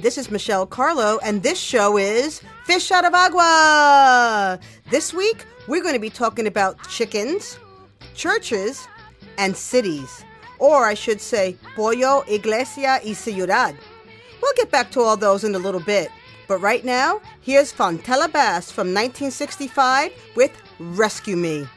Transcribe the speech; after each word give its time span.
Hi, 0.00 0.02
this 0.02 0.16
is 0.16 0.30
Michelle 0.30 0.64
Carlo, 0.64 1.18
and 1.22 1.42
this 1.42 1.60
show 1.60 1.98
is 1.98 2.40
Fish 2.64 2.90
Out 2.90 3.04
of 3.04 3.12
Agua. 3.12 4.58
This 4.88 5.12
week, 5.12 5.44
we're 5.68 5.82
going 5.82 5.92
to 5.92 6.00
be 6.00 6.08
talking 6.08 6.46
about 6.46 6.78
chickens, 6.88 7.58
churches, 8.14 8.88
and 9.36 9.54
cities. 9.54 10.24
Or 10.58 10.86
I 10.86 10.94
should 10.94 11.20
say, 11.20 11.54
pollo, 11.76 12.24
iglesia, 12.28 12.98
y 13.04 13.12
ciudad. 13.12 13.76
We'll 14.40 14.54
get 14.56 14.70
back 14.70 14.90
to 14.92 15.00
all 15.02 15.18
those 15.18 15.44
in 15.44 15.54
a 15.54 15.58
little 15.58 15.82
bit. 15.82 16.10
But 16.48 16.62
right 16.62 16.82
now, 16.82 17.20
here's 17.42 17.70
Fontella 17.70 18.32
Bass 18.32 18.70
from 18.70 18.94
1965 18.94 20.12
with 20.34 20.52
Rescue 20.78 21.36
Me. 21.36 21.68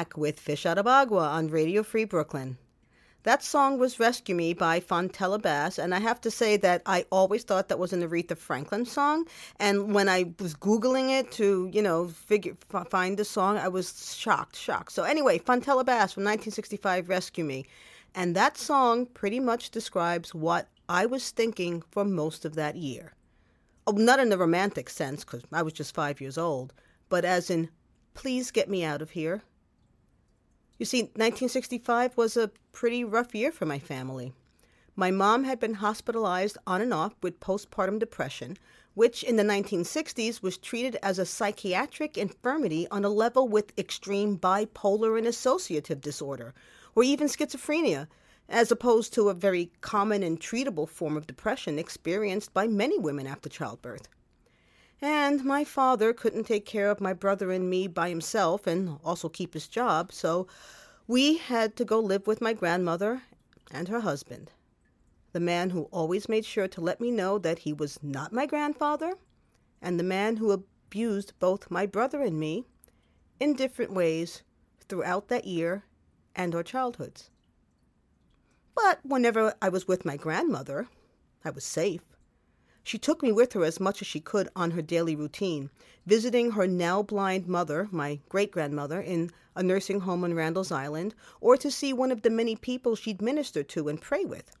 Back 0.00 0.16
with 0.16 0.40
Fish 0.40 0.64
Out 0.64 0.78
of 0.78 0.86
Agua 0.86 1.28
on 1.28 1.48
Radio 1.48 1.82
Free 1.82 2.06
Brooklyn. 2.06 2.56
That 3.24 3.42
song 3.42 3.78
was 3.78 4.00
Rescue 4.00 4.34
Me 4.34 4.54
by 4.54 4.80
Fontella 4.80 5.38
Bass, 5.38 5.78
and 5.78 5.94
I 5.94 5.98
have 5.98 6.22
to 6.22 6.30
say 6.30 6.56
that 6.56 6.80
I 6.86 7.04
always 7.12 7.44
thought 7.44 7.68
that 7.68 7.78
was 7.78 7.92
an 7.92 8.02
Aretha 8.02 8.34
Franklin 8.34 8.86
song. 8.86 9.26
And 9.56 9.94
when 9.94 10.08
I 10.08 10.32
was 10.38 10.54
Googling 10.54 11.10
it 11.10 11.30
to, 11.32 11.68
you 11.70 11.82
know, 11.82 12.08
figure 12.08 12.56
find 12.88 13.18
the 13.18 13.26
song, 13.26 13.58
I 13.58 13.68
was 13.68 14.16
shocked, 14.16 14.56
shocked. 14.56 14.92
So 14.92 15.02
anyway, 15.02 15.38
Fontella 15.38 15.84
Bass 15.84 16.14
from 16.14 16.24
1965, 16.24 17.10
Rescue 17.10 17.44
Me. 17.44 17.66
And 18.14 18.34
that 18.34 18.56
song 18.56 19.04
pretty 19.04 19.38
much 19.38 19.70
describes 19.70 20.34
what 20.34 20.66
I 20.88 21.04
was 21.04 21.30
thinking 21.30 21.82
for 21.90 22.06
most 22.06 22.46
of 22.46 22.54
that 22.54 22.76
year. 22.76 23.12
Oh, 23.86 23.92
not 23.92 24.18
in 24.18 24.30
the 24.30 24.38
romantic 24.38 24.88
sense, 24.88 25.24
because 25.24 25.42
I 25.52 25.60
was 25.60 25.74
just 25.74 25.94
five 25.94 26.22
years 26.22 26.38
old, 26.38 26.72
but 27.10 27.26
as 27.26 27.50
in, 27.50 27.68
please 28.14 28.50
get 28.50 28.70
me 28.70 28.82
out 28.82 29.02
of 29.02 29.10
here. 29.10 29.42
You 30.80 30.86
see, 30.86 31.02
1965 31.02 32.16
was 32.16 32.38
a 32.38 32.50
pretty 32.72 33.04
rough 33.04 33.34
year 33.34 33.52
for 33.52 33.66
my 33.66 33.78
family. 33.78 34.32
My 34.96 35.10
mom 35.10 35.44
had 35.44 35.60
been 35.60 35.74
hospitalized 35.74 36.56
on 36.66 36.80
and 36.80 36.94
off 36.94 37.12
with 37.22 37.38
postpartum 37.38 37.98
depression, 37.98 38.56
which 38.94 39.22
in 39.22 39.36
the 39.36 39.42
1960s 39.42 40.40
was 40.42 40.56
treated 40.56 40.96
as 41.02 41.18
a 41.18 41.26
psychiatric 41.26 42.16
infirmity 42.16 42.88
on 42.88 43.04
a 43.04 43.10
level 43.10 43.46
with 43.46 43.78
extreme 43.78 44.38
bipolar 44.38 45.18
and 45.18 45.26
associative 45.26 46.00
disorder, 46.00 46.54
or 46.94 47.02
even 47.02 47.28
schizophrenia, 47.28 48.08
as 48.48 48.72
opposed 48.72 49.12
to 49.12 49.28
a 49.28 49.34
very 49.34 49.70
common 49.82 50.22
and 50.22 50.40
treatable 50.40 50.88
form 50.88 51.14
of 51.14 51.26
depression 51.26 51.78
experienced 51.78 52.54
by 52.54 52.66
many 52.66 52.98
women 52.98 53.26
after 53.26 53.50
childbirth. 53.50 54.08
And 55.02 55.44
my 55.44 55.64
father 55.64 56.12
couldn't 56.12 56.44
take 56.44 56.66
care 56.66 56.90
of 56.90 57.00
my 57.00 57.14
brother 57.14 57.50
and 57.50 57.70
me 57.70 57.86
by 57.86 58.10
himself 58.10 58.66
and 58.66 58.98
also 59.02 59.28
keep 59.28 59.54
his 59.54 59.66
job, 59.66 60.12
so 60.12 60.46
we 61.06 61.38
had 61.38 61.74
to 61.76 61.84
go 61.84 61.98
live 61.98 62.26
with 62.26 62.42
my 62.42 62.52
grandmother 62.52 63.22
and 63.70 63.88
her 63.88 64.00
husband, 64.00 64.52
the 65.32 65.40
man 65.40 65.70
who 65.70 65.84
always 65.84 66.28
made 66.28 66.44
sure 66.44 66.68
to 66.68 66.80
let 66.80 67.00
me 67.00 67.10
know 67.10 67.38
that 67.38 67.60
he 67.60 67.72
was 67.72 67.98
not 68.02 68.32
my 68.32 68.44
grandfather, 68.44 69.14
and 69.80 69.98
the 69.98 70.04
man 70.04 70.36
who 70.36 70.50
abused 70.50 71.32
both 71.38 71.70
my 71.70 71.86
brother 71.86 72.20
and 72.20 72.38
me 72.38 72.66
in 73.38 73.54
different 73.54 73.92
ways 73.92 74.42
throughout 74.86 75.28
that 75.28 75.46
year 75.46 75.84
and 76.36 76.54
our 76.54 76.62
childhoods. 76.62 77.30
But 78.74 79.00
whenever 79.02 79.54
I 79.62 79.70
was 79.70 79.88
with 79.88 80.04
my 80.04 80.16
grandmother, 80.16 80.88
I 81.44 81.50
was 81.50 81.64
safe. 81.64 82.02
She 82.82 82.98
took 82.98 83.22
me 83.22 83.30
with 83.30 83.52
her 83.52 83.64
as 83.64 83.78
much 83.78 84.00
as 84.00 84.08
she 84.08 84.20
could 84.20 84.48
on 84.56 84.70
her 84.70 84.80
daily 84.80 85.14
routine, 85.14 85.70
visiting 86.06 86.52
her 86.52 86.66
now 86.66 87.02
blind 87.02 87.46
mother, 87.46 87.88
my 87.90 88.20
great 88.28 88.50
grandmother, 88.50 89.00
in 89.00 89.30
a 89.54 89.62
nursing 89.62 90.00
home 90.00 90.24
on 90.24 90.32
Randall's 90.34 90.72
Island, 90.72 91.14
or 91.40 91.56
to 91.58 91.70
see 91.70 91.92
one 91.92 92.10
of 92.10 92.22
the 92.22 92.30
many 92.30 92.56
people 92.56 92.96
she'd 92.96 93.20
minister 93.20 93.62
to 93.62 93.88
and 93.88 94.00
pray 94.00 94.24
with. 94.24 94.56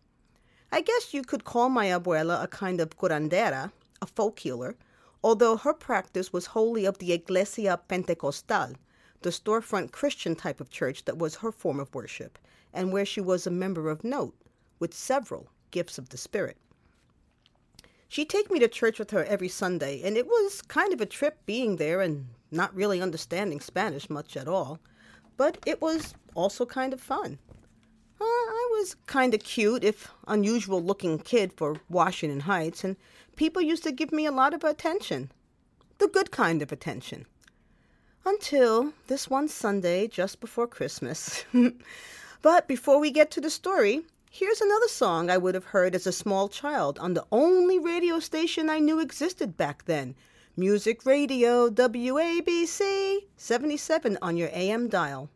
I 0.70 0.82
guess 0.82 1.14
you 1.14 1.22
could 1.22 1.44
call 1.44 1.68
my 1.70 1.86
abuela 1.86 2.42
a 2.42 2.46
kind 2.46 2.80
of 2.80 2.96
curandera, 2.98 3.72
a 4.02 4.06
folk 4.06 4.38
healer, 4.38 4.76
although 5.24 5.56
her 5.56 5.74
practice 5.74 6.32
was 6.32 6.46
wholly 6.46 6.84
of 6.84 6.98
the 6.98 7.12
Iglesia 7.12 7.80
Pentecostal, 7.88 8.74
the 9.22 9.30
storefront 9.30 9.92
Christian 9.92 10.36
type 10.36 10.60
of 10.60 10.70
church 10.70 11.06
that 11.06 11.18
was 11.18 11.36
her 11.36 11.50
form 11.50 11.80
of 11.80 11.94
worship, 11.94 12.38
and 12.72 12.92
where 12.92 13.06
she 13.06 13.20
was 13.20 13.46
a 13.46 13.50
member 13.50 13.88
of 13.88 14.04
note, 14.04 14.34
with 14.78 14.94
several 14.94 15.48
gifts 15.70 15.98
of 15.98 16.10
the 16.10 16.18
Spirit. 16.18 16.58
She'd 18.10 18.28
take 18.28 18.50
me 18.50 18.58
to 18.58 18.66
church 18.66 18.98
with 18.98 19.12
her 19.12 19.24
every 19.24 19.46
Sunday, 19.46 20.02
and 20.02 20.16
it 20.16 20.26
was 20.26 20.62
kind 20.62 20.92
of 20.92 21.00
a 21.00 21.06
trip 21.06 21.46
being 21.46 21.76
there 21.76 22.00
and 22.00 22.26
not 22.50 22.74
really 22.74 23.00
understanding 23.00 23.60
Spanish 23.60 24.10
much 24.10 24.36
at 24.36 24.48
all. 24.48 24.80
But 25.36 25.58
it 25.64 25.80
was 25.80 26.12
also 26.34 26.66
kind 26.66 26.92
of 26.92 27.00
fun. 27.00 27.38
Uh, 28.20 28.24
I 28.24 28.68
was 28.72 28.96
kind 29.06 29.32
of 29.32 29.44
cute, 29.44 29.84
if 29.84 30.10
unusual 30.26 30.82
looking 30.82 31.20
kid 31.20 31.52
for 31.52 31.76
Washington 31.88 32.40
Heights, 32.40 32.82
and 32.82 32.96
people 33.36 33.62
used 33.62 33.84
to 33.84 33.92
give 33.92 34.10
me 34.10 34.26
a 34.26 34.32
lot 34.32 34.54
of 34.54 34.64
attention. 34.64 35.30
The 35.98 36.08
good 36.08 36.32
kind 36.32 36.62
of 36.62 36.72
attention. 36.72 37.26
Until 38.26 38.92
this 39.06 39.30
one 39.30 39.46
Sunday 39.46 40.08
just 40.08 40.40
before 40.40 40.66
Christmas. 40.66 41.44
but 42.42 42.66
before 42.66 42.98
we 42.98 43.12
get 43.12 43.30
to 43.30 43.40
the 43.40 43.50
story, 43.50 44.02
here's 44.32 44.60
another 44.60 44.86
song 44.86 45.28
I 45.28 45.36
would 45.36 45.56
have 45.56 45.64
heard 45.64 45.92
as 45.92 46.06
a 46.06 46.12
small 46.12 46.48
child 46.48 47.00
on 47.00 47.14
the 47.14 47.26
only 47.32 47.80
radio 47.80 48.20
station 48.20 48.70
I 48.70 48.78
knew 48.78 49.00
existed 49.00 49.56
back 49.56 49.86
then 49.86 50.14
Music 50.56 51.04
Radio 51.04 51.68
WABC 51.68 53.24
77 53.36 54.18
on 54.22 54.36
your 54.36 54.48
AM 54.52 54.88
dial. 54.88 55.28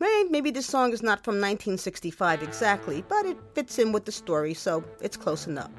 Maybe 0.00 0.50
this 0.50 0.64
song 0.64 0.94
is 0.94 1.02
not 1.02 1.24
from 1.24 1.34
1965 1.34 2.42
exactly, 2.42 3.04
but 3.06 3.26
it 3.26 3.36
fits 3.54 3.78
in 3.78 3.92
with 3.92 4.06
the 4.06 4.12
story, 4.12 4.54
so 4.54 4.82
it's 5.02 5.16
close 5.16 5.46
enough. 5.46 5.70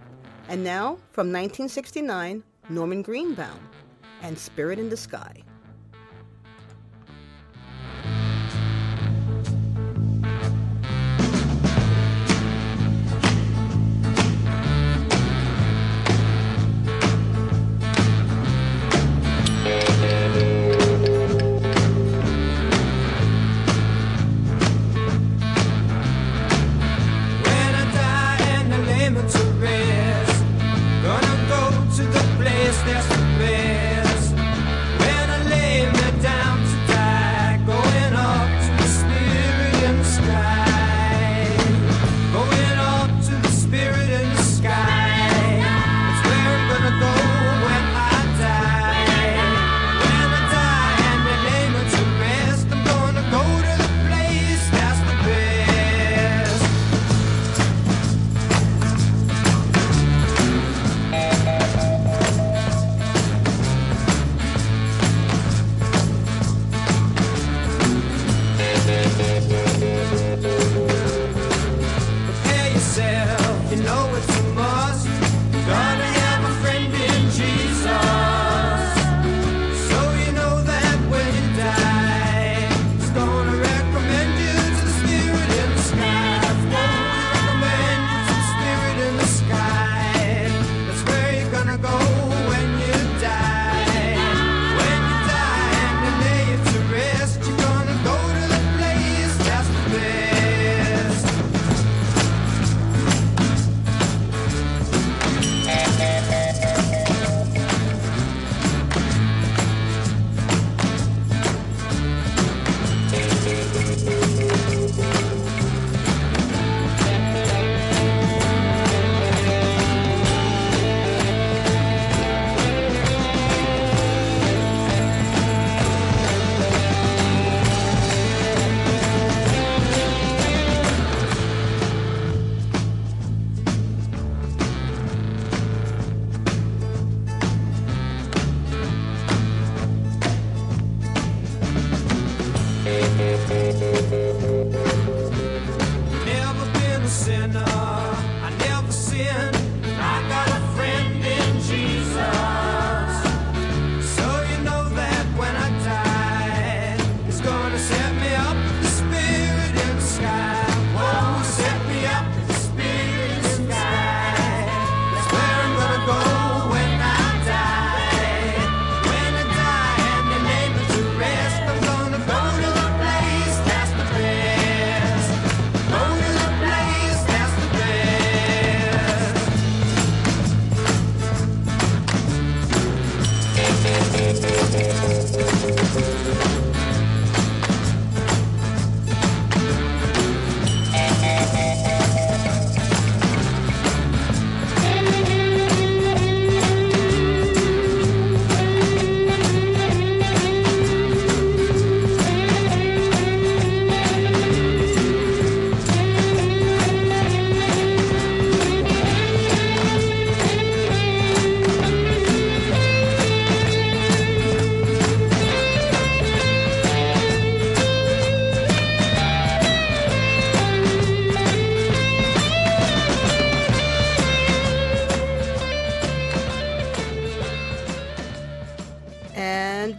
And 0.48 0.64
now, 0.64 0.98
from 1.12 1.32
1969, 1.32 2.44
Norman 2.70 3.02
Greenbaum 3.02 3.60
and 4.22 4.38
Spirit 4.38 4.78
in 4.78 4.90
the 4.90 4.98
Sky. 4.98 5.44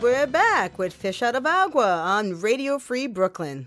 We're 0.00 0.26
back 0.28 0.78
with 0.78 0.92
Fish 0.92 1.22
Out 1.22 1.34
of 1.34 1.44
Agua 1.44 2.02
on 2.02 2.40
Radio 2.40 2.78
Free 2.78 3.08
Brooklyn. 3.08 3.66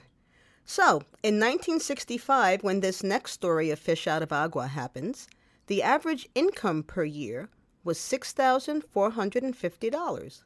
So, 0.64 1.02
in 1.24 1.40
1965, 1.40 2.64
when 2.64 2.80
this 2.80 3.04
next 3.04 3.34
story 3.34 3.70
of 3.70 3.80
Fish 3.80 4.08
Out 4.08 4.24
of 4.24 4.32
Agua 4.32 4.68
happens, 4.68 5.28
the 5.68 5.84
average 5.84 6.30
income 6.34 6.84
per 6.84 7.04
year 7.04 7.50
was 7.84 7.98
$6,450. 7.98 10.44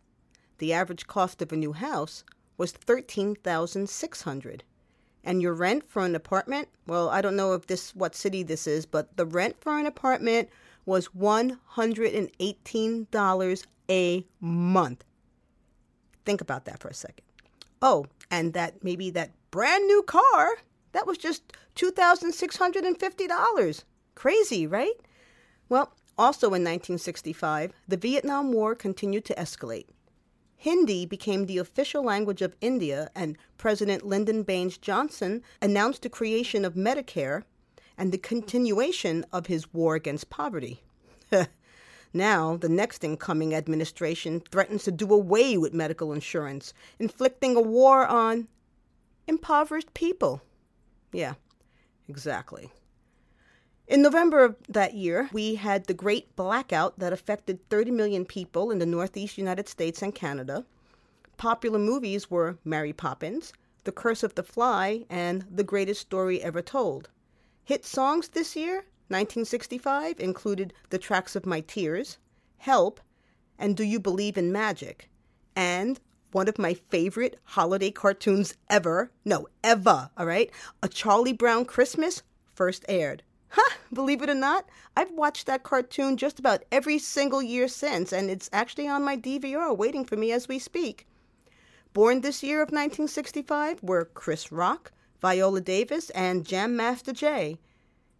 The 0.57 0.73
average 0.73 1.05
cost 1.05 1.43
of 1.43 1.51
a 1.51 1.57
new 1.57 1.73
house 1.73 2.23
was 2.57 2.73
$13,600. 2.73 4.61
And 5.23 5.39
your 5.39 5.53
rent 5.53 5.87
for 5.87 6.03
an 6.03 6.15
apartment, 6.15 6.67
well, 6.87 7.09
I 7.09 7.21
don't 7.21 7.35
know 7.35 7.53
if 7.53 7.67
this 7.67 7.93
what 7.93 8.15
city 8.15 8.41
this 8.41 8.65
is, 8.65 8.87
but 8.87 9.17
the 9.17 9.25
rent 9.25 9.57
for 9.59 9.77
an 9.77 9.85
apartment 9.85 10.49
was 10.85 11.09
$118 11.09 13.65
a 13.89 14.25
month. 14.39 15.03
Think 16.25 16.41
about 16.41 16.65
that 16.65 16.79
for 16.79 16.89
a 16.89 16.93
second. 16.93 17.23
Oh, 17.81 18.07
and 18.31 18.53
that 18.53 18.83
maybe 18.83 19.09
that 19.11 19.31
brand 19.51 19.85
new 19.85 20.03
car, 20.03 20.55
that 20.91 21.07
was 21.07 21.17
just 21.17 21.53
$2,650. 21.75 23.83
Crazy, 24.15 24.67
right? 24.67 24.93
Well, 25.69 25.93
also 26.17 26.47
in 26.47 26.63
1965, 26.63 27.73
the 27.87 27.97
Vietnam 27.97 28.51
War 28.51 28.75
continued 28.75 29.25
to 29.25 29.35
escalate. 29.35 29.87
Hindi 30.55 31.05
became 31.05 31.45
the 31.45 31.57
official 31.57 32.03
language 32.03 32.41
of 32.41 32.55
India, 32.61 33.09
and 33.13 33.37
President 33.57 34.03
Lyndon 34.03 34.43
Baines 34.43 34.77
Johnson 34.77 35.43
announced 35.61 36.01
the 36.01 36.09
creation 36.09 36.65
of 36.65 36.73
Medicare 36.73 37.43
and 37.97 38.11
the 38.11 38.17
continuation 38.17 39.25
of 39.31 39.47
his 39.47 39.73
war 39.73 39.95
against 39.95 40.29
poverty. 40.29 40.83
Now, 42.15 42.55
the 42.55 42.69
next 42.69 43.03
incoming 43.03 43.53
administration 43.53 44.39
threatens 44.49 44.85
to 44.85 44.91
do 44.93 45.13
away 45.13 45.57
with 45.57 45.73
medical 45.73 46.13
insurance, 46.13 46.73
inflicting 46.97 47.57
a 47.57 47.61
war 47.61 48.07
on 48.07 48.47
impoverished 49.27 49.93
people. 49.93 50.41
Yeah, 51.11 51.33
exactly. 52.07 52.71
In 53.89 54.01
November 54.01 54.45
of 54.45 54.55
that 54.69 54.93
year, 54.93 55.29
we 55.33 55.55
had 55.55 55.87
the 55.87 55.93
great 55.93 56.33
blackout 56.37 56.97
that 56.99 57.11
affected 57.11 57.67
30 57.69 57.91
million 57.91 58.23
people 58.23 58.71
in 58.71 58.79
the 58.79 58.85
Northeast 58.85 59.37
United 59.37 59.67
States 59.67 60.01
and 60.01 60.15
Canada. 60.15 60.65
Popular 61.35 61.79
movies 61.79 62.31
were 62.31 62.57
Mary 62.63 62.93
Poppins, 62.93 63.51
The 63.83 63.91
Curse 63.91 64.23
of 64.23 64.35
the 64.35 64.43
Fly, 64.43 65.05
and 65.09 65.45
The 65.53 65.65
Greatest 65.65 65.99
Story 65.99 66.41
Ever 66.41 66.61
Told. 66.61 67.09
Hit 67.65 67.83
songs 67.83 68.29
this 68.29 68.55
year, 68.55 68.85
1965, 69.07 70.19
included 70.19 70.73
The 70.89 70.97
Tracks 70.97 71.35
of 71.35 71.45
My 71.45 71.61
Tears, 71.61 72.17
Help, 72.57 72.99
and 73.57 73.77
Do 73.77 73.83
You 73.83 73.99
Believe 73.99 74.37
in 74.37 74.51
Magic? 74.51 75.09
And 75.55 75.99
one 76.31 76.47
of 76.47 76.59
my 76.59 76.73
favorite 76.73 77.39
holiday 77.43 77.91
cartoons 77.91 78.55
ever, 78.69 79.11
no, 79.23 79.47
ever, 79.63 80.09
all 80.17 80.25
right? 80.25 80.51
A 80.83 80.89
Charlie 80.89 81.33
Brown 81.33 81.65
Christmas 81.65 82.23
first 82.53 82.83
aired. 82.89 83.23
Ha! 83.49 83.77
Believe 83.93 84.21
it 84.21 84.29
or 84.29 84.35
not, 84.35 84.67
I've 84.97 85.11
watched 85.11 85.45
that 85.45 85.63
cartoon 85.63 86.17
just 86.17 86.39
about 86.39 86.65
every 86.71 86.99
single 86.99 87.41
year 87.41 87.67
since, 87.69 88.11
and 88.11 88.29
it's 88.29 88.49
actually 88.51 88.87
on 88.87 89.03
my 89.03 89.15
DVR 89.15 89.77
waiting 89.77 90.03
for 90.03 90.17
me 90.17 90.31
as 90.33 90.47
we 90.47 90.59
speak. 90.59 91.07
Born 91.93 92.19
this 92.19 92.43
year 92.43 92.57
of 92.57 92.67
1965 92.67 93.81
were 93.81 94.09
Chris 94.13 94.51
Rock, 94.51 94.91
Viola 95.21 95.61
Davis, 95.61 96.09
and 96.09 96.45
Jam 96.45 96.75
Master 96.75 97.13
Jay. 97.13 97.57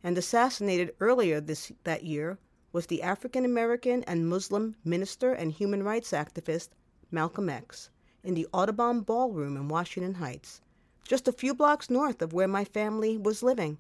And 0.06 0.20
assassinated 0.20 0.94
earlier 1.00 1.42
this 1.42 1.72
that 1.84 2.04
year 2.04 2.38
was 2.72 2.86
the 2.86 3.02
African 3.02 3.44
American 3.44 4.04
and 4.04 4.30
Muslim 4.30 4.76
minister 4.86 5.34
and 5.34 5.52
human 5.52 5.82
rights 5.82 6.12
activist 6.12 6.70
Malcolm 7.10 7.50
X 7.50 7.90
in 8.24 8.36
the 8.36 8.46
Audubon 8.54 9.02
Ballroom 9.02 9.58
in 9.58 9.68
Washington 9.68 10.14
Heights, 10.14 10.62
just 11.08 11.28
a 11.28 11.32
few 11.32 11.56
blocks 11.56 11.90
north 11.90 12.22
of 12.22 12.34
where 12.34 12.48
my 12.48 12.64
family 12.64 13.18
was 13.18 13.42
living. 13.42 13.80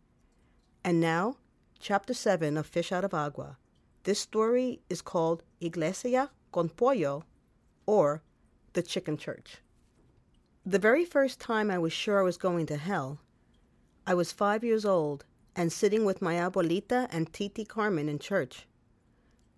And 0.83 0.99
now, 0.99 1.37
Chapter 1.77 2.15
7 2.15 2.57
of 2.57 2.65
Fish 2.65 2.91
Out 2.91 3.03
of 3.03 3.13
Agua. 3.13 3.59
This 4.01 4.19
story 4.19 4.81
is 4.89 5.03
called 5.03 5.43
Iglesia 5.61 6.31
con 6.51 6.69
Pollo, 6.69 7.23
or 7.85 8.23
The 8.73 8.81
Chicken 8.81 9.17
Church. 9.17 9.57
The 10.65 10.79
very 10.79 11.05
first 11.05 11.39
time 11.39 11.69
I 11.69 11.77
was 11.77 11.93
sure 11.93 12.19
I 12.19 12.23
was 12.23 12.37
going 12.37 12.65
to 12.65 12.77
hell, 12.77 13.19
I 14.07 14.15
was 14.15 14.31
five 14.31 14.63
years 14.63 14.85
old 14.85 15.23
and 15.55 15.71
sitting 15.71 16.05
with 16.05 16.21
my 16.21 16.35
abuelita 16.35 17.07
and 17.11 17.31
Titi 17.31 17.65
Carmen 17.65 18.09
in 18.09 18.19
church. 18.19 18.67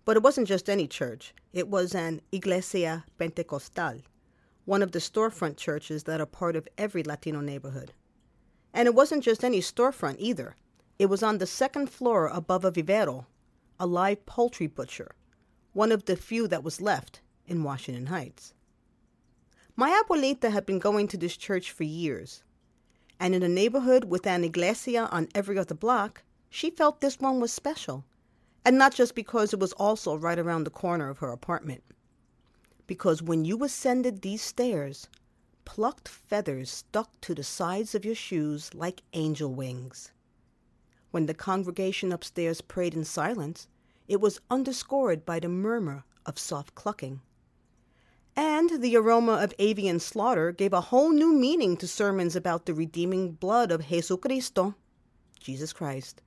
But 0.04 0.16
it 0.16 0.22
wasn't 0.22 0.48
just 0.48 0.70
any 0.70 0.86
church, 0.86 1.34
it 1.52 1.68
was 1.68 1.94
an 1.94 2.20
Iglesia 2.32 3.04
Pentecostal, 3.18 4.00
one 4.64 4.82
of 4.82 4.92
the 4.92 5.00
storefront 5.00 5.56
churches 5.56 6.04
that 6.04 6.20
are 6.20 6.26
part 6.26 6.56
of 6.56 6.68
every 6.78 7.02
Latino 7.02 7.40
neighborhood. 7.40 7.92
And 8.72 8.86
it 8.86 8.94
wasn't 8.94 9.24
just 9.24 9.44
any 9.44 9.60
storefront 9.60 10.16
either. 10.18 10.56
It 10.98 11.06
was 11.06 11.22
on 11.22 11.38
the 11.38 11.46
second 11.46 11.90
floor 11.90 12.26
above 12.26 12.64
a 12.64 12.70
vivero, 12.70 13.26
a 13.78 13.86
live 13.86 14.24
poultry 14.26 14.66
butcher, 14.66 15.12
one 15.72 15.92
of 15.92 16.04
the 16.04 16.16
few 16.16 16.48
that 16.48 16.64
was 16.64 16.80
left 16.80 17.20
in 17.46 17.62
Washington 17.62 18.06
Heights. 18.06 18.52
My 19.76 20.02
abuelita 20.02 20.50
had 20.50 20.66
been 20.66 20.78
going 20.78 21.06
to 21.08 21.16
this 21.16 21.36
church 21.36 21.70
for 21.70 21.84
years, 21.84 22.42
and 23.20 23.34
in 23.34 23.42
a 23.42 23.48
neighborhood 23.48 24.04
with 24.04 24.26
an 24.26 24.44
iglesia 24.44 25.08
on 25.10 25.28
every 25.34 25.58
other 25.58 25.74
block, 25.74 26.22
she 26.50 26.70
felt 26.70 27.00
this 27.00 27.18
one 27.18 27.40
was 27.40 27.52
special, 27.52 28.04
and 28.64 28.78
not 28.78 28.94
just 28.94 29.14
because 29.14 29.52
it 29.52 29.60
was 29.60 29.72
also 29.74 30.14
right 30.14 30.38
around 30.38 30.64
the 30.64 30.70
corner 30.70 31.08
of 31.10 31.18
her 31.18 31.30
apartment. 31.30 31.82
Because 32.86 33.22
when 33.22 33.44
you 33.44 33.62
ascended 33.64 34.22
these 34.22 34.42
stairs, 34.42 35.08
plucked 35.64 36.08
feathers 36.08 36.70
stuck 36.70 37.20
to 37.20 37.34
the 37.34 37.44
sides 37.44 37.94
of 37.94 38.04
your 38.04 38.14
shoes 38.14 38.72
like 38.72 39.02
angel 39.12 39.52
wings. 39.52 40.12
When 41.10 41.26
the 41.26 41.34
congregation 41.34 42.12
upstairs 42.12 42.60
prayed 42.60 42.94
in 42.94 43.04
silence, 43.04 43.68
it 44.06 44.20
was 44.20 44.40
underscored 44.50 45.26
by 45.26 45.40
the 45.40 45.48
murmur 45.48 46.04
of 46.24 46.38
soft 46.38 46.74
clucking. 46.74 47.20
And 48.40 48.80
the 48.80 48.94
aroma 48.96 49.32
of 49.32 49.52
avian 49.58 49.98
slaughter 49.98 50.52
gave 50.52 50.72
a 50.72 50.80
whole 50.80 51.10
new 51.10 51.32
meaning 51.32 51.76
to 51.78 51.88
sermons 51.88 52.36
about 52.36 52.66
the 52.66 52.72
redeeming 52.72 53.32
blood 53.32 53.72
of 53.72 53.86
Jesucristo, 53.86 54.76
Jesus 55.40 55.72
Christ. 55.72 56.22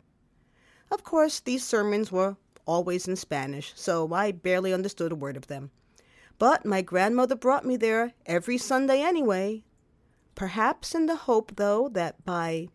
Of 0.91 1.05
course, 1.05 1.39
these 1.39 1.63
sermons 1.63 2.11
were 2.11 2.35
always 2.65 3.07
in 3.07 3.15
Spanish, 3.15 3.71
so 3.77 4.11
I 4.11 4.33
barely 4.33 4.73
understood 4.73 5.13
a 5.13 5.15
word 5.15 5.37
of 5.37 5.47
them. 5.47 5.71
But 6.37 6.65
my 6.65 6.81
grandmother 6.81 7.35
brought 7.35 7.63
me 7.63 7.77
there 7.77 8.11
every 8.25 8.57
Sunday 8.57 9.01
anyway, 9.01 9.63
perhaps 10.35 10.93
in 10.93 11.05
the 11.05 11.15
hope, 11.15 11.55
though, 11.55 11.87
that 11.87 12.25
by 12.25 12.67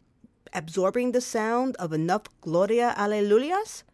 absorbing 0.54 1.12
the 1.12 1.20
sound 1.20 1.76
of 1.76 1.92
enough 1.92 2.22
Gloria 2.40 2.94
Allelujahs, 2.96 3.84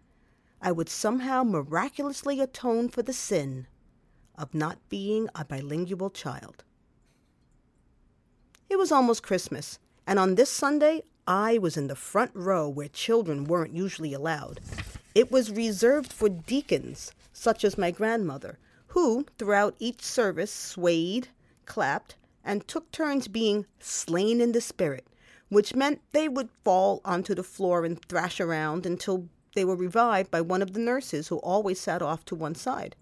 I 0.61 0.71
would 0.71 0.89
somehow 0.89 1.43
miraculously 1.43 2.39
atone 2.39 2.89
for 2.89 3.03
the 3.03 3.13
sin 3.13 3.67
of 4.37 4.55
not 4.55 4.79
being 4.89 5.29
a 5.35 5.45
bilingual 5.45 6.11
child. 6.11 6.65
It 8.69 8.79
was 8.79 8.91
almost 8.91 9.23
Christmas, 9.23 9.79
and 10.07 10.19
on 10.19 10.35
this 10.35 10.51
Sunday, 10.51 11.03
I 11.27 11.59
was 11.59 11.77
in 11.77 11.87
the 11.87 11.95
front 11.95 12.31
row 12.35 12.69
where 12.69 12.89
children 12.89 13.45
weren't 13.45 13.75
usually 13.75 14.13
allowed. 14.13 14.61
It 15.15 15.31
was 15.31 15.51
reserved 15.51 16.13
for 16.13 16.29
deacons, 16.29 17.13
such 17.33 17.65
as 17.65 17.77
my 17.77 17.91
grandmother, 17.91 18.59
who, 18.89 19.27
throughout 19.39 19.77
each 19.79 20.03
service, 20.03 20.53
swayed, 20.53 21.29
clapped, 21.67 22.17
and 22.45 22.67
took 22.67 22.91
turns 22.91 23.29
being 23.29 23.67
slain 23.79 24.41
in 24.41 24.53
the 24.53 24.61
spirit, 24.61 25.07
which 25.49 25.75
meant 25.75 26.01
they 26.13 26.29
would 26.29 26.49
fall 26.65 27.01
onto 27.05 27.35
the 27.35 27.43
floor 27.43 27.85
and 27.85 28.03
thrash 28.07 28.41
around 28.41 28.85
until 28.87 29.29
they 29.55 29.65
were 29.65 29.77
revived 29.77 30.31
by 30.31 30.41
one 30.41 30.63
of 30.63 30.73
the 30.73 30.81
nurses 30.81 31.29
who 31.29 31.37
always 31.37 31.79
sat 31.79 32.03
off 32.03 32.25
to 32.25 32.35
one 32.35 32.55
side. 32.55 32.97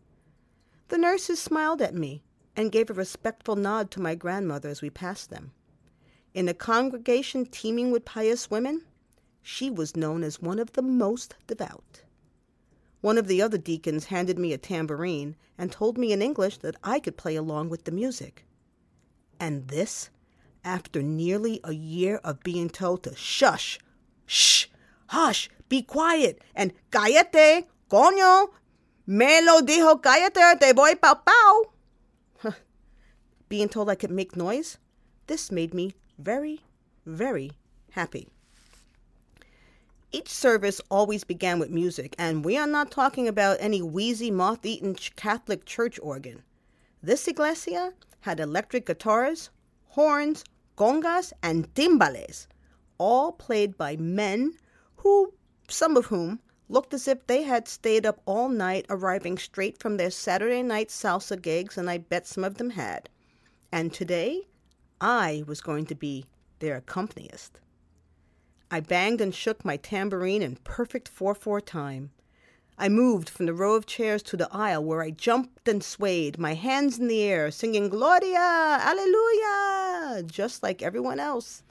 The 0.90 0.98
nurses 0.98 1.38
smiled 1.38 1.80
at 1.82 1.94
me 1.94 2.24
and 2.56 2.72
gave 2.72 2.90
a 2.90 2.94
respectful 2.94 3.54
nod 3.54 3.92
to 3.92 4.00
my 4.00 4.16
grandmother 4.16 4.68
as 4.68 4.82
we 4.82 4.90
passed 4.90 5.30
them. 5.30 5.52
In 6.34 6.48
a 6.48 6.52
congregation 6.52 7.46
teeming 7.46 7.92
with 7.92 8.04
pious 8.04 8.50
women, 8.50 8.82
she 9.40 9.70
was 9.70 9.94
known 9.94 10.24
as 10.24 10.42
one 10.42 10.58
of 10.58 10.72
the 10.72 10.82
most 10.82 11.36
devout. 11.46 12.02
One 13.02 13.18
of 13.18 13.28
the 13.28 13.40
other 13.40 13.56
deacons 13.56 14.06
handed 14.06 14.36
me 14.36 14.52
a 14.52 14.58
tambourine 14.58 15.36
and 15.56 15.70
told 15.70 15.96
me 15.96 16.12
in 16.12 16.22
English 16.22 16.58
that 16.58 16.74
I 16.82 16.98
could 16.98 17.16
play 17.16 17.36
along 17.36 17.68
with 17.68 17.84
the 17.84 17.92
music. 17.92 18.44
And 19.38 19.68
this, 19.68 20.10
after 20.64 21.02
nearly 21.02 21.60
a 21.62 21.72
year 21.72 22.16
of 22.24 22.42
being 22.42 22.68
told 22.68 23.04
to 23.04 23.14
shush, 23.14 23.78
shh, 24.26 24.66
hush, 25.06 25.50
be 25.68 25.82
quiet, 25.82 26.42
and 26.52 26.72
cállate, 26.90 27.66
coño, 27.88 28.48
me 29.06 29.40
lo 29.42 29.60
dijo 29.60 30.00
cállate, 30.00 30.58
te 30.60 30.72
voy 30.72 30.94
pau 30.94 31.14
pau. 31.14 31.72
Being 33.48 33.68
told 33.68 33.90
I 33.90 33.94
could 33.94 34.10
make 34.10 34.36
noise, 34.36 34.78
this 35.26 35.50
made 35.50 35.74
me 35.74 35.94
very, 36.18 36.60
very 37.06 37.52
happy. 37.92 38.28
Each 40.12 40.28
service 40.28 40.80
always 40.90 41.22
began 41.22 41.60
with 41.60 41.70
music, 41.70 42.16
and 42.18 42.44
we 42.44 42.56
are 42.56 42.66
not 42.66 42.90
talking 42.90 43.28
about 43.28 43.58
any 43.60 43.80
wheezy, 43.80 44.30
moth 44.30 44.66
eaten 44.66 44.96
Catholic 45.14 45.64
church 45.64 46.00
organ. 46.02 46.42
This 47.00 47.28
iglesia 47.28 47.94
had 48.20 48.40
electric 48.40 48.86
guitars, 48.86 49.50
horns, 49.90 50.44
congas, 50.76 51.32
and 51.42 51.72
timbales, 51.74 52.48
all 52.98 53.32
played 53.32 53.78
by 53.78 53.96
men 53.96 54.54
who, 54.96 55.32
some 55.68 55.96
of 55.96 56.06
whom, 56.06 56.40
looked 56.70 56.94
as 56.94 57.08
if 57.08 57.26
they 57.26 57.42
had 57.42 57.66
stayed 57.66 58.06
up 58.06 58.22
all 58.26 58.48
night, 58.48 58.86
arriving 58.88 59.36
straight 59.36 59.78
from 59.78 59.96
their 59.96 60.10
Saturday 60.10 60.62
night 60.62 60.88
salsa 60.88 61.40
gigs, 61.40 61.76
and 61.76 61.90
I 61.90 61.98
bet 61.98 62.28
some 62.28 62.44
of 62.44 62.54
them 62.54 62.70
had. 62.70 63.08
And 63.72 63.92
today, 63.92 64.42
I 65.00 65.42
was 65.46 65.60
going 65.60 65.86
to 65.86 65.94
be 65.96 66.26
their 66.60 66.76
accompanist. 66.76 67.58
I 68.70 68.78
banged 68.78 69.20
and 69.20 69.34
shook 69.34 69.64
my 69.64 69.78
tambourine 69.78 70.42
in 70.42 70.56
perfect 70.62 71.08
4 71.08 71.34
4 71.34 71.60
time. 71.60 72.12
I 72.78 72.88
moved 72.88 73.28
from 73.28 73.46
the 73.46 73.52
row 73.52 73.74
of 73.74 73.84
chairs 73.84 74.22
to 74.22 74.36
the 74.36 74.48
aisle 74.52 74.84
where 74.84 75.02
I 75.02 75.10
jumped 75.10 75.68
and 75.68 75.82
swayed, 75.82 76.38
my 76.38 76.54
hands 76.54 76.98
in 77.00 77.08
the 77.08 77.22
air, 77.22 77.50
singing 77.50 77.88
Gloria, 77.88 78.78
Alleluia, 78.80 80.22
just 80.24 80.62
like 80.62 80.82
everyone 80.82 81.18
else. 81.18 81.64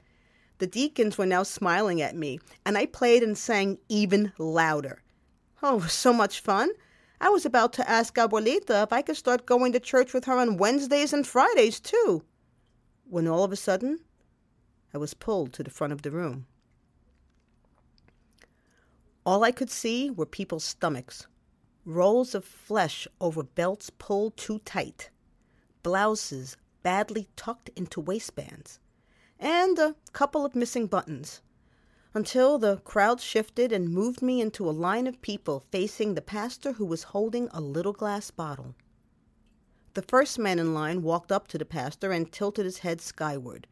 The 0.60 0.66
deacons 0.66 1.16
were 1.16 1.24
now 1.24 1.42
smiling 1.42 2.02
at 2.02 2.14
me, 2.14 2.38
and 2.66 2.76
I 2.76 2.84
played 2.84 3.22
and 3.22 3.36
sang 3.36 3.78
even 3.88 4.34
louder. 4.36 5.02
Oh, 5.62 5.80
so 5.80 6.12
much 6.12 6.40
fun. 6.40 6.70
I 7.18 7.30
was 7.30 7.46
about 7.46 7.72
to 7.74 7.90
ask 7.90 8.14
Abuelita 8.14 8.82
if 8.82 8.92
I 8.92 9.00
could 9.00 9.16
start 9.16 9.46
going 9.46 9.72
to 9.72 9.80
church 9.80 10.12
with 10.12 10.26
her 10.26 10.36
on 10.36 10.58
Wednesdays 10.58 11.14
and 11.14 11.26
Fridays, 11.26 11.80
too. 11.80 12.24
When 13.08 13.26
all 13.26 13.42
of 13.42 13.52
a 13.52 13.56
sudden, 13.56 14.00
I 14.92 14.98
was 14.98 15.14
pulled 15.14 15.54
to 15.54 15.62
the 15.62 15.70
front 15.70 15.94
of 15.94 16.02
the 16.02 16.10
room. 16.10 16.46
All 19.24 19.44
I 19.44 19.52
could 19.52 19.70
see 19.70 20.10
were 20.10 20.26
people's 20.26 20.64
stomachs, 20.64 21.26
rolls 21.86 22.34
of 22.34 22.44
flesh 22.44 23.08
over 23.18 23.42
belts 23.42 23.88
pulled 23.88 24.36
too 24.36 24.58
tight, 24.66 25.08
blouses 25.82 26.58
badly 26.82 27.28
tucked 27.36 27.70
into 27.76 28.00
waistbands, 28.00 28.79
and 29.40 29.78
a 29.78 29.96
couple 30.12 30.44
of 30.44 30.54
missing 30.54 30.86
buttons, 30.86 31.40
until 32.12 32.58
the 32.58 32.76
crowd 32.78 33.20
shifted 33.20 33.72
and 33.72 33.88
moved 33.88 34.20
me 34.20 34.40
into 34.40 34.68
a 34.68 34.70
line 34.70 35.06
of 35.06 35.22
people 35.22 35.64
facing 35.72 36.14
the 36.14 36.20
pastor 36.20 36.72
who 36.72 36.84
was 36.84 37.04
holding 37.04 37.48
a 37.50 37.60
little 37.60 37.94
glass 37.94 38.30
bottle. 38.30 38.74
The 39.94 40.02
first 40.02 40.38
man 40.38 40.58
in 40.58 40.74
line 40.74 41.02
walked 41.02 41.32
up 41.32 41.48
to 41.48 41.58
the 41.58 41.64
pastor 41.64 42.12
and 42.12 42.30
tilted 42.30 42.64
his 42.64 42.78
head 42.78 43.00
skyward. 43.00 43.66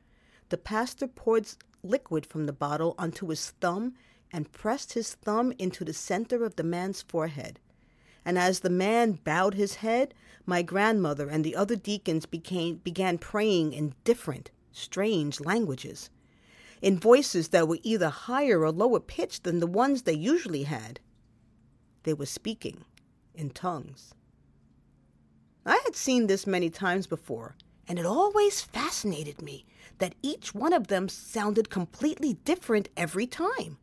The 0.48 0.56
pastor 0.56 1.06
poured 1.06 1.48
liquid 1.82 2.26
from 2.26 2.46
the 2.46 2.52
bottle 2.52 2.94
onto 2.98 3.28
his 3.28 3.50
thumb 3.60 3.94
and 4.32 4.50
pressed 4.50 4.94
his 4.94 5.14
thumb 5.14 5.52
into 5.58 5.84
the 5.84 5.92
center 5.92 6.44
of 6.44 6.56
the 6.56 6.64
man's 6.64 7.02
forehead. 7.02 7.60
And 8.25 8.38
as 8.38 8.60
the 8.60 8.70
man 8.70 9.12
bowed 9.12 9.54
his 9.54 9.76
head, 9.76 10.14
my 10.44 10.62
grandmother 10.62 11.28
and 11.28 11.44
the 11.44 11.56
other 11.56 11.76
deacons 11.76 12.26
became, 12.26 12.76
began 12.76 13.18
praying 13.18 13.72
in 13.72 13.94
different, 14.04 14.50
strange 14.72 15.40
languages, 15.40 16.10
in 16.80 16.98
voices 16.98 17.48
that 17.48 17.68
were 17.68 17.78
either 17.82 18.08
higher 18.08 18.60
or 18.60 18.70
lower 18.70 19.00
pitched 19.00 19.44
than 19.44 19.60
the 19.60 19.66
ones 19.66 20.02
they 20.02 20.12
usually 20.12 20.64
had. 20.64 21.00
They 22.04 22.14
were 22.14 22.26
speaking 22.26 22.84
in 23.34 23.50
tongues. 23.50 24.14
I 25.66 25.80
had 25.84 25.96
seen 25.96 26.26
this 26.26 26.46
many 26.46 26.70
times 26.70 27.06
before, 27.06 27.56
and 27.87 27.98
it 27.98 28.06
always 28.06 28.60
fascinated 28.60 29.42
me 29.42 29.66
that 29.98 30.14
each 30.22 30.54
one 30.54 30.72
of 30.72 30.87
them 30.87 31.08
sounded 31.08 31.70
completely 31.70 32.34
different 32.34 32.88
every 32.96 33.26
time. 33.26 33.78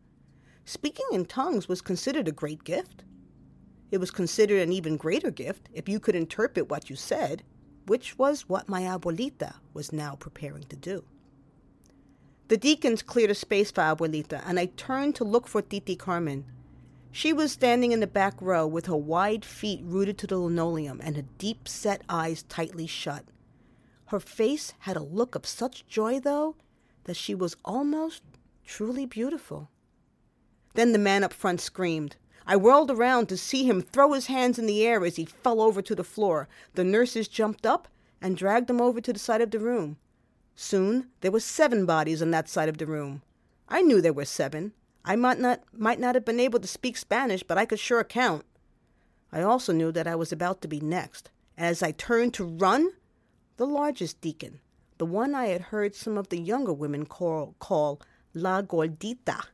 Speaking 0.64 1.06
in 1.12 1.26
tongues 1.26 1.68
was 1.68 1.82
considered 1.82 2.28
a 2.28 2.32
great 2.32 2.64
gift. 2.64 3.04
It 3.92 4.00
was 4.00 4.12
considered 4.12 4.62
an 4.62 4.72
even 4.72 4.98
greater 4.98 5.32
gift 5.32 5.70
if 5.74 5.88
you 5.88 6.00
could 6.00 6.16
interpret 6.16 6.70
what 6.70 6.90
you 6.90 6.96
said, 6.96 7.44
which 7.86 8.18
was 8.18 8.50
what 8.50 8.70
my 8.70 8.82
abuelita 8.82 9.56
was 9.74 9.94
now 9.94 10.16
preparing 10.16 10.64
to 10.64 10.76
do. 10.76 11.04
The 12.48 12.58
deacons 12.58 13.02
cleared 13.02 13.32
a 13.32 13.36
space 13.36 13.72
for 13.72 13.82
abuelita, 13.82 14.44
and 14.46 14.60
I 14.60 14.68
turned 14.78 15.16
to 15.16 15.24
look 15.24 15.48
for 15.48 15.62
Titi 15.62 15.96
Carmen. 15.96 16.46
She 17.12 17.34
was 17.34 17.52
standing 17.52 17.92
in 17.92 18.02
the 18.02 18.08
back 18.08 18.36
row 18.42 18.68
with 18.68 18.86
her 18.88 18.96
wide 18.96 19.46
feet 19.46 19.82
rooted 19.84 20.18
to 20.20 20.28
the 20.28 20.38
linoleum 20.38 21.00
and 21.02 21.16
her 21.16 21.26
deep 21.38 21.68
set 21.68 22.02
eyes 22.10 22.44
tightly 22.44 22.88
shut. 22.88 23.24
Her 24.08 24.20
face 24.20 24.74
had 24.80 24.98
a 24.98 25.04
look 25.04 25.34
of 25.34 25.46
such 25.46 25.88
joy, 25.88 26.20
though, 26.20 26.56
that 27.06 27.16
she 27.16 27.34
was 27.34 27.56
almost 27.66 28.22
truly 28.66 29.06
beautiful. 29.06 29.70
Then 30.76 30.92
the 30.92 31.00
man 31.00 31.24
up 31.24 31.34
front 31.34 31.62
screamed. 31.62 32.18
I 32.48 32.56
whirled 32.56 32.92
around 32.92 33.28
to 33.30 33.38
see 33.38 33.64
him 33.64 33.82
throw 33.82 34.14
his 34.14 34.28
hands 34.28 34.60
in 34.60 34.68
the 34.68 34.86
air 34.86 35.04
as 35.04 35.16
he 35.16 35.26
fell 35.26 35.62
over 35.62 35.82
to 35.82 35.96
the 35.96 36.04
floor. 36.04 36.48
The 36.76 36.84
nurses 36.84 37.28
jumped 37.28 37.66
up 37.66 37.88
and 38.22 38.38
dragged 38.38 38.70
him 38.70 38.80
over 38.80 39.02
to 39.02 39.12
the 39.12 39.20
side 39.20 39.42
of 39.42 39.52
the 39.52 39.60
room. 39.60 39.98
Soon 40.56 41.10
there 41.22 41.32
were 41.32 41.40
seven 41.40 41.86
bodies 41.86 42.22
on 42.22 42.32
that 42.32 42.48
side 42.48 42.70
of 42.70 42.78
the 42.78 42.86
room. 42.86 43.24
I 43.68 43.82
knew 43.82 44.00
there 44.00 44.14
were 44.14 44.26
seven. 44.26 44.74
I 45.04 45.16
might 45.16 45.40
not 45.40 45.62
might 45.74 46.00
not 46.00 46.16
have 46.16 46.26
been 46.26 46.40
able 46.40 46.60
to 46.60 46.68
speak 46.68 46.98
Spanish, 46.98 47.44
but 47.44 47.58
I 47.58 47.66
could 47.66 47.80
sure 47.80 48.04
count. 48.04 48.46
I 49.32 49.42
also 49.42 49.74
knew 49.74 49.92
that 49.92 50.08
I 50.08 50.16
was 50.16 50.32
about 50.32 50.62
to 50.62 50.68
be 50.68 50.80
next. 50.80 51.30
As 51.58 51.82
I 51.82 51.92
turned 51.92 52.34
to 52.36 52.46
run, 52.46 52.92
the 53.58 53.66
largest 53.66 54.22
deacon, 54.22 54.60
the 54.98 55.06
one 55.06 55.36
I 55.36 55.48
had 55.48 55.62
heard 55.62 55.96
some 55.96 56.18
of 56.18 56.30
the 56.30 56.40
younger 56.40 56.74
women 56.74 57.06
call, 57.06 57.56
call 57.60 58.02
La 58.34 58.62
Gordita, 58.62 59.46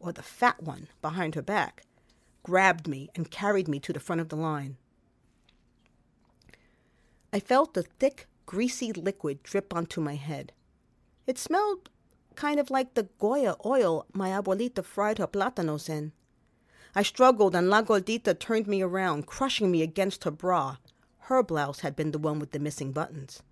or 0.00 0.12
the 0.12 0.22
fat 0.22 0.62
one, 0.62 0.88
behind 1.00 1.34
her 1.34 1.42
back, 1.42 1.84
grabbed 2.42 2.88
me 2.88 3.08
and 3.14 3.30
carried 3.30 3.68
me 3.68 3.78
to 3.80 3.92
the 3.92 4.00
front 4.00 4.20
of 4.20 4.28
the 4.28 4.36
line. 4.36 4.76
I 7.32 7.40
felt 7.40 7.74
the 7.74 7.82
thick, 7.82 8.26
greasy 8.46 8.92
liquid 8.92 9.42
drip 9.42 9.74
onto 9.74 10.00
my 10.00 10.16
head. 10.16 10.52
It 11.26 11.38
smelled 11.38 11.88
kind 12.34 12.58
of 12.58 12.70
like 12.70 12.94
the 12.94 13.08
Goya 13.18 13.56
oil 13.64 14.06
my 14.12 14.30
abuelita 14.30 14.84
fried 14.84 15.18
her 15.18 15.26
plátanos 15.26 15.88
in. 15.88 16.12
I 16.94 17.02
struggled, 17.02 17.54
and 17.54 17.70
La 17.70 17.82
Gordita 17.82 18.38
turned 18.38 18.66
me 18.66 18.82
around, 18.82 19.26
crushing 19.26 19.70
me 19.70 19.82
against 19.82 20.24
her 20.24 20.30
bra. 20.30 20.76
Her 21.20 21.42
blouse 21.42 21.80
had 21.80 21.96
been 21.96 22.10
the 22.10 22.18
one 22.18 22.38
with 22.38 22.50
the 22.50 22.58
missing 22.58 22.92
buttons. 22.92 23.42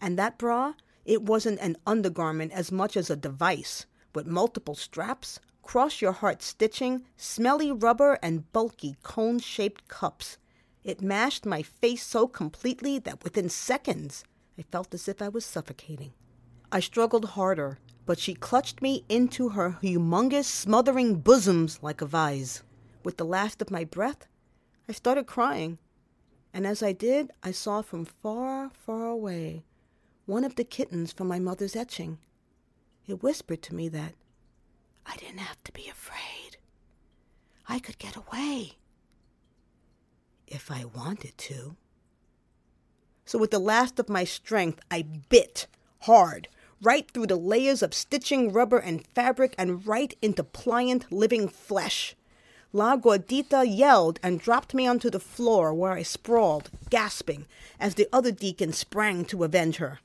And 0.00 0.18
that 0.18 0.38
bra, 0.38 0.74
it 1.04 1.22
wasn't 1.22 1.60
an 1.60 1.76
undergarment 1.86 2.52
as 2.52 2.72
much 2.72 2.96
as 2.96 3.08
a 3.08 3.16
device, 3.16 3.86
with 4.14 4.26
multiple 4.26 4.74
straps, 4.74 5.38
cross 5.62 6.00
your 6.00 6.12
heart 6.12 6.42
stitching, 6.42 7.04
smelly 7.16 7.72
rubber, 7.72 8.18
and 8.22 8.52
bulky 8.52 8.96
cone 9.02 9.38
shaped 9.38 9.88
cups. 9.88 10.38
It 10.84 11.00
mashed 11.00 11.46
my 11.46 11.62
face 11.62 12.04
so 12.04 12.26
completely 12.26 12.98
that 13.00 13.22
within 13.24 13.48
seconds 13.48 14.24
I 14.58 14.62
felt 14.62 14.92
as 14.92 15.08
if 15.08 15.22
I 15.22 15.28
was 15.28 15.44
suffocating. 15.44 16.12
I 16.70 16.80
struggled 16.80 17.30
harder, 17.30 17.78
but 18.04 18.18
she 18.18 18.34
clutched 18.34 18.82
me 18.82 19.04
into 19.08 19.50
her 19.50 19.78
humongous, 19.82 20.46
smothering 20.46 21.16
bosoms 21.16 21.78
like 21.82 22.00
a 22.00 22.06
vise. 22.06 22.62
With 23.04 23.16
the 23.16 23.24
last 23.24 23.62
of 23.62 23.70
my 23.70 23.84
breath, 23.84 24.26
I 24.88 24.92
started 24.92 25.26
crying, 25.26 25.78
and 26.52 26.66
as 26.66 26.82
I 26.82 26.92
did, 26.92 27.30
I 27.42 27.52
saw 27.52 27.82
from 27.82 28.04
far, 28.04 28.70
far 28.70 29.06
away 29.06 29.64
one 30.26 30.44
of 30.44 30.56
the 30.56 30.64
kittens 30.64 31.12
from 31.12 31.28
my 31.28 31.38
mother's 31.38 31.76
etching. 31.76 32.18
It 33.06 33.22
whispered 33.22 33.62
to 33.62 33.74
me 33.74 33.88
that 33.88 34.14
I 35.06 35.16
didn't 35.16 35.38
have 35.38 35.62
to 35.64 35.72
be 35.72 35.88
afraid. 35.88 36.58
I 37.68 37.78
could 37.78 37.98
get 37.98 38.16
away 38.16 38.72
if 40.46 40.70
I 40.70 40.84
wanted 40.84 41.36
to. 41.38 41.76
So, 43.24 43.38
with 43.38 43.50
the 43.50 43.58
last 43.58 43.98
of 43.98 44.08
my 44.08 44.24
strength, 44.24 44.80
I 44.90 45.02
bit 45.02 45.66
hard, 46.00 46.48
right 46.82 47.10
through 47.10 47.28
the 47.28 47.36
layers 47.36 47.82
of 47.82 47.94
stitching 47.94 48.52
rubber 48.52 48.78
and 48.78 49.06
fabric 49.06 49.54
and 49.56 49.86
right 49.86 50.14
into 50.20 50.44
pliant 50.44 51.10
living 51.10 51.48
flesh. 51.48 52.14
La 52.74 52.96
Gordita 52.96 53.64
yelled 53.68 54.18
and 54.22 54.40
dropped 54.40 54.74
me 54.74 54.86
onto 54.86 55.10
the 55.10 55.20
floor 55.20 55.72
where 55.74 55.92
I 55.92 56.02
sprawled, 56.02 56.70
gasping, 56.90 57.46
as 57.78 57.94
the 57.94 58.08
other 58.12 58.32
deacon 58.32 58.72
sprang 58.72 59.24
to 59.26 59.44
avenge 59.44 59.76
her. 59.76 60.00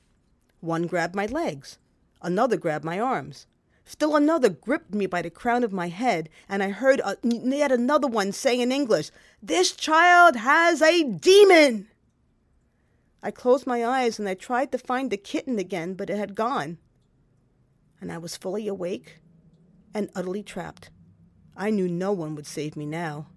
One 0.60 0.86
grabbed 0.86 1.14
my 1.14 1.26
legs, 1.26 1.78
another 2.22 2.56
grabbed 2.56 2.84
my 2.84 3.00
arms. 3.00 3.46
Still 3.88 4.16
another 4.16 4.50
gripped 4.50 4.92
me 4.92 5.06
by 5.06 5.22
the 5.22 5.30
crown 5.30 5.64
of 5.64 5.72
my 5.72 5.88
head, 5.88 6.28
and 6.46 6.62
I 6.62 6.68
heard 6.68 7.00
a, 7.00 7.16
yet 7.22 7.72
another 7.72 8.06
one 8.06 8.32
say 8.32 8.60
in 8.60 8.70
English, 8.70 9.10
This 9.42 9.72
child 9.72 10.36
has 10.36 10.82
a 10.82 11.04
demon! 11.04 11.88
I 13.22 13.30
closed 13.30 13.66
my 13.66 13.86
eyes 13.86 14.18
and 14.18 14.28
I 14.28 14.34
tried 14.34 14.72
to 14.72 14.78
find 14.78 15.10
the 15.10 15.16
kitten 15.16 15.58
again, 15.58 15.94
but 15.94 16.10
it 16.10 16.18
had 16.18 16.34
gone. 16.34 16.76
And 17.98 18.12
I 18.12 18.18
was 18.18 18.36
fully 18.36 18.68
awake 18.68 19.20
and 19.94 20.10
utterly 20.14 20.42
trapped. 20.42 20.90
I 21.56 21.70
knew 21.70 21.88
no 21.88 22.12
one 22.12 22.34
would 22.34 22.46
save 22.46 22.76
me 22.76 22.84
now. 22.84 23.28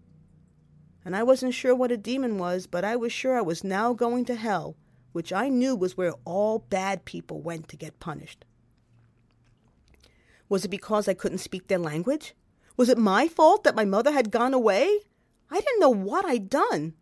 And 1.05 1.15
I 1.15 1.23
wasn't 1.23 1.53
sure 1.53 1.73
what 1.73 1.93
a 1.93 1.97
demon 1.97 2.37
was, 2.37 2.67
but 2.67 2.83
I 2.83 2.97
was 2.97 3.13
sure 3.13 3.37
I 3.37 3.41
was 3.41 3.63
now 3.63 3.93
going 3.93 4.25
to 4.25 4.35
hell, 4.35 4.75
which 5.13 5.31
I 5.31 5.47
knew 5.47 5.77
was 5.77 5.95
where 5.95 6.13
all 6.25 6.59
bad 6.59 7.05
people 7.05 7.41
went 7.41 7.69
to 7.69 7.77
get 7.77 8.01
punished. 8.01 8.43
Was 10.51 10.65
it 10.65 10.67
because 10.67 11.07
I 11.07 11.13
couldn't 11.13 11.37
speak 11.37 11.69
their 11.69 11.79
language? 11.79 12.35
Was 12.75 12.89
it 12.89 12.97
my 12.97 13.29
fault 13.29 13.63
that 13.63 13.73
my 13.73 13.85
mother 13.85 14.11
had 14.11 14.31
gone 14.31 14.53
away? 14.53 14.99
I 15.49 15.61
didn't 15.61 15.79
know 15.79 15.89
what 15.89 16.25
I'd 16.25 16.49
done. 16.49 16.95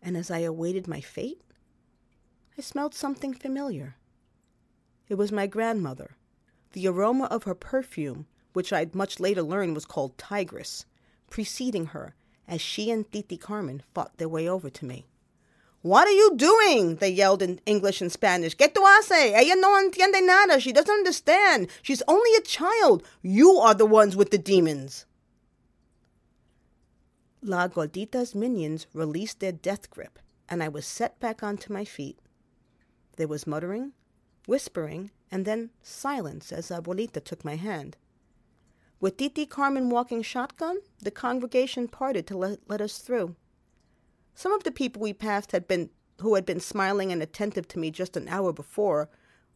And 0.00 0.16
as 0.16 0.30
I 0.30 0.38
awaited 0.38 0.86
my 0.86 1.00
fate, 1.00 1.42
I 2.56 2.62
smelled 2.62 2.94
something 2.94 3.34
familiar. 3.34 3.96
It 5.08 5.16
was 5.16 5.32
my 5.32 5.48
grandmother. 5.48 6.14
The 6.70 6.86
aroma 6.86 7.24
of 7.24 7.42
her 7.42 7.54
perfume, 7.56 8.26
which 8.52 8.72
I'd 8.72 8.94
much 8.94 9.18
later 9.18 9.42
learned 9.42 9.74
was 9.74 9.84
called 9.84 10.16
tigress, 10.16 10.86
preceding 11.28 11.86
her 11.86 12.14
as 12.46 12.60
she 12.60 12.92
and 12.92 13.10
Titi 13.10 13.38
Carmen 13.38 13.82
fought 13.92 14.18
their 14.18 14.28
way 14.28 14.48
over 14.48 14.70
to 14.70 14.84
me. 14.84 15.08
What 15.86 16.08
are 16.08 16.18
you 16.22 16.34
doing? 16.34 16.96
They 16.96 17.10
yelled 17.10 17.42
in 17.42 17.60
English 17.64 18.00
and 18.00 18.10
Spanish. 18.10 18.56
¿Qué 18.56 18.66
tú 18.72 18.82
haces? 18.82 19.32
Ella 19.32 19.54
no 19.54 19.80
entiende 19.80 20.20
nada. 20.20 20.58
She 20.58 20.72
doesn't 20.72 20.90
understand. 20.92 21.68
She's 21.80 22.02
only 22.08 22.34
a 22.36 22.40
child. 22.40 23.04
You 23.22 23.58
are 23.58 23.72
the 23.72 23.86
ones 23.86 24.16
with 24.16 24.32
the 24.32 24.38
demons. 24.38 25.06
La 27.40 27.68
Gordita's 27.68 28.34
minions 28.34 28.88
released 28.94 29.38
their 29.38 29.52
death 29.52 29.88
grip, 29.88 30.18
and 30.48 30.60
I 30.60 30.66
was 30.66 30.84
set 30.84 31.20
back 31.20 31.44
onto 31.44 31.72
my 31.72 31.84
feet. 31.84 32.18
There 33.16 33.28
was 33.28 33.46
muttering, 33.46 33.92
whispering, 34.48 35.12
and 35.30 35.44
then 35.44 35.70
silence 35.84 36.50
as 36.50 36.70
Abuelita 36.70 37.22
took 37.22 37.44
my 37.44 37.54
hand. 37.54 37.96
With 38.98 39.18
Titi 39.18 39.46
Carmen 39.46 39.88
walking 39.90 40.22
shotgun, 40.22 40.78
the 40.98 41.12
congregation 41.12 41.86
parted 41.86 42.26
to 42.26 42.36
let, 42.36 42.58
let 42.66 42.80
us 42.80 42.98
through. 42.98 43.36
Some 44.36 44.52
of 44.52 44.64
the 44.64 44.70
people 44.70 45.00
we 45.00 45.14
passed 45.14 45.52
had 45.52 45.66
been 45.66 45.88
who 46.20 46.34
had 46.34 46.44
been 46.44 46.60
smiling 46.60 47.10
and 47.10 47.22
attentive 47.22 47.66
to 47.68 47.78
me 47.78 47.90
just 47.90 48.16
an 48.16 48.28
hour 48.28 48.52
before 48.52 49.08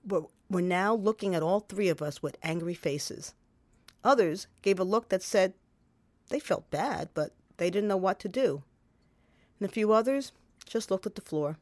were, 0.06 0.24
were 0.50 0.62
now 0.62 0.94
looking 0.94 1.34
at 1.34 1.42
all 1.42 1.60
three 1.60 1.88
of 1.88 2.02
us 2.02 2.22
with 2.22 2.36
angry 2.42 2.74
faces. 2.74 3.34
Others 4.04 4.46
gave 4.62 4.78
a 4.80 4.84
look 4.84 5.10
that 5.10 5.22
said 5.22 5.54
they 6.28 6.40
felt 6.40 6.70
bad, 6.70 7.10
but 7.14 7.32
they 7.58 7.70
didn't 7.70 7.88
know 7.88 7.96
what 7.96 8.18
to 8.20 8.28
do. 8.28 8.62
and 9.58 9.68
a 9.68 9.72
few 9.72 9.92
others 9.92 10.32
just 10.66 10.90
looked 10.90 11.06
at 11.06 11.14
the 11.14 11.20
floor. 11.20 11.58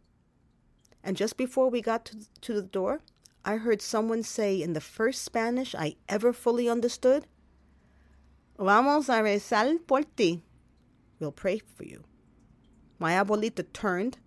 And 1.02 1.16
just 1.16 1.37
before 1.37 1.68
we 1.68 1.81
got 1.81 2.04
to, 2.07 2.16
to 2.42 2.54
the 2.54 2.62
door, 2.62 3.00
I 3.44 3.57
heard 3.57 3.83
someone 3.83 4.22
say 4.22 4.61
in 4.62 4.74
the 4.74 4.81
first 4.81 5.22
Spanish 5.22 5.74
I 5.74 5.96
ever 6.09 6.33
fully 6.33 6.68
understood, 6.68 7.26
Vamos 8.59 9.09
a 9.09 9.22
rezar 9.22 9.78
por 9.87 10.02
ti. 10.16 10.42
We'll 11.18 11.33
pray 11.33 11.61
for 11.76 11.85
you. 11.85 12.04
My 12.99 13.13
abuelita 13.13 13.73
turned, 13.73 14.19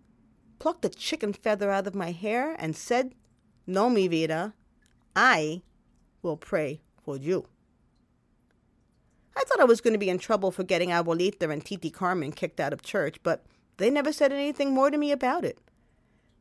plucked 0.59 0.85
a 0.85 0.89
chicken 0.89 1.33
feather 1.33 1.69
out 1.71 1.87
of 1.87 1.95
my 1.95 2.11
hair, 2.11 2.55
and 2.57 2.75
said, 2.75 3.13
No, 3.67 3.89
mi 3.89 4.07
vida, 4.07 4.53
I 5.15 5.61
will 6.21 6.37
pray 6.37 6.81
for 7.03 7.17
you. 7.17 7.47
I 9.35 9.43
thought 9.43 9.59
I 9.59 9.65
was 9.65 9.81
going 9.81 9.93
to 9.93 9.99
be 9.99 10.09
in 10.09 10.19
trouble 10.19 10.51
for 10.51 10.63
getting 10.63 10.89
Abuelita 10.89 11.51
and 11.51 11.65
Titi 11.65 11.89
Carmen 11.89 12.31
kicked 12.31 12.59
out 12.59 12.73
of 12.73 12.81
church, 12.81 13.17
but 13.23 13.45
they 13.77 13.89
never 13.89 14.11
said 14.11 14.31
anything 14.31 14.73
more 14.73 14.91
to 14.91 14.97
me 14.97 15.11
about 15.11 15.45
it. 15.45 15.59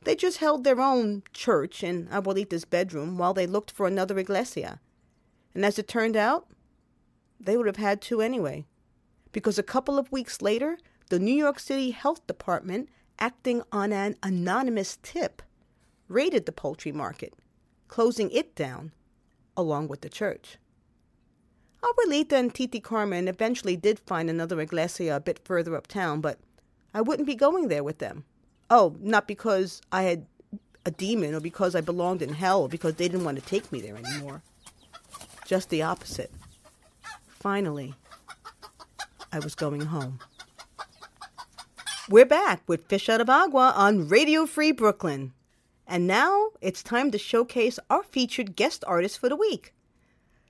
They 0.02 0.14
just 0.14 0.38
held 0.38 0.64
their 0.64 0.80
own 0.80 1.22
church 1.32 1.84
in 1.84 2.06
Abuelita's 2.08 2.64
bedroom 2.64 3.18
while 3.18 3.34
they 3.34 3.46
looked 3.46 3.70
for 3.70 3.86
another 3.86 4.18
iglesia. 4.18 4.80
And 5.54 5.64
as 5.64 5.78
it 5.78 5.88
turned 5.88 6.16
out, 6.16 6.48
they 7.38 7.56
would 7.56 7.66
have 7.66 7.76
had 7.76 8.00
to 8.02 8.20
anyway. 8.20 8.66
Because 9.32 9.58
a 9.58 9.62
couple 9.62 9.98
of 9.98 10.10
weeks 10.10 10.42
later, 10.42 10.78
the 11.10 11.18
New 11.18 11.34
York 11.34 11.58
City 11.58 11.90
Health 11.90 12.26
Department, 12.26 12.88
acting 13.18 13.62
on 13.70 13.92
an 13.92 14.16
anonymous 14.22 14.98
tip, 15.02 15.42
raided 16.08 16.46
the 16.46 16.52
poultry 16.52 16.92
market, 16.92 17.34
closing 17.88 18.30
it 18.30 18.54
down 18.54 18.92
along 19.56 19.88
with 19.88 20.00
the 20.00 20.08
church. 20.08 20.56
Abuelita 21.82 22.32
and 22.32 22.54
Titi 22.54 22.78
Carmen 22.78 23.26
eventually 23.26 23.76
did 23.76 23.98
find 23.98 24.30
another 24.30 24.60
iglesia 24.60 25.16
a 25.16 25.20
bit 25.20 25.40
further 25.44 25.74
uptown, 25.74 26.20
but 26.20 26.38
I 26.94 27.00
wouldn't 27.00 27.26
be 27.26 27.34
going 27.34 27.68
there 27.68 27.84
with 27.84 27.98
them. 27.98 28.24
Oh, 28.70 28.96
not 29.00 29.26
because 29.26 29.82
I 29.90 30.02
had 30.02 30.26
a 30.86 30.92
demon 30.92 31.34
or 31.34 31.40
because 31.40 31.74
I 31.74 31.80
belonged 31.80 32.22
in 32.22 32.34
hell 32.34 32.62
or 32.62 32.68
because 32.68 32.94
they 32.94 33.08
didn't 33.08 33.24
want 33.24 33.38
to 33.38 33.44
take 33.44 33.72
me 33.72 33.80
there 33.80 33.96
anymore. 33.96 34.42
Just 35.44 35.70
the 35.70 35.82
opposite. 35.82 36.30
Finally, 37.26 37.94
I 39.32 39.40
was 39.40 39.56
going 39.56 39.80
home. 39.80 40.20
We're 42.10 42.26
back 42.26 42.64
with 42.66 42.88
Fish 42.88 43.08
Out 43.08 43.20
of 43.20 43.30
Agua 43.30 43.72
on 43.76 44.08
Radio 44.08 44.44
Free 44.44 44.72
Brooklyn. 44.72 45.32
And 45.86 46.08
now 46.08 46.48
it's 46.60 46.82
time 46.82 47.12
to 47.12 47.18
showcase 47.18 47.78
our 47.88 48.02
featured 48.02 48.56
guest 48.56 48.82
artist 48.84 49.20
for 49.20 49.28
the 49.28 49.36
week. 49.36 49.72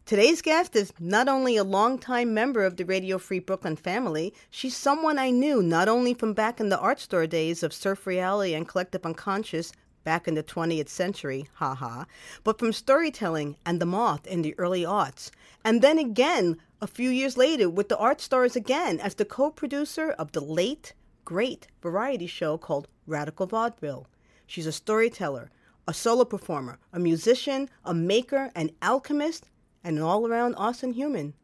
Today's 0.07 0.41
guest 0.41 0.75
is 0.75 0.95
not 0.99 1.29
only 1.29 1.59
a 1.59 1.63
longtime 1.63 2.33
member 2.33 2.65
of 2.65 2.79
the 2.79 2.87
Radio 2.87 3.19
Free 3.19 3.41
Brooklyn 3.41 3.77
family, 3.77 4.33
she's 4.49 4.75
someone 4.75 5.19
I 5.19 5.29
knew 5.29 5.63
not 5.63 5.87
only 5.87 6.15
from 6.15 6.33
back 6.33 6.61
in 6.61 6.71
the 6.71 6.79
art 6.79 6.99
store 6.99 7.27
days 7.27 7.63
of 7.63 7.75
Surf 7.75 8.07
Reality 8.07 8.55
and 8.55 8.67
Collective 8.67 9.05
Unconscious 9.05 9.71
back 10.03 10.27
in 10.27 10.37
the 10.37 10.43
20th 10.43 10.89
century, 10.89 11.47
haha, 11.57 12.05
but 12.43 12.59
from 12.59 12.73
storytelling 12.73 13.57
and 13.67 13.83
the 13.83 13.85
moth 13.85 14.27
in 14.27 14.41
the 14.41 14.59
early 14.59 14.85
aughts, 14.85 15.31
and 15.63 15.83
then 15.83 15.99
again 15.99 16.57
a 16.81 16.87
few 16.87 17.11
years 17.11 17.37
later 17.37 17.69
with 17.69 17.91
the 17.91 17.99
Art 17.99 18.23
Stars 18.23 18.57
again 18.57 18.99
as 18.99 19.17
the 19.17 19.27
co-producer 19.27 20.13
of 20.13 20.33
the 20.33 20.41
late, 20.41 20.95
great 21.25 21.69
variety 21.83 22.27
show 22.27 22.59
called 22.59 22.89
Radical 23.07 23.47
Vaudeville. 23.47 24.07
She's 24.47 24.67
a 24.67 24.73
storyteller, 24.73 25.51
a 25.87 25.95
solo 25.95 26.25
performer, 26.25 26.79
a 26.93 26.99
musician, 26.99 27.69
a 27.85 27.95
maker, 27.95 28.51
an 28.55 28.71
alchemist, 28.83 29.49
and 29.83 29.97
an 29.97 30.03
all 30.03 30.27
around 30.27 30.55
awesome 30.57 30.93
human. 30.93 31.35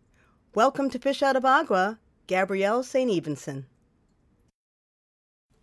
Welcome 0.55 0.91
to 0.91 0.99
Fish 0.99 1.23
Out 1.23 1.37
of 1.37 1.45
Agua, 1.45 1.99
Gabrielle 2.27 2.83
Stevenson. 2.83 3.67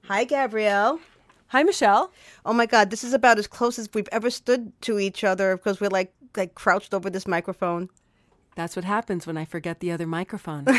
Hi, 0.06 0.24
Gabrielle. 0.24 1.00
Hi, 1.48 1.64
Michelle. 1.64 2.12
Oh 2.46 2.54
my 2.54 2.66
God, 2.66 2.90
this 2.90 3.04
is 3.04 3.14
about 3.14 3.38
as 3.38 3.48
close 3.48 3.78
as 3.78 3.90
we've 3.94 4.10
ever 4.12 4.30
stood 4.30 4.74
to 4.82 5.00
each 5.00 5.24
other 5.24 5.56
because 5.56 5.80
we're 5.80 5.90
like 5.90 6.14
like 6.36 6.56
crouched 6.56 6.94
over 6.94 7.10
this 7.10 7.28
microphone. 7.28 7.90
That's 8.56 8.76
what 8.76 8.86
happens 8.86 9.26
when 9.26 9.38
I 9.38 9.46
forget 9.46 9.80
the 9.80 9.92
other 9.92 10.08
microphone. 10.08 10.66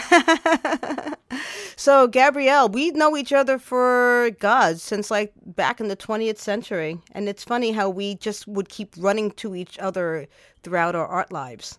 So, 1.77 2.07
Gabrielle, 2.07 2.69
we 2.69 2.91
know 2.93 3.17
each 3.17 3.33
other 3.33 3.59
for 3.59 4.31
God 4.39 4.81
since 4.81 5.11
like 5.11 5.33
back 5.45 5.81
in 5.81 5.89
the 5.89 5.97
20th 5.97 6.39
century, 6.39 6.99
and 7.13 7.29
it's 7.29 7.45
funny 7.45 7.73
how 7.73 7.89
we 7.89 8.15
just 8.17 8.47
would 8.47 8.69
keep 8.69 8.95
running 8.99 9.31
to 9.33 9.55
each 9.57 9.79
other 9.79 10.27
throughout 10.63 10.95
our 10.95 11.07
art 11.07 11.33
lives. 11.33 11.79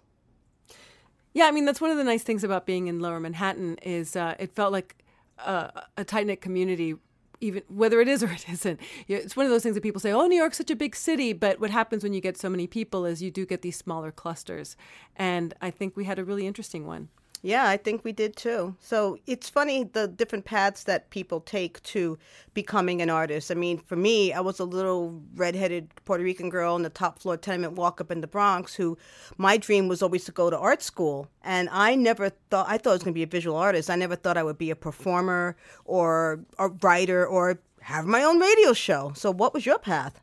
yeah, 1.33 1.45
I 1.45 1.51
mean 1.51 1.65
that's 1.65 1.81
one 1.81 1.91
of 1.91 1.97
the 1.97 2.03
nice 2.03 2.23
things 2.23 2.43
about 2.43 2.65
being 2.65 2.87
in 2.87 2.99
Lower 2.99 3.19
Manhattan 3.19 3.77
is 3.83 4.15
uh, 4.15 4.35
it 4.39 4.55
felt 4.55 4.71
like 4.71 4.95
uh, 5.39 5.69
a 5.97 6.03
tight 6.03 6.27
knit 6.27 6.41
community. 6.41 6.95
Even 7.41 7.63
whether 7.67 7.99
it 8.01 8.07
is 8.07 8.23
or 8.23 8.31
it 8.31 8.47
isn't, 8.49 8.79
it's 9.07 9.35
one 9.35 9.45
of 9.45 9.51
those 9.51 9.63
things 9.63 9.75
that 9.75 9.81
people 9.81 9.99
say, 10.01 10.11
"Oh, 10.11 10.27
New 10.27 10.37
York's 10.37 10.57
such 10.57 10.71
a 10.71 10.75
big 10.75 10.95
city," 10.95 11.33
but 11.33 11.59
what 11.59 11.71
happens 11.71 12.03
when 12.03 12.13
you 12.13 12.21
get 12.21 12.37
so 12.37 12.49
many 12.49 12.67
people 12.67 13.05
is 13.05 13.21
you 13.21 13.31
do 13.31 13.45
get 13.45 13.61
these 13.61 13.77
smaller 13.77 14.11
clusters, 14.11 14.77
and 15.15 15.53
I 15.61 15.71
think 15.71 15.97
we 15.97 16.05
had 16.05 16.19
a 16.19 16.23
really 16.25 16.47
interesting 16.47 16.85
one. 16.87 17.09
Yeah, 17.41 17.67
I 17.67 17.77
think 17.77 18.03
we 18.03 18.11
did 18.11 18.35
too. 18.35 18.75
So 18.79 19.19
it's 19.27 19.49
funny 19.49 19.83
the 19.83 20.07
different 20.07 20.45
paths 20.45 20.85
that 20.85 21.11
people 21.11 21.39
take 21.41 21.81
to 21.83 22.17
becoming 22.55 23.01
an 23.01 23.09
artist. 23.09 23.51
I 23.51 23.53
mean, 23.53 23.77
for 23.77 23.95
me, 23.95 24.33
I 24.33 24.39
was 24.39 24.59
a 24.59 24.65
little 24.65 25.21
redheaded 25.35 25.89
Puerto 26.05 26.23
Rican 26.23 26.49
girl 26.49 26.75
in 26.75 26.81
the 26.81 26.89
top 26.89 27.19
floor 27.19 27.37
tenement 27.37 27.73
walk 27.73 28.01
up 28.01 28.09
in 28.09 28.21
the 28.21 28.27
Bronx 28.27 28.73
who 28.73 28.97
my 29.37 29.57
dream 29.57 29.87
was 29.87 30.01
always 30.01 30.25
to 30.25 30.31
go 30.31 30.49
to 30.49 30.57
art 30.57 30.81
school. 30.81 31.27
And 31.43 31.69
I 31.71 31.93
never 31.93 32.29
thought, 32.49 32.65
I 32.67 32.79
thought 32.79 32.91
I 32.91 32.93
was 32.93 33.03
going 33.03 33.13
to 33.13 33.19
be 33.19 33.23
a 33.23 33.27
visual 33.27 33.57
artist. 33.57 33.91
I 33.91 33.95
never 33.95 34.15
thought 34.15 34.37
I 34.37 34.43
would 34.43 34.57
be 34.57 34.71
a 34.71 34.75
performer 34.75 35.55
or 35.83 36.39
a 36.57 36.69
writer 36.69 37.27
or 37.27 37.59
have 37.81 38.05
my 38.05 38.23
own 38.23 38.39
radio 38.39 38.73
show. 38.73 39.13
So 39.15 39.29
what 39.29 39.53
was 39.53 39.65
your 39.65 39.77
path? 39.77 40.19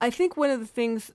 I 0.00 0.10
think 0.10 0.36
one 0.36 0.50
of 0.50 0.58
the 0.60 0.66
things 0.66 1.12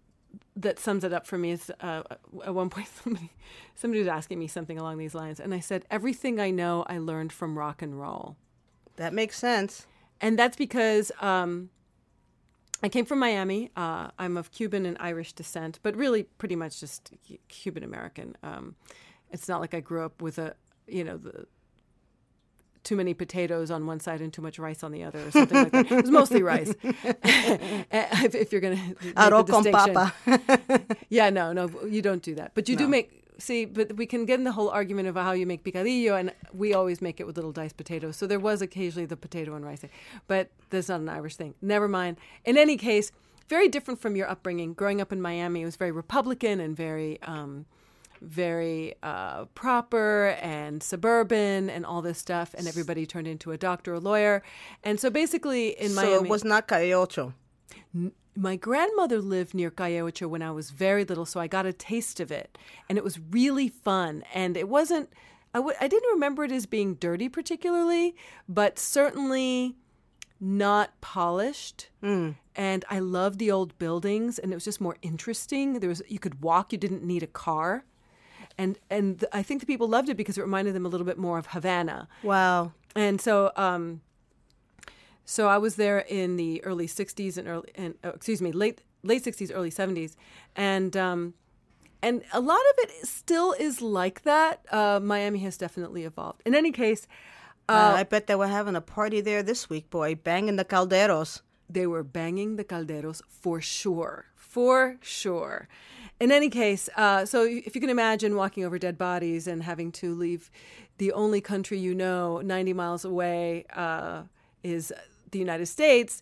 that 0.56 0.80
sums 0.80 1.04
it 1.04 1.14
up 1.14 1.26
for 1.26 1.38
me 1.38 1.52
is 1.52 1.72
uh, 1.80 2.04
at 2.46 2.54
one 2.54 2.70
point 2.70 2.88
somebody 3.04 3.32
somebody 3.76 4.00
was 4.00 4.08
asking 4.08 4.38
me 4.40 4.48
something 4.48 4.78
along 4.78 4.98
these 4.98 5.16
lines, 5.16 5.40
and 5.40 5.54
I 5.54 5.60
said 5.60 5.86
everything 5.90 6.40
I 6.40 6.50
know 6.52 6.84
I 6.88 6.98
learned 6.98 7.32
from 7.34 7.58
rock 7.58 7.82
and 7.82 8.00
roll, 8.00 8.36
That 8.98 9.14
makes 9.14 9.38
sense. 9.38 9.88
and 10.20 10.38
that's 10.38 10.58
because 10.58 11.12
um, 11.22 11.70
I 12.84 12.90
came 12.90 13.06
from 13.06 13.20
Miami. 13.20 13.72
Uh, 13.76 14.10
I'm 14.20 14.38
of 14.38 14.52
Cuban 14.52 14.86
and 14.86 14.98
Irish 15.00 15.34
descent, 15.34 15.80
but 15.84 15.96
really 15.96 16.24
pretty 16.24 16.56
much 16.56 16.80
just 16.80 17.12
Cu- 17.28 17.38
Cuban 17.48 17.84
American. 17.84 18.36
Um, 18.44 18.76
it's 19.32 19.48
not 19.48 19.62
like 19.62 19.74
I 19.74 19.80
grew 19.80 20.04
up 20.04 20.22
with 20.22 20.38
a 20.38 20.56
you 20.88 21.04
know 21.04 21.18
the 21.18 21.46
too 22.84 22.96
many 22.96 23.14
potatoes 23.14 23.70
on 23.70 23.86
one 23.86 24.00
side 24.00 24.22
and 24.22 24.34
too 24.34 24.42
much 24.42 24.58
rice 24.58 24.84
on 24.84 24.92
the 24.92 25.04
other, 25.04 25.20
or 25.20 25.32
something 25.32 25.58
like 25.58 25.72
that. 25.72 25.92
It 25.92 26.02
was 26.02 26.12
mostly 26.12 26.42
rice. 26.42 26.74
if, 26.84 28.36
if 28.36 28.52
you're 28.52 28.62
going 28.62 28.78
to 28.78 29.14
Arroz 29.14 29.48
con 29.48 29.64
papa. 29.72 30.14
yeah, 31.10 31.30
no, 31.30 31.54
no, 31.54 31.70
you 31.88 32.02
don't 32.02 32.24
do 32.24 32.36
that. 32.36 32.54
But 32.56 32.70
you 32.70 32.76
do 32.76 32.88
make. 32.88 33.18
See, 33.38 33.66
but 33.66 33.96
we 33.96 34.06
can 34.06 34.26
get 34.26 34.38
in 34.38 34.44
the 34.44 34.52
whole 34.52 34.70
argument 34.70 35.08
of 35.08 35.16
how 35.16 35.32
you 35.32 35.48
make 35.48 35.64
picadillo, 35.64 36.20
and 36.20 36.32
we 36.54 36.76
always 36.76 37.02
make 37.02 37.20
it 37.20 37.26
with 37.26 37.38
little 37.38 37.52
diced 37.52 37.76
potatoes. 37.76 38.16
So 38.16 38.28
there 38.28 38.40
was 38.40 38.62
occasionally 38.62 39.08
the 39.08 39.18
potato 39.18 39.56
and 39.56 39.66
rice, 39.66 39.80
thing. 39.80 39.90
but 40.28 40.50
that's 40.70 40.90
not 40.90 41.00
an 41.02 41.10
Irish 41.10 41.38
thing. 41.38 41.56
Never 41.60 41.88
mind. 41.88 42.18
In 42.46 42.56
any 42.56 42.78
case, 42.78 43.12
very 43.52 43.68
different 43.68 44.00
from 44.00 44.16
your 44.16 44.30
upbringing. 44.30 44.74
Growing 44.74 45.02
up 45.02 45.12
in 45.12 45.22
Miami, 45.22 45.64
it 45.64 45.66
was 45.66 45.76
very 45.76 45.92
Republican 45.92 46.60
and 46.60 46.76
very, 46.76 47.20
um, 47.24 47.66
very 48.22 48.94
uh, 49.04 49.46
proper 49.56 50.38
and 50.42 50.82
suburban 50.82 51.70
and 51.70 51.86
all 51.86 52.02
this 52.02 52.20
stuff. 52.20 52.54
And 52.58 52.68
everybody 52.68 53.06
turned 53.06 53.28
into 53.28 53.52
a 53.52 53.58
doctor 53.58 53.94
or 53.96 54.00
lawyer. 54.00 54.44
And 54.84 55.00
so 55.00 55.10
basically, 55.10 55.70
in 55.70 55.94
my 55.96 56.04
so 56.04 56.10
Miami, 56.12 56.28
it 56.28 56.32
was 56.32 56.44
not 56.44 56.68
Calle 56.68 56.94
Ocho. 56.94 57.34
my 58.36 58.56
grandmother 58.56 59.20
lived 59.20 59.54
near 59.54 59.70
Calle 59.72 60.00
Ocho 60.08 60.28
when 60.28 60.42
I 60.42 60.52
was 60.52 60.70
very 60.70 61.04
little, 61.04 61.26
so 61.26 61.40
I 61.40 61.48
got 61.48 61.66
a 61.66 61.74
taste 61.74 62.20
of 62.20 62.32
it, 62.32 62.58
and 62.88 62.98
it 62.98 63.04
was 63.04 63.20
really 63.32 63.68
fun. 63.68 64.24
And 64.34 64.56
it 64.56 64.70
wasn't, 64.70 65.10
I 65.54 65.58
w- 65.58 65.76
I 65.82 65.88
didn't 65.88 66.14
remember 66.14 66.44
it 66.46 66.52
as 66.52 66.66
being 66.66 66.96
dirty 66.96 67.28
particularly, 67.28 68.16
but 68.48 68.80
certainly 68.80 69.76
not 70.40 71.00
polished. 71.02 71.90
And 72.56 72.86
I 72.90 73.00
loved 73.00 73.38
the 73.40 73.52
old 73.52 73.78
buildings, 73.80 74.40
and 74.40 74.52
it 74.52 74.56
was 74.56 74.66
just 74.66 74.82
more 74.82 74.98
interesting. 75.02 75.80
There 75.80 75.90
was 75.90 76.02
you 76.08 76.20
could 76.20 76.42
walk; 76.42 76.72
you 76.72 76.78
didn't 76.78 77.04
need 77.04 77.24
a 77.24 77.28
car. 77.28 77.84
And 78.58 78.78
and 78.90 79.20
th- 79.20 79.30
I 79.34 79.44
think 79.44 79.60
the 79.62 79.66
people 79.66 79.88
loved 79.88 80.10
it 80.10 80.18
because 80.18 80.38
it 80.38 80.42
reminded 80.42 80.74
them 80.76 80.86
a 80.86 80.90
little 80.90 81.06
bit 81.06 81.18
more 81.18 81.38
of 81.38 81.48
Havana. 81.48 82.08
Wow. 82.24 82.74
And 82.96 83.22
so, 83.22 83.52
um, 83.56 84.02
so 85.26 85.48
I 85.48 85.58
was 85.58 85.76
there 85.76 86.00
in 86.00 86.36
the 86.38 86.64
early 86.64 86.88
'60s 86.88 87.38
and 87.38 87.48
early, 87.48 87.70
and 87.76 87.96
oh, 88.04 88.10
excuse 88.10 88.42
me, 88.42 88.52
late 88.52 88.82
late 89.04 89.24
'60s, 89.24 89.52
early 89.54 89.72
'70s, 89.72 90.16
and 90.56 90.96
um, 90.98 91.34
and 92.04 92.24
a 92.34 92.40
lot 92.42 92.60
of 92.72 92.76
it 92.84 93.08
still 93.08 93.54
is 93.58 93.82
like 93.82 94.24
that. 94.24 94.66
Uh, 94.72 95.00
Miami 95.02 95.40
has 95.40 95.58
definitely 95.58 96.04
evolved. 96.04 96.42
In 96.46 96.54
any 96.56 96.72
case, 96.72 97.08
Uh, 97.70 97.94
I 98.02 98.04
bet 98.04 98.26
they 98.28 98.36
were 98.36 98.48
having 98.52 98.76
a 98.76 98.82
party 98.82 99.22
there 99.22 99.44
this 99.44 99.70
week, 99.70 99.90
boy, 99.90 100.16
banging 100.16 100.58
the 100.58 100.66
calderos. 100.66 101.42
they 101.70 101.88
were 101.88 102.04
banging 102.04 102.58
the 102.58 102.66
calderos 102.66 103.22
for 103.30 103.62
sure, 103.62 104.26
for 104.52 104.98
sure. 105.02 105.70
In 106.20 106.30
any 106.30 106.50
case, 106.50 106.90
uh, 106.98 107.26
so 107.26 107.44
if 107.46 107.74
you 107.74 107.80
can 107.80 107.90
imagine 107.90 108.36
walking 108.36 108.66
over 108.66 108.78
dead 108.78 108.98
bodies 108.98 109.48
and 109.48 109.64
having 109.64 109.94
to 109.94 110.14
leave 110.14 110.52
the 110.98 111.14
only 111.14 111.40
country 111.40 111.80
you 111.80 111.96
know 111.96 112.42
90 112.42 112.74
miles 112.74 113.06
away 113.06 113.66
uh, 113.74 114.24
is 114.62 114.92
the 115.32 115.40
United 115.40 115.68
States, 115.68 116.22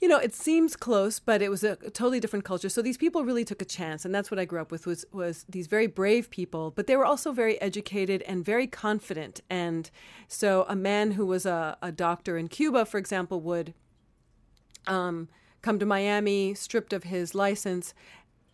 you 0.00 0.08
know, 0.08 0.16
it 0.18 0.34
seems 0.34 0.76
close, 0.76 1.20
but 1.20 1.42
it 1.42 1.50
was 1.50 1.62
a, 1.62 1.76
totally 1.76 2.20
different 2.20 2.46
culture. 2.46 2.70
So 2.70 2.80
these 2.80 2.96
people 2.96 3.22
really 3.22 3.44
took 3.44 3.60
a 3.60 3.66
chance, 3.66 4.06
and 4.06 4.14
that's 4.14 4.30
what 4.30 4.40
I 4.40 4.46
grew 4.46 4.60
up 4.60 4.72
with 4.72 4.86
was 4.86 5.04
was 5.12 5.44
these 5.46 5.66
very 5.66 5.86
brave 5.86 6.30
people, 6.30 6.70
but 6.70 6.86
they 6.86 6.96
were 6.96 7.06
also 7.06 7.32
very 7.32 7.60
educated 7.60 8.22
and 8.22 8.42
very 8.44 8.66
confident. 8.66 9.40
And 9.50 9.90
so 10.26 10.64
a 10.68 10.76
man 10.76 11.12
who 11.12 11.26
was 11.26 11.44
a, 11.44 11.76
a 11.82 11.92
doctor 11.92 12.38
in 12.38 12.48
Cuba, 12.48 12.86
for 12.86 12.96
example, 12.96 13.40
would 13.42 13.74
um, 14.86 15.28
come 15.64 15.78
to 15.78 15.86
Miami 15.86 16.52
stripped 16.52 16.92
of 16.92 17.04
his 17.04 17.34
license 17.34 17.94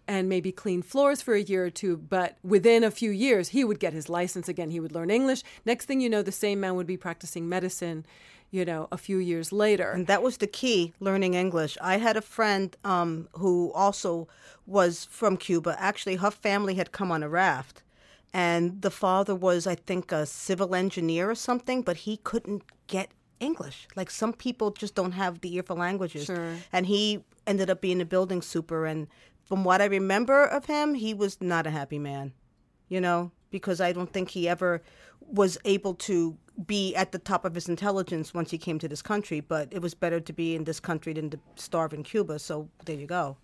and 0.06 0.28
maybe 0.28 0.52
clean 0.52 0.80
floors 0.80 1.20
for 1.20 1.34
a 1.34 1.42
year 1.42 1.66
or 1.66 1.70
two. 1.70 1.96
But 1.96 2.36
within 2.44 2.84
a 2.84 2.90
few 2.90 3.10
years, 3.10 3.48
he 3.48 3.64
would 3.64 3.80
get 3.80 3.92
his 3.92 4.08
license 4.08 4.48
again. 4.48 4.70
He 4.70 4.80
would 4.80 4.94
learn 4.94 5.10
English. 5.10 5.42
Next 5.64 5.86
thing 5.86 6.00
you 6.00 6.08
know, 6.08 6.22
the 6.22 6.32
same 6.32 6.60
man 6.60 6.76
would 6.76 6.86
be 6.86 6.96
practicing 6.96 7.48
medicine, 7.48 8.06
you 8.52 8.64
know, 8.64 8.86
a 8.92 8.96
few 8.96 9.18
years 9.18 9.52
later. 9.52 9.90
And 9.90 10.06
that 10.06 10.22
was 10.22 10.36
the 10.36 10.46
key, 10.46 10.94
learning 11.00 11.34
English. 11.34 11.76
I 11.80 11.98
had 11.98 12.16
a 12.16 12.22
friend 12.22 12.76
um, 12.84 13.28
who 13.32 13.72
also 13.72 14.28
was 14.64 15.04
from 15.10 15.36
Cuba. 15.36 15.74
Actually, 15.80 16.16
her 16.16 16.30
family 16.30 16.74
had 16.74 16.92
come 16.92 17.10
on 17.10 17.24
a 17.24 17.28
raft. 17.28 17.82
And 18.32 18.82
the 18.82 18.90
father 18.92 19.34
was, 19.34 19.66
I 19.66 19.74
think, 19.74 20.12
a 20.12 20.26
civil 20.26 20.76
engineer 20.76 21.28
or 21.28 21.34
something, 21.34 21.82
but 21.82 21.98
he 21.98 22.18
couldn't 22.18 22.62
get 22.86 23.10
English. 23.40 23.88
Like 23.96 24.10
some 24.10 24.32
people 24.32 24.70
just 24.70 24.94
don't 24.94 25.12
have 25.12 25.40
the 25.40 25.54
ear 25.54 25.62
for 25.62 25.74
languages. 25.74 26.26
Sure. 26.26 26.54
And 26.72 26.86
he 26.86 27.24
ended 27.46 27.70
up 27.70 27.80
being 27.80 28.00
a 28.00 28.04
building 28.04 28.42
super. 28.42 28.86
And 28.86 29.08
from 29.44 29.64
what 29.64 29.80
I 29.82 29.86
remember 29.86 30.44
of 30.44 30.66
him, 30.66 30.94
he 30.94 31.14
was 31.14 31.40
not 31.40 31.66
a 31.66 31.70
happy 31.70 31.98
man, 31.98 32.32
you 32.88 33.00
know, 33.00 33.32
because 33.50 33.80
I 33.80 33.92
don't 33.92 34.12
think 34.12 34.30
he 34.30 34.48
ever 34.48 34.82
was 35.20 35.58
able 35.64 35.94
to 35.94 36.36
be 36.66 36.94
at 36.94 37.12
the 37.12 37.18
top 37.18 37.44
of 37.44 37.54
his 37.54 37.68
intelligence 37.68 38.34
once 38.34 38.50
he 38.50 38.58
came 38.58 38.78
to 38.78 38.88
this 38.88 39.02
country. 39.02 39.40
But 39.40 39.68
it 39.72 39.82
was 39.82 39.94
better 39.94 40.20
to 40.20 40.32
be 40.32 40.54
in 40.54 40.64
this 40.64 40.78
country 40.78 41.12
than 41.12 41.30
to 41.30 41.40
starve 41.56 41.92
in 41.92 42.02
Cuba. 42.02 42.38
So 42.38 42.68
there 42.84 42.96
you 42.96 43.06
go. 43.06 43.36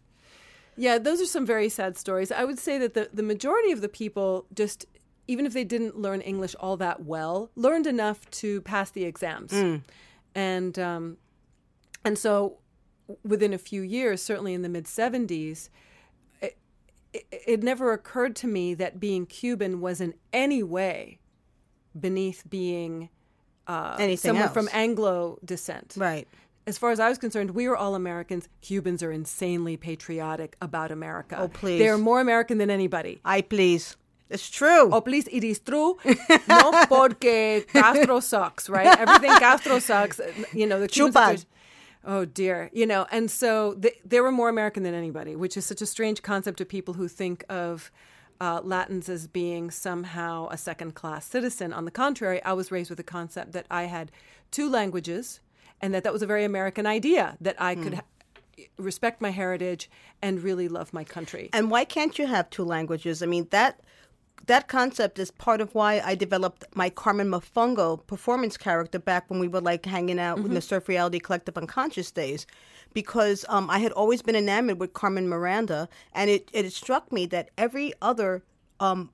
Yeah, 0.76 0.98
those 0.98 1.22
are 1.22 1.26
some 1.26 1.46
very 1.46 1.70
sad 1.70 1.96
stories. 1.96 2.30
I 2.30 2.44
would 2.44 2.58
say 2.58 2.76
that 2.78 2.92
the, 2.92 3.08
the 3.12 3.22
majority 3.22 3.72
of 3.72 3.80
the 3.80 3.88
people 3.88 4.44
just, 4.54 4.84
even 5.28 5.46
if 5.46 5.52
they 5.52 5.64
didn't 5.64 5.98
learn 5.98 6.20
English 6.20 6.54
all 6.60 6.76
that 6.76 7.04
well, 7.04 7.50
learned 7.56 7.86
enough 7.86 8.28
to 8.30 8.60
pass 8.62 8.90
the 8.90 9.04
exams. 9.04 9.52
And 10.34 10.78
um, 10.78 11.16
and 12.04 12.18
so 12.18 12.58
within 13.24 13.52
a 13.52 13.58
few 13.58 13.82
years, 13.82 14.22
certainly 14.22 14.52
in 14.54 14.62
the 14.62 14.68
mid 14.68 14.84
70s, 14.84 15.68
it, 16.42 16.56
it, 17.12 17.26
it 17.46 17.62
never 17.62 17.92
occurred 17.92 18.36
to 18.36 18.46
me 18.46 18.74
that 18.74 19.00
being 19.00 19.26
Cuban 19.26 19.80
was 19.80 20.00
in 20.00 20.14
any 20.32 20.62
way 20.62 21.18
beneath 21.98 22.44
being 22.48 23.08
uh, 23.66 23.96
Anything 23.98 24.28
someone 24.30 24.44
else. 24.44 24.52
from 24.54 24.68
Anglo 24.72 25.38
descent 25.44 25.94
Right. 25.96 26.28
as 26.66 26.78
far 26.78 26.90
as 26.90 27.00
I 27.00 27.08
was 27.08 27.18
concerned, 27.18 27.52
we 27.52 27.66
were 27.68 27.76
all 27.76 27.94
Americans. 27.94 28.48
Cubans 28.60 29.02
are 29.02 29.10
insanely 29.10 29.76
patriotic 29.76 30.56
about 30.60 30.92
America. 30.92 31.36
Oh, 31.40 31.48
please. 31.48 31.78
They're 31.78 31.98
more 31.98 32.20
American 32.20 32.58
than 32.58 32.70
anybody. 32.70 33.20
I 33.24 33.40
please. 33.40 33.96
It's 34.28 34.50
true. 34.50 34.90
Oh, 34.92 35.00
please, 35.00 35.28
it 35.28 35.44
is 35.44 35.60
true. 35.60 35.98
no, 36.48 36.72
porque 36.88 37.64
Castro 37.68 38.20
sucks, 38.32 38.68
right? 38.68 38.98
Everything 38.98 39.30
Castro 39.38 39.78
sucks. 39.78 40.20
You 40.52 40.66
know, 40.66 40.80
the 40.80 40.88
Cubans. 40.88 41.44
are 41.44 41.46
Oh 42.08 42.24
dear, 42.24 42.70
you 42.72 42.86
know, 42.86 43.04
and 43.10 43.28
so 43.28 43.74
they, 43.74 43.98
they 44.04 44.20
were 44.20 44.30
more 44.30 44.48
American 44.48 44.84
than 44.84 44.94
anybody, 44.94 45.34
which 45.34 45.56
is 45.56 45.66
such 45.66 45.82
a 45.82 45.86
strange 45.86 46.22
concept 46.22 46.58
to 46.58 46.64
people 46.64 46.94
who 46.94 47.08
think 47.08 47.44
of 47.48 47.90
uh, 48.40 48.60
Latins 48.62 49.08
as 49.08 49.26
being 49.26 49.72
somehow 49.72 50.46
a 50.52 50.56
second-class 50.56 51.26
citizen. 51.26 51.72
On 51.72 51.84
the 51.84 51.90
contrary, 51.90 52.40
I 52.44 52.52
was 52.52 52.70
raised 52.70 52.90
with 52.90 52.98
the 52.98 53.02
concept 53.02 53.52
that 53.52 53.66
I 53.72 53.84
had 53.84 54.12
two 54.52 54.70
languages, 54.70 55.40
and 55.80 55.92
that 55.94 56.04
that 56.04 56.12
was 56.12 56.22
a 56.22 56.26
very 56.26 56.44
American 56.44 56.86
idea 56.86 57.36
that 57.40 57.60
I 57.60 57.74
could 57.74 57.94
ha- 57.94 58.02
respect 58.78 59.20
my 59.20 59.30
heritage 59.30 59.90
and 60.22 60.44
really 60.44 60.68
love 60.68 60.92
my 60.92 61.02
country. 61.02 61.50
And 61.52 61.72
why 61.72 61.84
can't 61.84 62.16
you 62.20 62.28
have 62.28 62.50
two 62.50 62.64
languages? 62.64 63.20
I 63.20 63.26
mean, 63.26 63.48
that 63.50 63.80
that 64.46 64.68
concept 64.68 65.18
is 65.18 65.30
part 65.30 65.60
of 65.60 65.74
why 65.74 66.00
I 66.04 66.14
developed 66.14 66.64
my 66.74 66.90
Carmen 66.90 67.28
Mafungo 67.28 68.06
performance 68.06 68.56
character 68.56 68.98
back 68.98 69.28
when 69.28 69.40
we 69.40 69.48
were 69.48 69.60
like 69.60 69.84
hanging 69.86 70.20
out 70.20 70.38
in 70.38 70.54
the 70.54 70.60
Surf 70.60 70.88
Reality 70.88 71.18
Collective 71.18 71.56
Unconscious 71.56 72.10
days. 72.10 72.46
Because 72.94 73.44
um, 73.48 73.68
I 73.68 73.80
had 73.80 73.92
always 73.92 74.22
been 74.22 74.36
enamored 74.36 74.78
with 74.78 74.92
Carmen 74.92 75.28
Miranda, 75.28 75.88
and 76.14 76.30
it, 76.30 76.48
it 76.52 76.72
struck 76.72 77.12
me 77.12 77.26
that 77.26 77.50
every 77.58 77.92
other 78.00 78.42
um, 78.80 79.10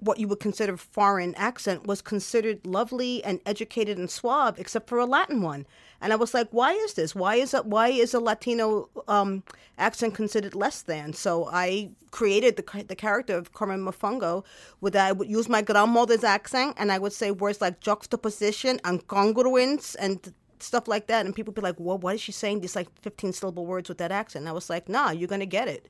what 0.00 0.18
you 0.18 0.28
would 0.28 0.40
consider 0.40 0.76
foreign 0.76 1.34
accent 1.36 1.86
was 1.86 2.02
considered 2.02 2.66
lovely 2.66 3.24
and 3.24 3.40
educated 3.46 3.98
and 3.98 4.10
suave, 4.10 4.58
except 4.58 4.88
for 4.88 4.98
a 4.98 5.06
Latin 5.06 5.42
one. 5.42 5.66
And 6.00 6.12
I 6.12 6.16
was 6.16 6.34
like, 6.34 6.48
why 6.50 6.72
is 6.72 6.94
this? 6.94 7.14
Why 7.14 7.36
is 7.36 7.54
a, 7.54 7.62
why 7.62 7.88
is 7.88 8.12
a 8.12 8.20
Latino 8.20 8.88
um, 9.08 9.42
accent 9.78 10.14
considered 10.14 10.54
less 10.54 10.82
than? 10.82 11.12
So 11.12 11.48
I 11.50 11.90
created 12.10 12.56
the 12.56 12.84
the 12.86 12.96
character 12.96 13.36
of 13.36 13.52
Carmen 13.52 13.80
Mafungo, 13.84 14.44
with 14.80 14.96
I 14.96 15.12
would 15.12 15.28
use 15.28 15.48
my 15.48 15.62
grandmother's 15.62 16.24
accent, 16.24 16.74
and 16.78 16.92
I 16.92 16.98
would 16.98 17.12
say 17.12 17.30
words 17.30 17.60
like 17.60 17.80
juxtaposition 17.80 18.80
and 18.84 19.06
congruence 19.06 19.96
and 19.98 20.32
stuff 20.58 20.88
like 20.88 21.06
that. 21.06 21.24
And 21.26 21.34
people 21.34 21.52
would 21.52 21.60
be 21.60 21.66
like, 21.66 21.76
well, 21.78 21.98
what 21.98 22.14
is 22.14 22.20
she 22.20 22.32
saying? 22.32 22.60
These 22.60 22.76
like 22.76 22.88
fifteen 23.00 23.32
syllable 23.32 23.66
words 23.66 23.88
with 23.88 23.98
that 23.98 24.12
accent. 24.12 24.42
And 24.42 24.48
I 24.48 24.52
was 24.52 24.68
like, 24.68 24.88
nah, 24.88 25.10
you're 25.10 25.28
gonna 25.28 25.46
get 25.46 25.68
it. 25.68 25.88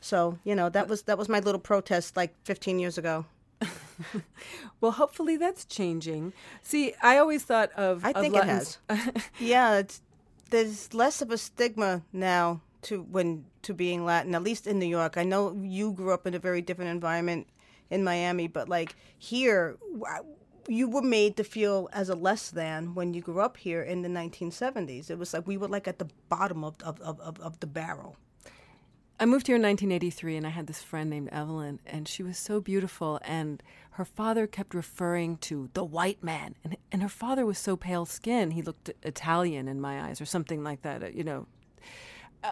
So 0.00 0.38
you 0.44 0.54
know 0.54 0.68
that 0.70 0.88
was 0.88 1.02
that 1.02 1.18
was 1.18 1.28
my 1.28 1.40
little 1.40 1.60
protest 1.60 2.16
like 2.16 2.34
15 2.44 2.78
years 2.78 2.98
ago. 2.98 3.26
Well, 4.80 4.92
hopefully 4.92 5.36
that's 5.36 5.66
changing. 5.66 6.32
See, 6.62 6.94
I 7.02 7.18
always 7.18 7.42
thought 7.42 7.70
of 7.72 8.04
I 8.04 8.12
of 8.12 8.22
think 8.22 8.34
it 8.34 8.44
has. 8.44 8.78
Yeah, 9.38 9.78
it's, 9.78 10.00
there's 10.48 10.94
less 10.94 11.20
of 11.20 11.30
a 11.30 11.38
stigma 11.38 12.02
now 12.12 12.62
to 12.82 13.02
when 13.02 13.44
to 13.62 13.74
being 13.74 14.04
Latin, 14.06 14.34
at 14.34 14.42
least 14.42 14.66
in 14.66 14.78
New 14.78 14.86
York. 14.86 15.18
I 15.18 15.24
know 15.24 15.54
you 15.60 15.92
grew 15.92 16.12
up 16.12 16.26
in 16.26 16.34
a 16.34 16.38
very 16.38 16.62
different 16.62 16.90
environment 16.90 17.46
in 17.90 18.02
Miami, 18.02 18.48
but 18.48 18.70
like 18.70 18.96
here, 19.18 19.76
you 20.66 20.88
were 20.88 21.02
made 21.02 21.36
to 21.36 21.44
feel 21.44 21.90
as 21.92 22.08
a 22.08 22.14
less 22.14 22.50
than 22.50 22.94
when 22.94 23.12
you 23.12 23.20
grew 23.20 23.40
up 23.40 23.58
here 23.58 23.82
in 23.82 24.00
the 24.00 24.08
1970s. 24.08 25.10
It 25.10 25.18
was 25.18 25.34
like 25.34 25.46
we 25.46 25.58
were 25.58 25.68
like 25.68 25.88
at 25.88 25.98
the 25.98 26.08
bottom 26.30 26.64
of, 26.64 26.76
of, 26.82 27.00
of, 27.00 27.38
of 27.40 27.60
the 27.60 27.66
barrel. 27.66 28.16
I 29.20 29.26
moved 29.26 29.46
here 29.46 29.56
in 29.56 29.62
1983 29.62 30.38
and 30.38 30.46
I 30.46 30.50
had 30.50 30.66
this 30.66 30.82
friend 30.82 31.10
named 31.10 31.28
Evelyn 31.30 31.78
and 31.86 32.08
she 32.08 32.22
was 32.22 32.38
so 32.38 32.60
beautiful 32.60 33.20
and 33.22 33.62
her 33.92 34.04
father 34.06 34.46
kept 34.46 34.74
referring 34.74 35.36
to 35.38 35.68
the 35.74 35.84
white 35.84 36.24
man 36.24 36.54
and 36.64 36.76
and 36.90 37.02
her 37.02 37.08
father 37.08 37.44
was 37.44 37.58
so 37.58 37.76
pale 37.76 38.06
skinned 38.06 38.54
he 38.54 38.62
looked 38.62 38.90
Italian 39.02 39.68
in 39.68 39.78
my 39.78 40.08
eyes 40.08 40.22
or 40.22 40.24
something 40.24 40.64
like 40.64 40.80
that 40.82 41.02
uh, 41.02 41.08
you 41.08 41.22
know 41.22 41.46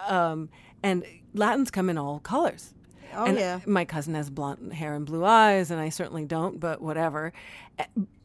um, 0.07 0.49
and 0.83 1.05
Latins 1.35 1.71
come 1.71 1.91
in 1.91 1.99
all 1.99 2.21
colors. 2.21 2.75
Oh, 3.15 3.25
and 3.25 3.39
yeah. 3.39 3.61
My 3.67 3.85
cousin 3.85 4.15
has 4.15 4.31
blonde 4.31 4.73
hair 4.73 4.95
and 4.95 5.07
blue 5.07 5.25
eyes, 5.25 5.71
and 5.71 5.81
I 5.81 5.89
certainly 5.89 6.25
don't, 6.25 6.61
but 6.61 6.81
whatever. 6.83 7.33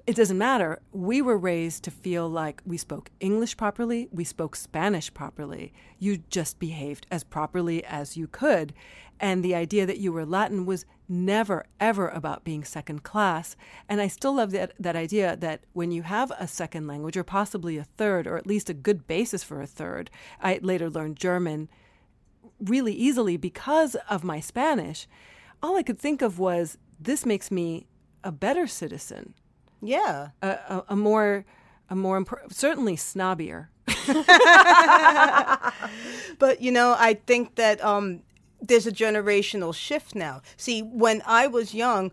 It 0.06 0.18
doesn't 0.18 0.38
matter. 0.38 0.82
We 0.92 1.22
were 1.22 1.38
raised 1.38 1.86
to 1.86 1.92
feel 1.92 2.28
like 2.28 2.62
we 2.66 2.76
spoke 2.76 3.10
English 3.22 3.56
properly, 3.56 4.10
we 4.12 4.26
spoke 4.26 4.58
Spanish 4.58 5.14
properly. 5.14 5.72
You 5.98 6.18
just 6.30 6.60
behaved 6.60 7.08
as 7.10 7.24
properly 7.24 7.86
as 7.86 8.18
you 8.18 8.28
could. 8.28 8.74
And 9.18 9.42
the 9.42 9.56
idea 9.56 9.86
that 9.86 10.00
you 10.00 10.12
were 10.12 10.26
Latin 10.26 10.66
was 10.66 10.86
never, 11.08 11.66
ever 11.80 12.10
about 12.10 12.44
being 12.44 12.66
second 12.66 13.04
class. 13.04 13.56
And 13.88 14.02
I 14.02 14.10
still 14.10 14.36
love 14.36 14.52
that, 14.52 14.74
that 14.78 14.98
idea 14.98 15.38
that 15.38 15.62
when 15.72 15.94
you 15.94 16.02
have 16.02 16.34
a 16.38 16.50
second 16.50 16.86
language, 16.86 17.16
or 17.16 17.24
possibly 17.24 17.78
a 17.78 17.86
third, 17.86 18.28
or 18.28 18.36
at 18.36 18.48
least 18.48 18.70
a 18.70 18.74
good 18.74 19.08
basis 19.08 19.42
for 19.42 19.62
a 19.62 19.68
third, 19.68 20.10
I 20.42 20.60
later 20.62 20.90
learned 20.90 21.16
German 21.16 21.70
really 22.60 22.94
easily 22.94 23.38
because 23.38 23.96
of 24.10 24.26
my 24.26 24.42
Spanish, 24.42 25.08
all 25.62 25.78
I 25.78 25.84
could 25.84 26.00
think 26.00 26.22
of 26.22 26.40
was 26.40 26.78
this 27.00 27.26
makes 27.26 27.50
me 27.50 27.88
a 28.22 28.34
better 28.34 28.68
citizen, 28.68 29.34
Yeah. 29.84 30.30
a, 30.42 30.48
a, 30.48 30.84
a 30.90 30.96
more, 30.96 31.46
a 31.90 31.96
more 31.96 32.22
impor- 32.24 32.52
certainly 32.52 32.96
snobbier. 32.96 33.68
But 36.40 36.62
you 36.62 36.72
know, 36.72 36.96
I 36.98 37.14
think 37.14 37.56
that 37.56 37.84
um, 37.84 38.22
there's 38.62 38.88
a 38.88 38.92
generational 38.92 39.74
shift 39.74 40.16
now. 40.16 40.42
See, 40.58 40.82
when 40.82 41.22
I 41.26 41.48
was 41.48 41.74
young, 41.74 42.12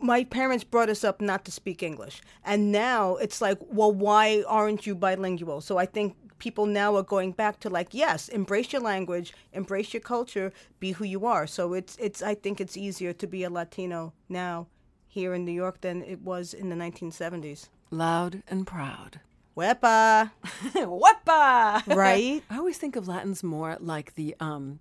my 0.00 0.24
parents 0.24 0.64
brought 0.64 0.88
us 0.88 1.04
up 1.04 1.20
not 1.20 1.44
to 1.46 1.50
speak 1.52 1.82
English, 1.82 2.22
and 2.44 2.72
now 2.72 3.16
it's 3.16 3.40
like, 3.40 3.58
well, 3.60 3.92
why 3.92 4.44
aren't 4.46 4.86
you 4.86 4.94
bilingual? 4.94 5.60
So 5.60 5.78
I 5.78 5.86
think 5.86 6.16
people 6.38 6.66
now 6.66 6.96
are 6.96 7.02
going 7.02 7.32
back 7.32 7.60
to 7.60 7.70
like, 7.70 7.88
yes, 7.92 8.28
embrace 8.28 8.72
your 8.72 8.82
language, 8.82 9.32
embrace 9.52 9.94
your 9.94 10.00
culture, 10.00 10.52
be 10.80 10.92
who 10.92 11.04
you 11.04 11.26
are. 11.26 11.46
So 11.46 11.72
it's 11.74 11.96
it's. 11.98 12.22
I 12.22 12.34
think 12.34 12.60
it's 12.60 12.76
easier 12.76 13.12
to 13.12 13.26
be 13.26 13.44
a 13.44 13.50
Latino 13.50 14.12
now 14.28 14.66
here 15.14 15.32
in 15.32 15.44
New 15.44 15.52
York 15.52 15.80
than 15.80 16.02
it 16.02 16.20
was 16.22 16.52
in 16.52 16.70
the 16.70 16.76
1970s. 16.76 17.68
Loud 17.90 18.42
and 18.48 18.66
proud. 18.66 19.20
Wepa, 19.56 20.32
Wepa! 20.74 21.86
right? 21.94 22.42
I 22.50 22.58
always 22.58 22.78
think 22.78 22.96
of 22.96 23.06
Latins 23.06 23.44
more 23.44 23.76
like 23.78 24.16
the 24.16 24.34
um, 24.40 24.80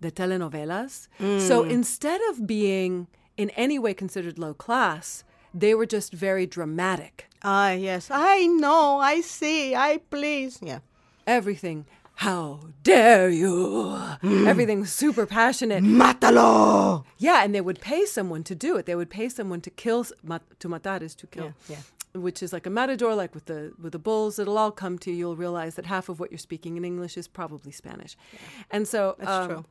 the 0.00 0.10
telenovelas. 0.10 1.08
So 1.46 1.64
instead 1.64 2.20
of 2.30 2.46
being 2.46 3.08
in 3.36 3.50
any 3.50 3.78
way 3.78 3.92
considered 3.92 4.38
low 4.38 4.54
class, 4.54 5.24
they 5.52 5.74
were 5.74 5.84
just 5.84 6.14
very 6.14 6.46
dramatic. 6.46 7.28
Ah, 7.42 7.72
yes. 7.72 8.08
I 8.10 8.46
know. 8.46 8.98
I 9.00 9.20
see. 9.20 9.74
I 9.74 10.00
please. 10.10 10.58
Yeah. 10.62 10.80
Everything, 11.26 11.84
how 12.24 12.60
dare 12.82 13.28
you? 13.30 13.94
Hmm. 14.22 14.46
Everything 14.48 14.80
was 14.80 14.92
super 14.92 15.24
passionate. 15.26 15.82
Matalo. 15.84 17.04
Yeah, 17.16 17.44
and 17.44 17.54
they 17.54 17.60
would 17.60 17.80
pay 17.80 18.06
someone 18.06 18.42
to 18.44 18.54
do 18.56 18.76
it. 18.76 18.86
They 18.86 18.96
would 18.96 19.10
pay 19.10 19.28
someone 19.28 19.60
to 19.62 19.70
kill. 19.70 20.04
mat- 20.24 20.42
To 20.58 20.68
matar 20.68 21.00
is 21.02 21.14
to 21.16 21.26
kill. 21.28 21.44
Yeah, 21.68 21.76
yeah. 21.76 21.82
Which 22.22 22.42
is 22.42 22.52
like 22.52 22.66
a 22.66 22.70
matador, 22.70 23.14
like 23.14 23.34
with 23.34 23.46
the 23.46 23.72
with 23.80 23.92
the 23.92 23.98
bulls. 23.98 24.38
It'll 24.38 24.58
all 24.58 24.70
come 24.70 24.98
to 25.00 25.10
you. 25.10 25.16
You'll 25.16 25.36
realize 25.36 25.74
that 25.76 25.86
half 25.86 26.08
of 26.08 26.20
what 26.20 26.30
you're 26.30 26.38
speaking 26.38 26.76
in 26.76 26.84
English 26.84 27.16
is 27.16 27.28
probably 27.28 27.72
Spanish, 27.72 28.16
and 28.70 28.86
so 28.86 29.16
That's 29.18 29.30
um, 29.30 29.66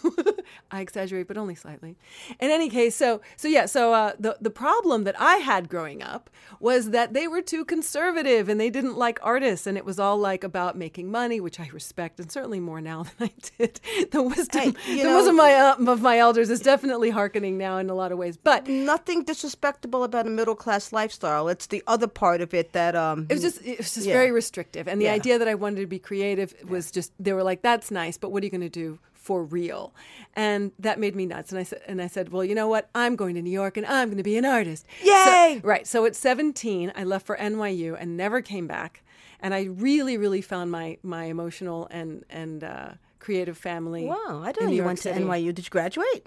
I 0.70 0.80
exaggerate, 0.80 1.28
but 1.28 1.36
only 1.36 1.54
slightly. 1.54 1.96
In 2.40 2.50
any 2.50 2.68
case, 2.68 2.94
so 2.94 3.20
so 3.36 3.48
yeah, 3.48 3.66
so 3.66 3.92
uh, 3.92 4.12
the 4.18 4.36
the 4.40 4.50
problem 4.50 5.04
that 5.04 5.14
I 5.20 5.36
had 5.36 5.68
growing 5.68 6.02
up 6.02 6.30
was 6.60 6.90
that 6.90 7.12
they 7.12 7.28
were 7.28 7.42
too 7.42 7.64
conservative 7.64 8.48
and 8.48 8.60
they 8.60 8.70
didn't 8.70 8.96
like 8.96 9.18
artists, 9.22 9.66
and 9.66 9.76
it 9.76 9.84
was 9.84 9.98
all 9.98 10.16
like 10.18 10.44
about 10.44 10.76
making 10.76 11.10
money, 11.10 11.40
which 11.40 11.60
I 11.60 11.68
respect, 11.72 12.18
and 12.20 12.30
certainly 12.30 12.60
more 12.60 12.80
now 12.80 13.04
than 13.18 13.28
I 13.28 13.32
did. 13.58 13.80
The 14.10 14.22
wisdom, 14.22 14.74
Hey, 14.80 14.96
the 14.98 15.04
know- 15.04 15.16
wisdom 15.16 15.34
of 15.34 15.44
my, 15.44 15.54
uh, 15.54 15.92
of 15.92 16.02
my 16.02 16.18
elders 16.18 16.50
is 16.50 16.60
definitely 16.60 17.10
hearkening 17.10 17.58
now 17.58 17.78
in 17.78 17.90
a 17.90 17.94
lot 17.94 18.12
of 18.12 18.18
ways, 18.18 18.36
but. 18.36 18.66
Nothing 18.68 19.24
disrespectable 19.24 20.04
about 20.04 20.26
a 20.26 20.30
middle 20.30 20.54
class 20.54 20.92
lifestyle. 20.92 21.48
It's 21.48 21.66
the 21.66 21.75
other 21.86 22.06
part 22.06 22.40
of 22.40 22.52
it 22.54 22.72
that 22.72 22.94
um 22.96 23.26
It 23.28 23.34
was 23.34 23.42
just 23.42 23.62
it 23.64 23.78
was 23.78 23.94
just 23.94 24.06
Yeah. 24.06 24.14
very 24.14 24.30
restrictive, 24.32 24.88
and 24.88 25.00
the 25.00 25.06
Yeah. 25.06 25.12
idea 25.20 25.38
that 25.38 25.48
I 25.48 25.54
wanted 25.54 25.80
to 25.80 25.86
be 25.86 25.98
creative 25.98 26.54
was 26.68 26.90
just 26.90 27.12
they 27.18 27.32
were 27.32 27.42
like, 27.42 27.62
"That's 27.62 27.90
nice, 27.90 28.16
but 28.18 28.30
what 28.30 28.42
are 28.42 28.46
you 28.46 28.50
going 28.50 28.60
to 28.72 28.80
do 28.84 28.98
for 29.14 29.42
real?" 29.44 29.92
And 30.34 30.72
that 30.78 30.98
made 30.98 31.14
me 31.16 31.26
nuts. 31.26 31.50
And 31.52 31.58
I 31.58 31.64
said, 31.64 31.80
and 31.88 32.00
I 32.02 32.06
said, 32.08 32.28
"Well, 32.30 32.44
you 32.44 32.54
know 32.54 32.68
what? 32.68 32.88
I'm 32.94 33.16
going 33.16 33.34
to 33.36 33.42
New 33.42 33.50
York, 33.62 33.76
and 33.76 33.86
I'm 33.86 34.08
going 34.08 34.16
to 34.18 34.22
be 34.22 34.36
an 34.36 34.44
artist." 34.44 34.84
So- 35.00 35.10
Yay! 35.10 35.60
right. 35.64 35.86
So 35.86 36.04
at 36.04 36.14
17, 36.14 36.92
I 36.94 37.04
left 37.04 37.26
for 37.26 37.36
NYU 37.36 37.96
and 37.98 38.16
never 38.16 38.40
came 38.42 38.66
back, 38.66 39.02
and 39.40 39.52
I 39.54 39.62
really, 39.64 40.16
really 40.16 40.42
found 40.42 40.70
my 40.70 40.98
my 41.02 41.24
emotional 41.24 41.88
and 41.90 42.24
and 42.30 42.62
uh, 42.62 42.88
creative 43.18 43.58
family. 43.58 44.04
Wow, 44.06 44.42
I 44.44 44.52
didn't 44.52 44.66
know 44.68 44.70
you 44.72 44.76
York 44.76 44.86
went 44.86 44.98
to 45.02 45.10
NYU. 45.12 45.52
Did 45.54 45.64
you 45.66 45.70
graduate? 45.70 46.26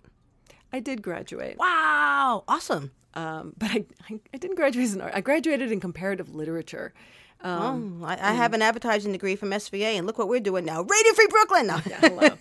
I 0.71 0.79
did 0.79 1.01
graduate. 1.01 1.57
Wow, 1.57 2.43
awesome. 2.47 2.91
Um, 3.15 3.53
but 3.57 3.71
I, 3.71 3.85
I, 4.09 4.19
I 4.33 4.37
didn't 4.37 4.55
graduate 4.55 4.85
as 4.85 4.93
an 4.93 5.01
art. 5.01 5.13
I 5.15 5.21
graduated 5.21 5.71
in 5.71 5.79
comparative 5.79 6.33
literature. 6.35 6.93
Um, 7.41 8.01
Oh, 8.03 8.05
I, 8.05 8.13
I 8.13 8.33
have 8.33 8.53
an 8.53 8.61
advertising 8.61 9.13
degree 9.13 9.35
from 9.37 9.51
SVA, 9.51 9.97
and 9.97 10.05
look 10.05 10.17
what 10.17 10.27
we're 10.27 10.41
doing 10.41 10.65
now. 10.65 10.81
Radio 10.81 11.13
Free 11.13 11.27
Brooklyn. 11.27 11.67
No. 11.67 11.77
hello. 11.77 12.37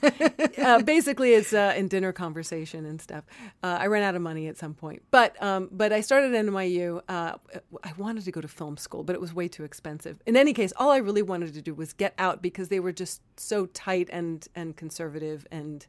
uh, 0.59 0.83
basically, 0.83 1.35
it's 1.35 1.53
uh, 1.53 1.73
in 1.77 1.87
dinner 1.87 2.13
conversation 2.13 2.85
and 2.85 3.01
stuff. 3.01 3.25
Uh, 3.63 3.79
I 3.81 3.87
ran 3.87 4.03
out 4.03 4.17
of 4.17 4.23
money 4.23 4.49
at 4.49 4.57
some 4.57 4.75
point, 4.75 5.03
but 5.13 5.41
um, 5.41 5.69
but 5.71 5.93
I 5.93 6.01
started 6.01 6.35
at 6.35 6.45
NYU. 6.45 7.01
Uh, 7.09 7.35
I 7.85 7.93
wanted 7.97 8.25
to 8.25 8.33
go 8.33 8.41
to 8.41 8.49
film 8.49 8.77
school, 8.77 9.05
but 9.05 9.15
it 9.15 9.21
was 9.21 9.33
way 9.33 9.47
too 9.47 9.63
expensive. 9.63 10.21
In 10.27 10.37
any 10.37 10.53
case, 10.53 10.73
all 10.77 10.91
I 10.91 10.99
really 10.99 11.23
wanted 11.23 11.55
to 11.55 11.63
do 11.63 11.75
was 11.75 11.93
get 11.93 12.15
out 12.19 12.43
because 12.43 12.69
they 12.69 12.81
were 12.81 12.93
just 12.93 13.23
so 13.39 13.67
tight 13.67 14.09
and 14.13 14.47
and 14.55 14.77
conservative 14.77 15.47
and. 15.51 15.87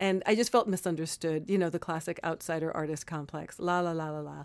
And 0.00 0.22
I 0.26 0.34
just 0.34 0.52
felt 0.52 0.68
misunderstood, 0.68 1.48
you 1.48 1.58
know, 1.58 1.70
the 1.70 1.78
classic 1.78 2.20
outsider 2.22 2.74
artist 2.74 3.06
complex, 3.06 3.58
la 3.58 3.80
la 3.80 3.92
la 3.92 4.10
la 4.10 4.20
la. 4.20 4.44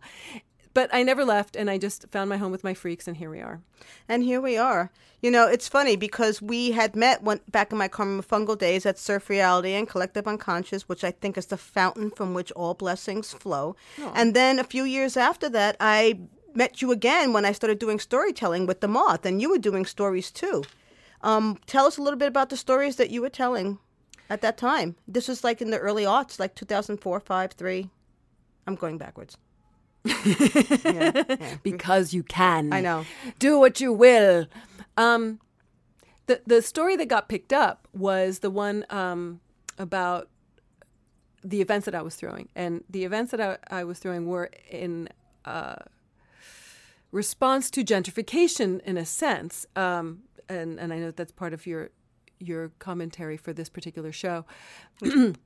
But 0.73 0.89
I 0.91 1.03
never 1.03 1.23
left, 1.23 1.55
and 1.55 1.69
I 1.69 1.77
just 1.77 2.09
found 2.09 2.29
my 2.29 2.37
home 2.37 2.51
with 2.51 2.63
my 2.63 2.73
freaks, 2.73 3.07
and 3.07 3.17
here 3.17 3.29
we 3.29 3.41
are. 3.41 3.61
And 4.09 4.23
here 4.23 4.41
we 4.41 4.57
are. 4.57 4.91
You 5.21 5.29
know, 5.29 5.47
it's 5.47 5.67
funny 5.67 5.95
because 5.95 6.41
we 6.41 6.71
had 6.71 6.95
met 6.95 7.21
one, 7.21 7.41
back 7.47 7.71
in 7.71 7.77
my 7.77 7.87
Carmen 7.87 8.23
Fungal 8.23 8.57
days 8.57 8.83
at 8.85 8.97
Surf 8.97 9.29
Reality 9.29 9.73
and 9.73 9.87
Collective 9.87 10.27
Unconscious, 10.27 10.89
which 10.89 11.03
I 11.03 11.11
think 11.11 11.37
is 11.37 11.45
the 11.45 11.57
fountain 11.57 12.09
from 12.09 12.33
which 12.33 12.51
all 12.53 12.73
blessings 12.73 13.33
flow. 13.33 13.75
And 14.15 14.33
then 14.33 14.57
a 14.57 14.63
few 14.63 14.83
years 14.83 15.15
after 15.15 15.47
that, 15.49 15.77
I 15.79 16.19
met 16.55 16.81
you 16.81 16.91
again 16.91 17.33
when 17.33 17.45
I 17.45 17.51
started 17.51 17.77
doing 17.77 17.99
storytelling 17.99 18.65
with 18.65 18.81
The 18.81 18.87
Moth, 18.87 19.27
and 19.27 19.39
you 19.39 19.51
were 19.51 19.59
doing 19.59 19.85
stories 19.85 20.31
too. 20.31 20.63
Um, 21.21 21.59
tell 21.67 21.85
us 21.85 21.97
a 21.97 22.01
little 22.01 22.19
bit 22.19 22.27
about 22.27 22.49
the 22.49 22.57
stories 22.57 22.95
that 22.95 23.11
you 23.11 23.21
were 23.21 23.29
telling 23.29 23.77
at 24.29 24.41
that 24.41 24.57
time. 24.57 24.95
This 25.07 25.27
was 25.27 25.43
like 25.43 25.61
in 25.61 25.71
the 25.71 25.79
early 25.79 26.03
aughts, 26.03 26.39
like 26.39 26.55
2004, 26.55 27.19
5, 27.19 27.51
3. 27.51 27.89
I'm 28.65 28.75
going 28.75 28.97
backwards. 28.97 29.37
yeah, 30.05 30.13
yeah. 30.85 31.57
because 31.63 32.13
you 32.13 32.23
can. 32.23 32.73
I 32.73 32.81
know. 32.81 33.05
Do 33.39 33.59
what 33.59 33.79
you 33.79 33.93
will. 33.93 34.47
Um, 34.97 35.39
the 36.25 36.41
the 36.45 36.61
story 36.61 36.95
that 36.97 37.07
got 37.07 37.29
picked 37.29 37.53
up 37.53 37.87
was 37.93 38.39
the 38.39 38.49
one 38.49 38.85
um, 38.89 39.39
about 39.77 40.29
the 41.43 41.61
events 41.61 41.85
that 41.85 41.95
I 41.95 42.01
was 42.01 42.15
throwing, 42.15 42.49
and 42.55 42.83
the 42.89 43.05
events 43.05 43.31
that 43.31 43.41
I, 43.41 43.57
I 43.69 43.83
was 43.85 43.99
throwing 43.99 44.27
were 44.27 44.49
in 44.69 45.09
uh, 45.45 45.75
response 47.11 47.69
to 47.71 47.83
gentrification, 47.83 48.81
in 48.81 48.97
a 48.97 49.05
sense. 49.05 49.65
Um, 49.75 50.23
and 50.49 50.79
and 50.79 50.93
I 50.93 50.99
know 50.99 51.11
that's 51.11 51.31
part 51.31 51.53
of 51.53 51.65
your 51.65 51.91
your 52.47 52.69
commentary 52.79 53.37
for 53.37 53.53
this 53.53 53.69
particular 53.69 54.11
show. 54.11 54.45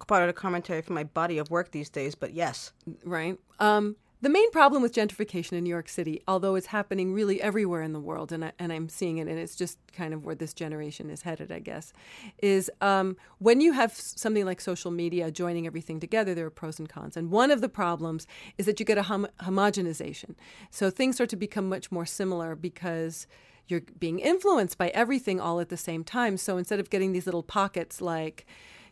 part 0.07 0.23
of 0.23 0.27
the 0.27 0.33
commentary 0.33 0.81
for 0.81 0.93
my 0.93 1.03
body 1.03 1.37
of 1.37 1.49
work 1.49 1.71
these 1.71 1.89
days, 1.89 2.15
but 2.15 2.33
yes. 2.33 2.71
right? 3.03 3.37
Um, 3.59 3.95
the 4.21 4.29
main 4.29 4.49
problem 4.51 4.81
with 4.81 4.93
gentrification 4.93 5.53
in 5.53 5.63
New 5.63 5.69
York 5.69 5.89
City, 5.89 6.21
although 6.27 6.55
it's 6.55 6.67
happening 6.67 7.13
really 7.13 7.41
everywhere 7.41 7.83
in 7.83 7.93
the 7.93 7.99
world, 7.99 8.31
and, 8.31 8.45
I, 8.45 8.51
and 8.57 8.73
I'm 8.73 8.89
seeing 8.89 9.17
it, 9.17 9.27
and 9.27 9.37
it's 9.37 9.55
just 9.55 9.77
kind 9.93 10.13
of 10.13 10.23
where 10.25 10.33
this 10.33 10.53
generation 10.53 11.09
is 11.09 11.21
headed, 11.21 11.51
I 11.51 11.59
guess, 11.59 11.93
is 12.41 12.71
um, 12.81 13.15
when 13.37 13.61
you 13.61 13.73
have 13.73 13.93
something 13.93 14.45
like 14.45 14.59
social 14.59 14.89
media 14.89 15.29
joining 15.29 15.67
everything 15.67 15.99
together, 15.99 16.33
there 16.33 16.47
are 16.47 16.51
pros 16.51 16.79
and 16.79 16.89
cons. 16.89 17.15
And 17.15 17.29
one 17.29 17.51
of 17.51 17.61
the 17.61 17.69
problems 17.69 18.25
is 18.57 18.65
that 18.65 18.79
you 18.79 18.85
get 18.85 18.97
a 18.97 19.03
hom- 19.03 19.27
homogenization. 19.41 20.35
So 20.71 20.89
things 20.89 21.15
start 21.15 21.29
to 21.29 21.35
become 21.35 21.69
much 21.69 21.91
more 21.91 22.05
similar 22.05 22.55
because 22.55 23.27
you're 23.67 23.81
being 23.99 24.19
influenced 24.19 24.77
by 24.77 24.87
everything 24.89 25.39
all 25.39 25.59
at 25.59 25.69
the 25.69 25.77
same 25.77 26.03
time. 26.03 26.37
So 26.37 26.57
instead 26.57 26.79
of 26.79 26.89
getting 26.89 27.11
these 27.11 27.25
little 27.25 27.43
pockets 27.43 28.01
like, 28.01 28.45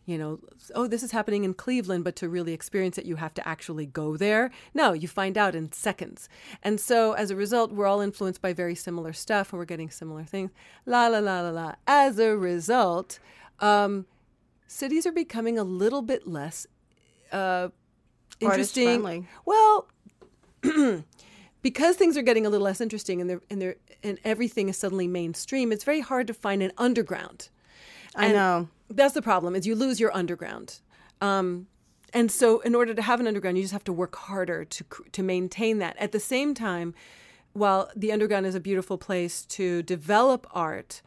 you 0.05 0.19
know, 0.19 0.39
oh, 0.75 0.87
this 0.87 1.01
is 1.01 1.11
happening 1.11 1.43
in 1.43 1.53
Cleveland, 1.53 2.03
but 2.03 2.15
to 2.17 2.29
really 2.29 2.53
experience 2.53 2.97
it, 2.97 3.05
you 3.05 3.15
have 3.15 3.33
to 3.33 3.47
actually 3.47 3.87
go 3.87 4.15
there. 4.17 4.51
No, 4.73 4.93
you 4.93 5.07
find 5.07 5.37
out 5.37 5.55
in 5.55 5.71
seconds. 5.71 6.29
And 6.61 6.79
so 6.79 7.13
as 7.13 7.31
a 7.31 7.35
result, 7.35 7.71
we're 7.71 7.87
all 7.87 8.01
influenced 8.01 8.41
by 8.41 8.53
very 8.53 8.75
similar 8.75 9.13
stuff 9.13 9.51
and 9.51 9.59
we're 9.59 9.65
getting 9.65 9.89
similar 9.89 10.23
things. 10.23 10.51
La, 10.85 11.07
la, 11.07 11.19
la, 11.19 11.41
la, 11.41 11.49
la. 11.49 11.75
As 11.87 12.19
a 12.19 12.37
result, 12.37 13.19
um, 13.59 14.05
cities 14.67 15.07
are 15.07 15.11
becoming 15.11 15.57
a 15.57 15.63
little 15.63 16.03
bit 16.03 16.27
less 16.27 16.67
uh, 17.31 17.69
interesting. 18.39 19.27
Well, 19.45 19.87
because 21.63 21.95
things 21.95 22.15
are 22.15 22.21
getting 22.21 22.45
a 22.45 22.49
little 22.49 22.65
less 22.65 22.79
interesting 22.79 23.21
and 23.21 23.29
they're, 23.29 23.41
and 23.49 23.59
they're, 23.59 23.75
and 24.03 24.19
everything 24.23 24.69
is 24.69 24.77
suddenly 24.77 25.07
mainstream, 25.07 25.71
it's 25.71 25.83
very 25.83 26.01
hard 26.01 26.27
to 26.27 26.33
find 26.35 26.61
an 26.61 26.71
underground. 26.77 27.49
I 28.15 28.31
know. 28.31 28.69
That's 28.89 29.13
the 29.13 29.21
problem 29.21 29.55
is 29.55 29.65
you 29.65 29.75
lose 29.75 29.99
your 29.99 30.15
underground. 30.15 30.79
Um, 31.21 31.67
and 32.13 32.31
so 32.31 32.59
in 32.61 32.75
order 32.75 32.93
to 32.93 33.01
have 33.01 33.19
an 33.19 33.27
underground, 33.27 33.57
you 33.57 33.63
just 33.63 33.73
have 33.73 33.83
to 33.85 33.93
work 33.93 34.15
harder 34.15 34.63
to 34.65 34.83
to 35.11 35.23
maintain 35.23 35.79
that. 35.79 35.97
At 35.97 36.11
the 36.11 36.19
same 36.19 36.53
time, 36.53 36.93
while 37.53 37.89
the 37.95 38.11
underground 38.11 38.45
is 38.45 38.55
a 38.55 38.59
beautiful 38.59 38.97
place 38.97 39.43
to 39.45 39.81
develop 39.83 40.45
art, 40.51 41.01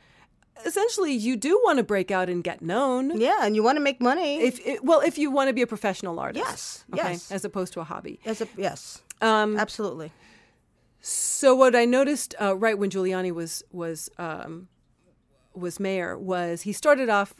essentially 0.67 1.13
you 1.13 1.37
do 1.37 1.61
want 1.65 1.79
to 1.79 1.85
break 1.85 2.11
out 2.11 2.29
and 2.29 2.43
get 2.45 2.61
known. 2.61 3.19
Yeah, 3.21 3.39
and 3.47 3.55
you 3.57 3.63
want 3.63 3.77
to 3.77 3.81
make 3.83 4.01
money. 4.01 4.41
If 4.43 4.67
it, 4.67 4.85
well, 4.85 5.01
if 5.01 5.17
you 5.19 5.31
want 5.31 5.49
to 5.49 5.55
be 5.55 5.63
a 5.63 5.67
professional 5.67 6.19
artist, 6.19 6.45
Yes, 6.47 6.85
okay, 6.93 7.13
yes. 7.13 7.31
as 7.33 7.45
opposed 7.45 7.73
to 7.75 7.81
a 7.81 7.85
hobby. 7.85 8.19
As 8.25 8.41
a 8.41 8.49
yes, 8.57 9.01
Um, 9.23 9.57
absolutely. 9.57 10.11
So 11.01 11.55
what 11.55 11.75
I 11.77 11.85
noticed 11.85 12.35
uh, 12.41 12.57
right 12.57 12.77
when 12.79 12.91
Giuliani 12.91 13.33
was 13.33 13.63
was 13.73 14.11
um, 14.19 14.69
was 15.55 15.79
mayor 15.81 16.19
was 16.19 16.63
he 16.63 16.73
started 16.73 17.09
off 17.09 17.35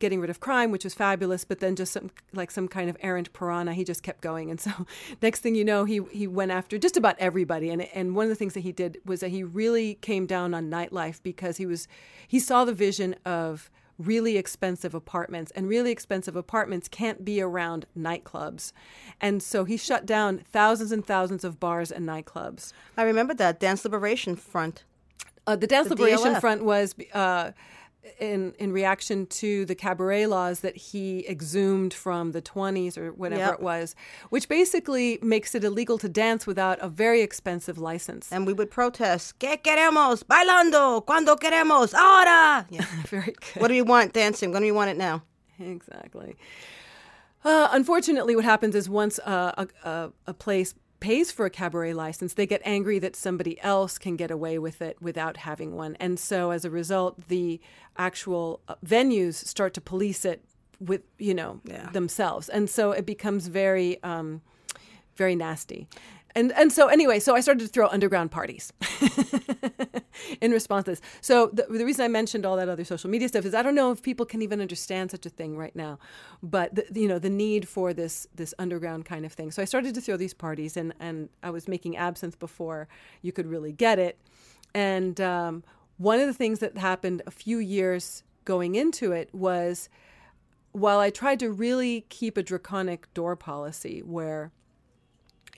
getting 0.00 0.20
rid 0.20 0.30
of 0.30 0.40
crime, 0.40 0.70
which 0.70 0.84
was 0.84 0.94
fabulous, 0.94 1.44
but 1.44 1.60
then 1.60 1.76
just 1.76 1.92
some 1.92 2.10
like 2.32 2.50
some 2.50 2.66
kind 2.66 2.90
of 2.90 2.96
errant 3.00 3.32
piranha, 3.32 3.72
he 3.74 3.84
just 3.84 4.02
kept 4.02 4.20
going. 4.20 4.50
And 4.50 4.60
so 4.60 4.70
next 5.22 5.40
thing 5.40 5.54
you 5.54 5.64
know, 5.64 5.84
he 5.84 6.00
he 6.10 6.26
went 6.26 6.50
after 6.50 6.78
just 6.78 6.96
about 6.96 7.16
everybody. 7.18 7.70
And 7.70 7.82
and 7.94 8.16
one 8.16 8.24
of 8.24 8.30
the 8.30 8.34
things 8.34 8.54
that 8.54 8.60
he 8.60 8.72
did 8.72 8.98
was 9.04 9.20
that 9.20 9.28
he 9.28 9.44
really 9.44 9.94
came 9.94 10.26
down 10.26 10.54
on 10.54 10.70
nightlife 10.70 11.22
because 11.22 11.58
he 11.58 11.66
was 11.66 11.86
he 12.26 12.40
saw 12.40 12.64
the 12.64 12.72
vision 12.74 13.14
of 13.24 13.70
really 13.98 14.38
expensive 14.38 14.94
apartments 14.94 15.52
and 15.54 15.68
really 15.68 15.90
expensive 15.90 16.34
apartments 16.34 16.88
can't 16.88 17.22
be 17.22 17.38
around 17.42 17.84
nightclubs 17.94 18.72
and 19.20 19.42
so 19.42 19.64
he 19.64 19.76
shut 19.76 20.06
down 20.06 20.40
thousands 20.50 20.90
and 20.90 21.04
thousands 21.04 21.44
of 21.44 21.60
bars 21.60 21.92
and 21.92 22.08
nightclubs 22.08 22.72
I 22.96 23.02
remember 23.02 23.34
that 23.34 23.60
Dance 23.60 23.84
Liberation 23.84 24.36
Front. 24.36 24.84
uh, 25.46 25.54
the 25.54 25.66
Dance 25.66 25.88
The 25.88 25.96
Liberation 25.96 26.32
DLF. 26.32 26.40
Front 26.40 26.64
was 26.64 26.94
uh, 27.12 27.50
in 28.18 28.54
in 28.58 28.72
reaction 28.72 29.26
to 29.26 29.64
the 29.66 29.74
cabaret 29.74 30.26
laws 30.26 30.60
that 30.60 30.76
he 30.76 31.26
exhumed 31.28 31.92
from 31.92 32.32
the 32.32 32.40
20s 32.42 32.96
or 32.96 33.12
whatever 33.12 33.40
Yep. 33.42 33.54
it 33.54 33.60
was, 33.60 33.94
which 34.30 34.48
basically 34.48 35.18
makes 35.22 35.54
it 35.54 35.64
illegal 35.64 35.98
to 35.98 36.08
dance 36.08 36.46
without 36.46 36.78
a 36.80 36.88
very 36.88 37.20
expensive 37.22 37.78
license. 37.78 38.32
And 38.32 38.46
we 38.46 38.52
would 38.52 38.70
protest. 38.70 39.38
¿Qué 39.38 39.62
queremos? 39.62 40.22
Bailando. 40.24 41.04
Cuando 41.04 41.36
queremos? 41.36 41.92
Ahora. 41.94 42.66
Yeah. 42.70 42.84
very 43.08 43.32
good. 43.32 43.60
what 43.60 43.68
do 43.68 43.74
we 43.74 43.82
want? 43.82 44.12
Dancing. 44.12 44.52
When 44.52 44.62
do 44.62 44.66
we 44.66 44.72
want 44.72 44.90
it 44.90 44.96
now? 44.96 45.22
exactly. 45.58 46.36
Uh, 47.44 47.68
unfortunately, 47.72 48.36
what 48.36 48.44
happens 48.44 48.74
is 48.74 48.88
once 48.88 49.18
uh, 49.20 49.52
a, 49.56 49.88
a, 49.88 50.12
a 50.26 50.34
place 50.34 50.74
pays 51.00 51.32
for 51.32 51.46
a 51.46 51.50
cabaret 51.50 51.94
license, 51.94 52.34
they 52.34 52.46
get 52.46 52.60
angry 52.64 52.98
that 52.98 53.16
somebody 53.16 53.60
else 53.62 53.98
can 53.98 54.16
get 54.16 54.30
away 54.30 54.58
with 54.58 54.82
it 54.82 55.00
without 55.00 55.38
having 55.38 55.74
one. 55.74 55.96
And 55.98 56.18
so 56.18 56.50
as 56.50 56.64
a 56.64 56.70
result, 56.70 57.28
the 57.28 57.60
actual 57.96 58.60
uh, 58.68 58.74
venues 58.84 59.34
start 59.34 59.74
to 59.74 59.80
police 59.80 60.24
it 60.24 60.44
with, 60.78 61.02
you 61.18 61.34
know, 61.34 61.60
Yeah. 61.64 61.90
themselves. 61.90 62.48
And 62.48 62.68
so 62.70 62.92
it 62.92 63.06
becomes 63.06 63.48
very, 63.48 64.02
um, 64.02 64.42
very 65.16 65.34
nasty. 65.34 65.86
And, 66.34 66.52
and 66.52 66.72
so 66.72 66.88
anyway, 66.88 67.18
so 67.18 67.34
I 67.34 67.40
started 67.40 67.64
to 67.64 67.68
throw 67.68 67.88
underground 67.88 68.30
parties 68.30 68.72
in 70.40 70.52
response 70.52 70.84
to 70.84 70.92
this. 70.92 71.00
So 71.20 71.48
the, 71.48 71.66
the 71.68 71.84
reason 71.84 72.04
I 72.04 72.08
mentioned 72.08 72.46
all 72.46 72.56
that 72.56 72.68
other 72.68 72.84
social 72.84 73.10
media 73.10 73.28
stuff 73.28 73.44
is 73.44 73.54
I 73.54 73.62
don't 73.62 73.74
know 73.74 73.90
if 73.90 74.02
people 74.02 74.24
can 74.26 74.42
even 74.42 74.60
understand 74.60 75.10
such 75.10 75.26
a 75.26 75.30
thing 75.30 75.56
right 75.56 75.74
now, 75.74 75.98
but 76.42 76.74
the, 76.74 76.86
you 76.94 77.08
know 77.08 77.18
the 77.18 77.30
need 77.30 77.68
for 77.68 77.92
this 77.92 78.26
this 78.34 78.54
underground 78.58 79.04
kind 79.04 79.26
of 79.26 79.32
thing. 79.32 79.50
So 79.50 79.60
I 79.60 79.64
started 79.64 79.94
to 79.94 80.00
throw 80.00 80.16
these 80.16 80.34
parties, 80.34 80.76
and 80.76 80.94
and 81.00 81.28
I 81.42 81.50
was 81.50 81.66
making 81.66 81.96
absinthe 81.96 82.38
before 82.38 82.88
you 83.22 83.32
could 83.32 83.46
really 83.46 83.72
get 83.72 83.98
it. 83.98 84.18
And 84.74 85.20
um, 85.20 85.64
one 85.96 86.20
of 86.20 86.26
the 86.26 86.34
things 86.34 86.60
that 86.60 86.78
happened 86.78 87.22
a 87.26 87.30
few 87.30 87.58
years 87.58 88.22
going 88.44 88.74
into 88.74 89.12
it 89.12 89.28
was 89.34 89.88
while 90.72 91.00
I 91.00 91.10
tried 91.10 91.40
to 91.40 91.50
really 91.50 92.06
keep 92.08 92.36
a 92.36 92.42
draconic 92.42 93.12
door 93.12 93.34
policy 93.34 94.00
where 94.00 94.52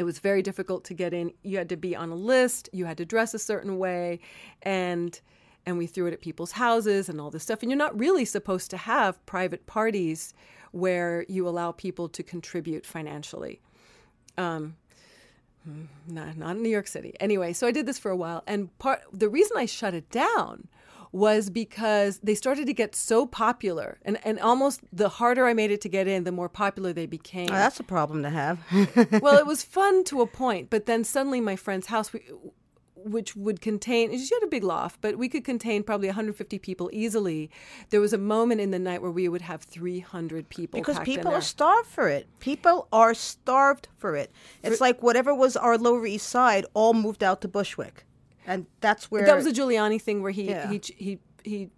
it 0.02 0.04
was 0.04 0.18
very 0.18 0.42
difficult 0.42 0.82
to 0.86 0.94
get 0.94 1.14
in. 1.14 1.32
You 1.44 1.58
had 1.58 1.68
to 1.68 1.76
be 1.76 1.94
on 1.94 2.10
a 2.10 2.16
list. 2.16 2.68
You 2.72 2.86
had 2.86 2.96
to 2.98 3.04
dress 3.04 3.34
a 3.34 3.38
certain 3.38 3.78
way, 3.78 4.18
and 4.62 5.18
and 5.64 5.78
we 5.78 5.86
threw 5.86 6.06
it 6.06 6.12
at 6.12 6.20
people's 6.20 6.50
houses 6.50 7.08
and 7.08 7.20
all 7.20 7.30
this 7.30 7.44
stuff. 7.44 7.62
And 7.62 7.70
you're 7.70 7.78
not 7.78 7.96
really 7.96 8.24
supposed 8.24 8.68
to 8.70 8.76
have 8.76 9.24
private 9.26 9.64
parties 9.66 10.34
where 10.72 11.24
you 11.28 11.46
allow 11.46 11.70
people 11.70 12.08
to 12.08 12.24
contribute 12.24 12.84
financially. 12.84 13.60
Um, 14.36 14.74
hmm, 15.62 15.84
not, 16.08 16.36
not 16.36 16.56
in 16.56 16.64
New 16.64 16.68
York 16.68 16.88
City. 16.88 17.14
Anyway, 17.20 17.52
so 17.52 17.68
I 17.68 17.70
did 17.70 17.86
this 17.86 17.98
for 18.00 18.10
a 18.10 18.16
while, 18.16 18.42
and 18.48 18.76
part 18.80 19.02
the 19.12 19.28
reason 19.28 19.56
I 19.56 19.66
shut 19.66 19.94
it 19.94 20.10
down 20.10 20.66
was 21.12 21.50
because 21.50 22.18
they 22.22 22.34
started 22.34 22.66
to 22.66 22.72
get 22.72 22.94
so 22.94 23.26
popular, 23.26 23.98
and 24.02 24.18
and 24.24 24.40
almost 24.40 24.80
the 24.92 25.08
harder 25.08 25.46
I 25.46 25.52
made 25.54 25.70
it 25.70 25.80
to 25.82 25.88
get 25.88 26.08
in, 26.08 26.24
the 26.24 26.32
more 26.32 26.48
popular 26.48 26.92
they 26.92 27.06
became 27.06 27.50
Oh, 27.50 27.54
that's 27.54 27.80
a 27.80 27.84
problem 27.84 28.22
to 28.22 28.30
have. 28.30 28.60
well, 29.22 29.38
it 29.38 29.46
was 29.46 29.62
fun 29.62 30.04
to 30.04 30.22
a 30.22 30.26
point, 30.26 30.70
but 30.70 30.86
then 30.86 31.04
suddenly 31.04 31.40
my 31.40 31.56
friend's 31.56 31.88
house, 31.88 32.12
we, 32.12 32.22
which 33.04 33.36
would 33.36 33.60
contain, 33.60 34.16
she 34.16 34.34
had 34.34 34.42
a 34.42 34.48
big 34.48 34.64
loft, 34.64 35.00
but 35.00 35.18
we 35.18 35.28
could 35.28 35.44
contain 35.44 35.82
probably 35.82 36.08
150 36.08 36.58
people 36.58 36.88
easily. 36.92 37.50
There 37.90 38.00
was 38.00 38.12
a 38.12 38.18
moment 38.18 38.60
in 38.60 38.70
the 38.70 38.78
night 38.78 39.02
where 39.02 39.10
we 39.10 39.28
would 39.28 39.42
have 39.42 39.62
300 39.62 40.48
people 40.48 40.80
because 40.80 40.98
people 41.00 41.32
are 41.32 41.40
starved 41.40 41.88
for 41.88 42.08
it. 42.08 42.26
People 42.40 42.88
are 42.92 43.14
starved 43.14 43.88
for 43.98 44.16
it. 44.16 44.30
It's 44.62 44.80
like 44.80 45.02
whatever 45.02 45.34
was 45.34 45.56
our 45.56 45.76
Lower 45.78 46.06
East 46.06 46.28
Side 46.28 46.66
all 46.74 46.94
moved 46.94 47.22
out 47.22 47.40
to 47.42 47.48
Bushwick, 47.48 48.04
and 48.46 48.66
that's 48.80 49.10
where 49.10 49.24
that 49.24 49.36
was 49.36 49.46
a 49.46 49.52
Giuliani 49.52 50.00
thing 50.00 50.22
where 50.22 50.32
he 50.32 50.48
Yeah. 50.48 50.70
he 50.70 50.80
he 50.96 51.18
he 51.44 51.70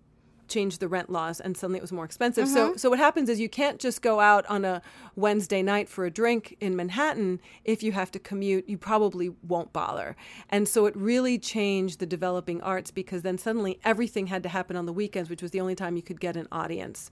changed 0.47 0.79
the 0.79 0.89
rent 0.89 1.09
laws 1.09 1.41
and 1.41 1.57
suddenly 1.57 1.79
it 1.79 1.83
was 1.83 1.91
more 1.93 2.05
expensive. 2.05 2.45
Mm-hmm. 2.45 2.55
So 2.55 2.77
so 2.77 2.91
what 2.91 2.99
happens 2.99 3.29
is 3.31 3.41
you 3.41 3.49
can't 3.49 3.81
just 3.81 4.03
go 4.03 4.21
out 4.21 4.45
on 4.47 4.65
a 4.65 4.83
Wednesday 5.17 5.63
night 5.63 5.89
for 5.89 6.05
a 6.05 6.11
drink 6.11 6.57
in 6.61 6.77
Manhattan 6.77 7.41
if 7.65 7.83
you 7.83 7.93
have 7.93 8.11
to 8.13 8.19
commute, 8.19 8.69
you 8.69 8.77
probably 8.77 9.31
won't 9.43 9.73
bother. 9.73 10.17
And 10.51 10.69
so 10.69 10.85
it 10.87 10.95
really 10.97 11.39
changed 11.39 11.99
the 11.99 12.07
developing 12.07 12.61
arts 12.61 12.91
because 12.91 13.23
then 13.23 13.39
suddenly 13.39 13.81
everything 13.85 14.27
had 14.27 14.43
to 14.43 14.51
happen 14.51 14.77
on 14.77 14.85
the 14.85 14.93
weekends, 14.93 15.31
which 15.31 15.41
was 15.41 15.51
the 15.51 15.61
only 15.61 15.75
time 15.75 15.97
you 15.97 16.03
could 16.03 16.21
get 16.21 16.37
an 16.37 16.47
audience. 16.53 17.11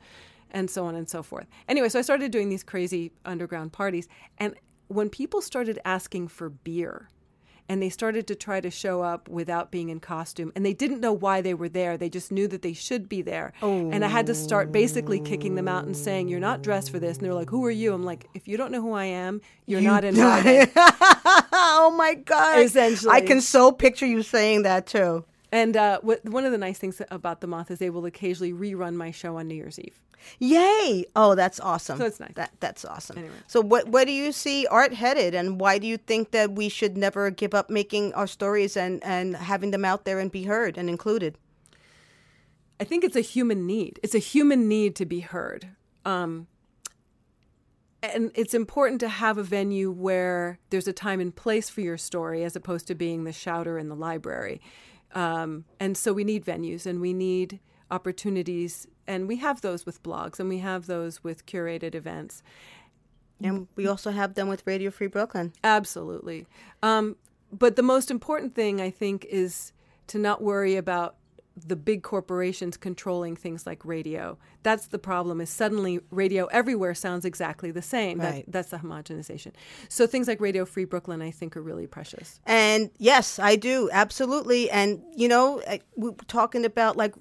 And 0.55 0.69
so 0.69 0.85
on 0.85 0.95
and 0.95 1.09
so 1.09 1.23
forth. 1.23 1.47
Anyway, 1.67 1.89
so 1.89 1.99
I 1.99 2.03
started 2.03 2.31
doing 2.31 2.51
these 2.51 2.63
crazy 2.63 3.13
underground 3.25 3.73
parties. 3.73 4.07
And 4.37 4.55
when 4.89 5.09
people 5.09 5.41
started 5.41 5.79
asking 5.87 6.29
for 6.29 6.51
beer, 6.51 7.09
and 7.73 7.83
they 7.83 7.89
started 7.89 8.27
to 8.27 8.35
try 8.35 8.61
to 8.61 8.71
show 8.71 9.01
up 9.01 9.31
without 9.31 9.71
being 9.71 9.89
in 9.89 9.99
costume 9.99 10.53
and 10.55 10.67
they 10.67 10.75
didn't 10.75 11.01
know 11.01 11.13
why 11.13 11.41
they 11.41 11.55
were 11.55 11.71
there 11.71 11.97
they 11.97 12.11
just 12.11 12.31
knew 12.31 12.47
that 12.47 12.61
they 12.61 12.75
should 12.75 13.09
be 13.09 13.23
there 13.23 13.55
and 13.63 14.05
i 14.05 14.09
had 14.09 14.27
to 14.27 14.35
start 14.35 14.71
basically 14.71 15.19
kicking 15.19 15.55
them 15.55 15.67
out 15.67 15.85
and 15.85 15.97
saying 15.97 16.29
you're 16.29 16.39
not 16.39 16.61
dressed 16.61 16.91
for 16.91 16.99
this 16.99 17.17
and 17.17 17.25
they're 17.25 17.33
like 17.33 17.49
who 17.49 17.65
are 17.65 17.71
you 17.71 17.95
i'm 17.95 18.05
like 18.05 18.29
if 18.35 18.47
you 18.47 18.59
don't 18.59 18.71
know 18.71 18.83
who 18.83 18.93
i 18.93 19.07
am 19.07 19.41
you're 19.65 19.81
not 19.81 20.05
invited 20.05 20.71
oh 21.53 21.95
my 21.97 22.15
god! 22.15 22.59
Essentially. 22.61 23.13
I 23.13 23.21
can 23.21 23.41
so 23.41 23.73
picture 23.73 24.07
you 24.07 24.23
saying 24.23 24.63
that 24.63 24.87
too. 24.87 25.25
And 25.53 25.77
uh, 25.77 26.01
what, 26.01 26.25
one 26.25 26.45
of 26.45 26.51
the 26.53 26.59
nice 26.59 26.79
things 26.79 27.01
about 27.11 27.41
the 27.41 27.47
moth 27.47 27.71
is 27.71 27.79
they 27.79 27.91
will 27.91 28.07
occasionally 28.07 28.53
rerun 28.53 28.95
my 28.95 29.11
show 29.11 29.37
on 29.37 29.47
new 29.49 29.55
year's 29.55 29.79
eve 29.79 30.01
Yay! 30.39 31.05
Oh, 31.15 31.35
that's 31.35 31.61
awesome. 31.61 31.99
So 31.99 32.07
it's 32.07 32.21
nice. 32.21 32.35
That 32.35 32.53
that's 32.61 32.85
awesome. 32.85 33.19
Anyway. 33.19 33.35
So 33.47 33.61
what 33.61 33.89
where 33.89 34.05
do 34.05 34.13
you 34.13 34.33
see 34.33 34.67
art 34.67 34.93
headed, 34.93 35.35
and 35.35 35.61
why 35.61 35.79
do 35.79 35.87
you 35.87 35.97
think 35.97 36.31
that 36.31 36.53
we 36.53 36.69
should 36.69 36.97
never 36.97 37.31
give 37.31 37.55
up 37.55 37.71
making 37.71 38.15
our 38.15 38.27
stories 38.27 38.77
and 38.77 39.03
and 39.05 39.37
having 39.37 39.71
them 39.71 39.85
out 39.85 40.05
there 40.05 40.19
and 40.19 40.31
be 40.31 40.45
heard 40.45 40.79
and 40.79 40.89
included? 40.89 41.39
I 42.81 42.85
think 42.85 43.05
it's 43.05 43.17
a 43.17 43.21
human 43.21 43.67
need. 43.67 44.01
It's 44.03 44.15
a 44.15 44.19
human 44.19 44.69
need 44.69 44.97
to 44.97 45.07
be 45.07 45.21
heard. 45.21 45.69
Um, 46.05 46.49
and 48.03 48.33
it's 48.35 48.55
important 48.55 49.01
to 49.03 49.09
have 49.09 49.39
a 49.39 49.45
venue 49.45 49.93
where 49.93 50.59
there's 50.71 50.89
a 50.89 50.93
time 50.93 51.21
and 51.21 51.35
place 51.35 51.71
for 51.71 51.81
your 51.81 51.97
story 51.97 52.43
as 52.43 52.57
opposed 52.57 52.89
to 52.89 52.97
being 52.97 53.23
the 53.23 53.33
shouter 53.33 53.79
in 53.79 53.89
the 53.89 53.95
library. 53.95 54.61
Um, 55.15 55.65
and 55.79 55.97
so 55.97 56.13
we 56.13 56.25
need 56.25 56.45
venues 56.45 56.87
and 56.87 57.01
we 57.01 57.13
need 57.13 57.61
opportunities. 57.91 58.87
And 59.07 59.29
we 59.29 59.37
have 59.37 59.61
those 59.61 59.85
with 59.85 60.03
blogs 60.03 60.41
and 60.41 60.49
we 60.49 60.59
have 60.59 60.87
those 60.87 61.23
with 61.23 61.47
curated 61.47 61.95
events. 61.95 62.43
And 63.43 63.67
we 63.77 63.87
also 63.87 64.11
have 64.11 64.35
them 64.35 64.49
with 64.49 64.63
Radio 64.67 64.91
Free 64.91 65.09
Brooklyn. 65.09 65.53
Absolutely. 65.65 66.47
Um, 66.83 67.17
but 67.53 67.77
the 67.77 67.83
most 67.83 68.11
important 68.11 68.55
thing, 68.55 68.81
I 68.81 68.91
think, 68.91 69.27
is 69.27 69.73
to 70.07 70.19
not 70.19 70.43
worry 70.43 70.77
about 70.77 71.17
the 71.57 71.77
big 71.77 72.03
corporations 72.03 72.77
controlling 72.77 73.37
things 73.37 73.67
like 73.67 73.85
radio. 73.85 74.39
That's 74.63 74.87
the 74.87 74.99
problem. 74.99 75.41
Is 75.41 75.51
suddenly 75.51 76.01
radio 76.11 76.47
everywhere 76.47 76.95
sounds 76.95 77.25
exactly 77.25 77.71
the 77.71 77.83
same. 77.83 78.19
That- 78.19 78.31
Right. 78.33 78.45
that's 78.49 78.71
the 78.71 78.79
homogenization. 78.79 79.53
So 79.89 80.07
things 80.07 80.29
like 80.29 80.41
Radio 80.41 80.65
Free 80.65 80.85
Brooklyn, 80.87 81.21
I 81.21 81.31
think, 81.31 81.57
are 81.57 81.63
really 81.63 81.87
precious. 81.87 82.41
And 82.47 82.91
yes, 82.99 83.39
I 83.39 83.57
do 83.57 83.91
absolutely. 83.93 84.71
And 84.71 85.03
you 85.15 85.29
know, 85.29 85.59
eh, 85.59 85.79
we're 85.97 86.13
talking 86.27 86.65
about 86.65 86.97
like 86.97 87.15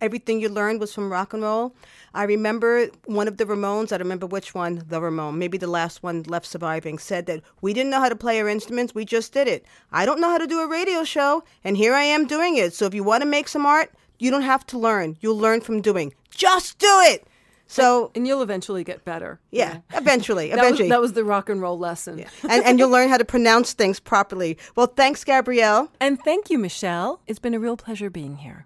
everything 0.00 0.40
you 0.40 0.48
learned 0.48 0.80
was 0.80 0.92
from 0.94 1.10
rock 1.12 1.32
and 1.32 1.42
roll. 1.42 1.74
I 2.14 2.24
remember 2.24 2.88
one 3.04 3.28
of 3.28 3.36
the 3.36 3.44
Ramones. 3.44 3.92
I 3.92 3.98
don't 3.98 4.06
remember 4.06 4.26
which 4.26 4.54
one. 4.54 4.82
The 4.88 5.00
Ramone, 5.00 5.38
maybe 5.38 5.58
the 5.58 5.66
last 5.66 6.02
one 6.02 6.22
left 6.26 6.46
surviving, 6.46 6.98
said 6.98 7.26
that 7.26 7.42
we 7.60 7.72
didn't 7.72 7.90
know 7.90 8.00
how 8.00 8.08
to 8.08 8.16
play 8.16 8.40
our 8.40 8.48
instruments. 8.48 8.94
We 8.94 9.04
just 9.04 9.32
did 9.32 9.46
it. 9.48 9.64
I 9.92 10.06
don't 10.06 10.20
know 10.20 10.30
how 10.30 10.38
to 10.38 10.46
do 10.46 10.60
a 10.60 10.66
radio 10.68 11.04
show, 11.04 11.44
and 11.64 11.76
here 11.76 11.94
I 11.94 12.02
am 12.04 12.26
doing 12.26 12.56
it. 12.56 12.72
So 12.74 12.86
if 12.86 12.94
you 12.94 13.04
want 13.04 13.22
to 13.22 13.28
make 13.28 13.48
some 13.48 13.66
art, 13.66 13.92
you 14.18 14.30
don't 14.30 14.42
have 14.42 14.66
to 14.68 14.78
learn. 14.78 15.16
You'll 15.20 15.38
learn 15.38 15.60
from 15.60 15.80
doing. 15.80 16.14
Just 16.30 16.78
do 16.78 17.00
it. 17.02 17.26
So 17.70 18.10
And 18.14 18.26
you'll 18.26 18.40
eventually 18.40 18.82
get 18.82 19.04
better. 19.04 19.38
yeah, 19.50 19.80
eventually, 19.92 20.48
That 20.50 20.56
was, 20.56 20.64
eventually. 20.64 20.88
that 20.88 21.00
was 21.02 21.12
the 21.12 21.22
rock 21.24 21.50
and 21.50 21.60
roll 21.60 21.78
lesson. 21.78 22.24
and, 22.48 22.64
and 22.64 22.78
you'll 22.78 22.88
learn 22.88 23.10
how 23.10 23.18
to 23.18 23.26
pronounce 23.26 23.74
things 23.74 24.00
properly. 24.00 24.56
Well, 24.74 24.86
thanks, 24.86 25.22
Gabrielle. 25.22 25.92
And 26.00 26.18
thank 26.24 26.48
you, 26.48 26.58
Michelle. 26.58 27.20
It's 27.26 27.38
been 27.38 27.52
a 27.52 27.60
real 27.60 27.76
pleasure 27.76 28.08
being 28.08 28.38
here. 28.38 28.64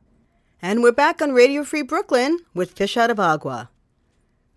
And 0.64 0.80
we're 0.80 0.92
back 0.92 1.20
on 1.20 1.32
Radio 1.32 1.64
Free 1.64 1.82
Brooklyn 1.82 2.38
with 2.54 2.70
Fish 2.70 2.96
Out 2.96 3.10
of 3.10 3.18
Agua. 3.18 3.68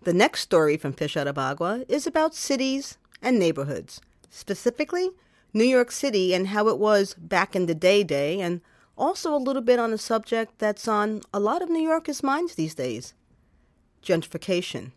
The 0.04 0.12
next 0.12 0.42
story 0.42 0.76
from 0.76 0.92
Fish 0.92 1.16
Out 1.16 1.26
of 1.26 1.36
Agua 1.36 1.84
is 1.88 2.06
about 2.06 2.32
cities 2.32 2.96
and 3.20 3.40
neighborhoods, 3.40 4.00
specifically 4.30 5.10
New 5.52 5.64
York 5.64 5.90
City 5.90 6.32
and 6.32 6.46
how 6.46 6.68
it 6.68 6.78
was 6.78 7.14
back 7.14 7.56
in 7.56 7.66
the 7.66 7.74
day 7.74 8.04
day, 8.04 8.40
and 8.40 8.60
also 8.96 9.34
a 9.34 9.36
little 9.36 9.62
bit 9.62 9.80
on 9.80 9.92
a 9.92 9.98
subject 9.98 10.60
that's 10.60 10.86
on 10.86 11.22
a 11.34 11.40
lot 11.40 11.60
of 11.60 11.70
New 11.70 11.82
Yorkers' 11.82 12.22
minds 12.22 12.54
these 12.54 12.76
days 12.76 13.12
gentrification. 14.00 14.92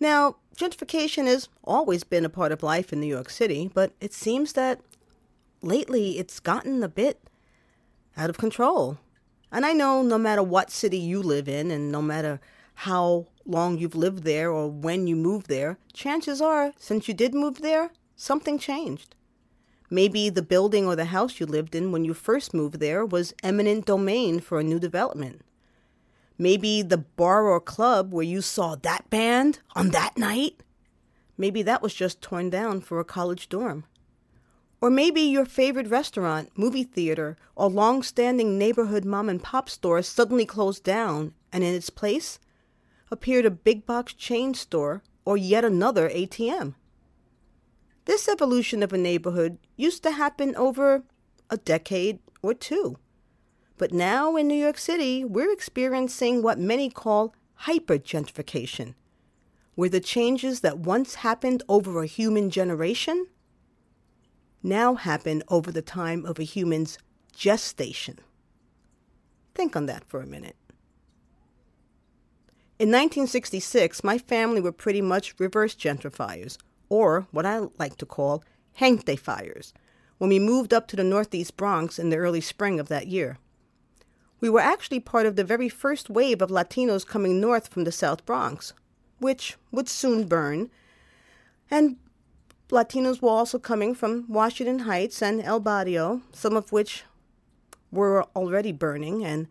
Now, 0.00 0.34
gentrification 0.56 1.26
has 1.26 1.48
always 1.62 2.02
been 2.02 2.24
a 2.24 2.28
part 2.28 2.50
of 2.50 2.64
life 2.64 2.92
in 2.92 2.98
New 2.98 3.06
York 3.06 3.30
City, 3.30 3.70
but 3.72 3.92
it 4.00 4.12
seems 4.12 4.54
that 4.54 4.80
lately 5.62 6.18
it's 6.18 6.40
gotten 6.40 6.82
a 6.82 6.88
bit 6.88 7.20
out 8.16 8.30
of 8.30 8.36
control. 8.36 8.98
And 9.52 9.66
I 9.66 9.74
know 9.74 10.02
no 10.02 10.16
matter 10.16 10.42
what 10.42 10.70
city 10.70 10.98
you 10.98 11.22
live 11.22 11.46
in 11.46 11.70
and 11.70 11.92
no 11.92 12.00
matter 12.00 12.40
how 12.74 13.26
long 13.44 13.76
you've 13.76 13.94
lived 13.94 14.24
there 14.24 14.50
or 14.50 14.70
when 14.70 15.06
you 15.06 15.14
moved 15.14 15.48
there, 15.48 15.78
chances 15.92 16.40
are, 16.40 16.72
since 16.78 17.06
you 17.06 17.12
did 17.12 17.34
move 17.34 17.60
there, 17.60 17.90
something 18.16 18.58
changed. 18.58 19.14
Maybe 19.90 20.30
the 20.30 20.40
building 20.40 20.86
or 20.86 20.96
the 20.96 21.04
house 21.06 21.38
you 21.38 21.44
lived 21.44 21.74
in 21.74 21.92
when 21.92 22.02
you 22.02 22.14
first 22.14 22.54
moved 22.54 22.80
there 22.80 23.04
was 23.04 23.34
eminent 23.42 23.84
domain 23.84 24.40
for 24.40 24.58
a 24.58 24.64
new 24.64 24.78
development. 24.78 25.42
Maybe 26.38 26.80
the 26.80 26.96
bar 26.96 27.46
or 27.46 27.60
club 27.60 28.10
where 28.10 28.24
you 28.24 28.40
saw 28.40 28.74
that 28.76 29.10
band 29.10 29.58
on 29.76 29.90
that 29.90 30.16
night, 30.16 30.62
maybe 31.36 31.62
that 31.62 31.82
was 31.82 31.92
just 31.92 32.22
torn 32.22 32.48
down 32.48 32.80
for 32.80 33.00
a 33.00 33.04
college 33.04 33.50
dorm. 33.50 33.84
Or 34.82 34.90
maybe 34.90 35.20
your 35.20 35.44
favorite 35.44 35.86
restaurant, 35.86 36.50
movie 36.58 36.82
theater, 36.82 37.36
or 37.54 37.70
long 37.70 38.02
standing 38.02 38.58
neighborhood 38.58 39.04
mom 39.04 39.28
and 39.28 39.40
pop 39.40 39.70
store 39.70 40.02
suddenly 40.02 40.44
closed 40.44 40.82
down, 40.82 41.34
and 41.52 41.62
in 41.62 41.72
its 41.72 41.88
place, 41.88 42.40
appeared 43.08 43.46
a 43.46 43.50
big 43.50 43.86
box 43.86 44.12
chain 44.12 44.54
store 44.54 45.04
or 45.24 45.36
yet 45.36 45.64
another 45.64 46.08
ATM. 46.08 46.74
This 48.06 48.28
evolution 48.28 48.82
of 48.82 48.92
a 48.92 48.98
neighborhood 48.98 49.58
used 49.76 50.02
to 50.02 50.10
happen 50.10 50.56
over 50.56 51.04
a 51.48 51.58
decade 51.58 52.18
or 52.42 52.52
two. 52.52 52.98
But 53.78 53.92
now 53.92 54.34
in 54.34 54.48
New 54.48 54.56
York 54.56 54.78
City, 54.78 55.24
we're 55.24 55.52
experiencing 55.52 56.42
what 56.42 56.58
many 56.58 56.90
call 56.90 57.36
hyper 57.54 57.98
gentrification, 57.98 58.94
where 59.76 59.88
the 59.88 60.00
changes 60.00 60.58
that 60.62 60.80
once 60.80 61.14
happened 61.16 61.62
over 61.68 62.02
a 62.02 62.06
human 62.06 62.50
generation 62.50 63.28
now 64.62 64.94
happen 64.94 65.42
over 65.48 65.72
the 65.72 65.82
time 65.82 66.24
of 66.24 66.38
a 66.38 66.44
human's 66.44 66.98
gestation. 67.34 68.18
Think 69.54 69.76
on 69.76 69.86
that 69.86 70.04
for 70.04 70.20
a 70.20 70.26
minute. 70.26 70.56
In 72.78 72.88
1966, 72.88 74.02
my 74.02 74.18
family 74.18 74.60
were 74.60 74.72
pretty 74.72 75.00
much 75.00 75.34
reverse 75.38 75.74
gentrifiers, 75.74 76.58
or 76.88 77.26
what 77.30 77.46
I 77.46 77.68
like 77.78 77.96
to 77.98 78.06
call 78.06 78.42
gente 78.78 79.16
fires, 79.16 79.72
when 80.18 80.30
we 80.30 80.38
moved 80.38 80.72
up 80.72 80.88
to 80.88 80.96
the 80.96 81.04
Northeast 81.04 81.56
Bronx 81.56 81.98
in 81.98 82.10
the 82.10 82.16
early 82.16 82.40
spring 82.40 82.80
of 82.80 82.88
that 82.88 83.06
year. 83.06 83.38
We 84.40 84.50
were 84.50 84.60
actually 84.60 84.98
part 84.98 85.26
of 85.26 85.36
the 85.36 85.44
very 85.44 85.68
first 85.68 86.10
wave 86.10 86.42
of 86.42 86.50
Latinos 86.50 87.06
coming 87.06 87.40
north 87.40 87.68
from 87.68 87.84
the 87.84 87.92
South 87.92 88.26
Bronx, 88.26 88.72
which 89.20 89.56
would 89.70 89.88
soon 89.88 90.26
burn, 90.26 90.68
and 91.70 91.96
Latinos 92.70 93.20
were 93.20 93.28
also 93.28 93.58
coming 93.58 93.94
from 93.94 94.24
Washington 94.28 94.80
Heights 94.80 95.22
and 95.22 95.42
El 95.42 95.60
Barrio, 95.60 96.22
some 96.32 96.56
of 96.56 96.72
which 96.72 97.04
were 97.90 98.24
already 98.34 98.72
burning. 98.72 99.24
And 99.24 99.48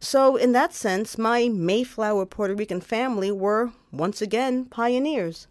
so, 0.00 0.36
in 0.36 0.52
that 0.52 0.74
sense, 0.74 1.16
my 1.16 1.48
Mayflower 1.48 2.26
Puerto 2.26 2.54
Rican 2.54 2.80
family 2.80 3.30
were 3.30 3.70
once 3.92 4.20
again 4.20 4.66
pioneers. 4.66 5.46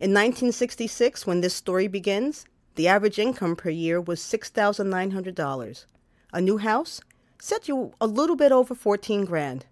In 0.00 0.10
1966, 0.10 1.26
when 1.26 1.40
this 1.40 1.54
story 1.54 1.88
begins, 1.88 2.44
the 2.74 2.88
average 2.88 3.18
income 3.18 3.56
per 3.56 3.70
year 3.70 4.00
was 4.00 4.20
$6,900. 4.20 5.84
A 6.32 6.40
new 6.40 6.58
house 6.58 7.00
set 7.40 7.68
you 7.68 7.92
a 8.00 8.06
little 8.06 8.36
bit 8.36 8.52
over 8.52 8.74
14 8.74 9.24
grand. 9.24 9.66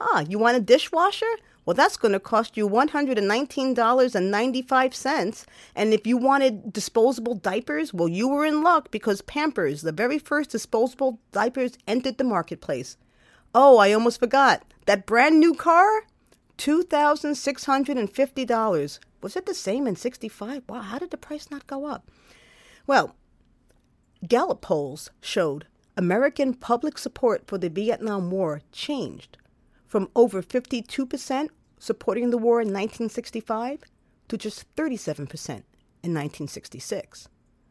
Ah, 0.00 0.20
you 0.20 0.38
want 0.38 0.56
a 0.56 0.60
dishwasher? 0.60 1.30
Well, 1.70 1.76
that's 1.76 1.96
going 1.96 2.14
to 2.14 2.18
cost 2.18 2.56
you 2.56 2.68
$119.95. 2.68 5.44
And 5.76 5.94
if 5.94 6.04
you 6.04 6.16
wanted 6.16 6.72
disposable 6.72 7.36
diapers, 7.36 7.94
well, 7.94 8.08
you 8.08 8.26
were 8.26 8.44
in 8.44 8.64
luck 8.64 8.90
because 8.90 9.22
Pampers, 9.22 9.82
the 9.82 9.92
very 9.92 10.18
first 10.18 10.50
disposable 10.50 11.20
diapers, 11.30 11.78
entered 11.86 12.18
the 12.18 12.24
marketplace. 12.24 12.96
Oh, 13.54 13.78
I 13.78 13.92
almost 13.92 14.18
forgot. 14.18 14.64
That 14.86 15.06
brand 15.06 15.38
new 15.38 15.54
car? 15.54 16.06
$2,650. 16.58 18.98
Was 19.22 19.36
it 19.36 19.46
the 19.46 19.54
same 19.54 19.86
in 19.86 19.94
65? 19.94 20.64
Wow, 20.68 20.80
how 20.80 20.98
did 20.98 21.12
the 21.12 21.16
price 21.16 21.52
not 21.52 21.68
go 21.68 21.86
up? 21.86 22.10
Well, 22.84 23.14
Gallup 24.26 24.60
polls 24.60 25.12
showed 25.20 25.68
American 25.96 26.54
public 26.54 26.98
support 26.98 27.46
for 27.46 27.58
the 27.58 27.70
Vietnam 27.70 28.28
War 28.28 28.62
changed 28.72 29.36
from 29.86 30.08
over 30.16 30.42
52% 30.42 31.50
supporting 31.80 32.30
the 32.30 32.38
war 32.38 32.60
in 32.60 32.68
1965 32.68 33.82
to 34.28 34.38
just 34.38 34.72
37% 34.76 35.18
in 35.48 36.14
1966. 36.14 37.28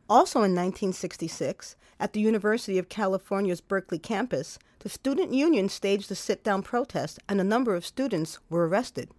Also 0.10 0.40
in 0.40 0.56
1966, 0.56 1.76
at 2.00 2.14
the 2.14 2.20
University 2.20 2.78
of 2.78 2.90
California's 2.90 3.62
Berkeley 3.62 4.00
campus, 4.00 4.58
the 4.80 4.90
student 4.90 5.34
union 5.34 5.70
staged 5.70 6.12
a 6.12 6.16
sit 6.16 6.44
down 6.44 6.64
protest 6.64 7.20
and 7.30 7.40
a 7.40 7.44
number 7.44 7.76
of 7.76 7.86
students 7.86 8.40
were 8.50 8.68
arrested. 8.68 9.12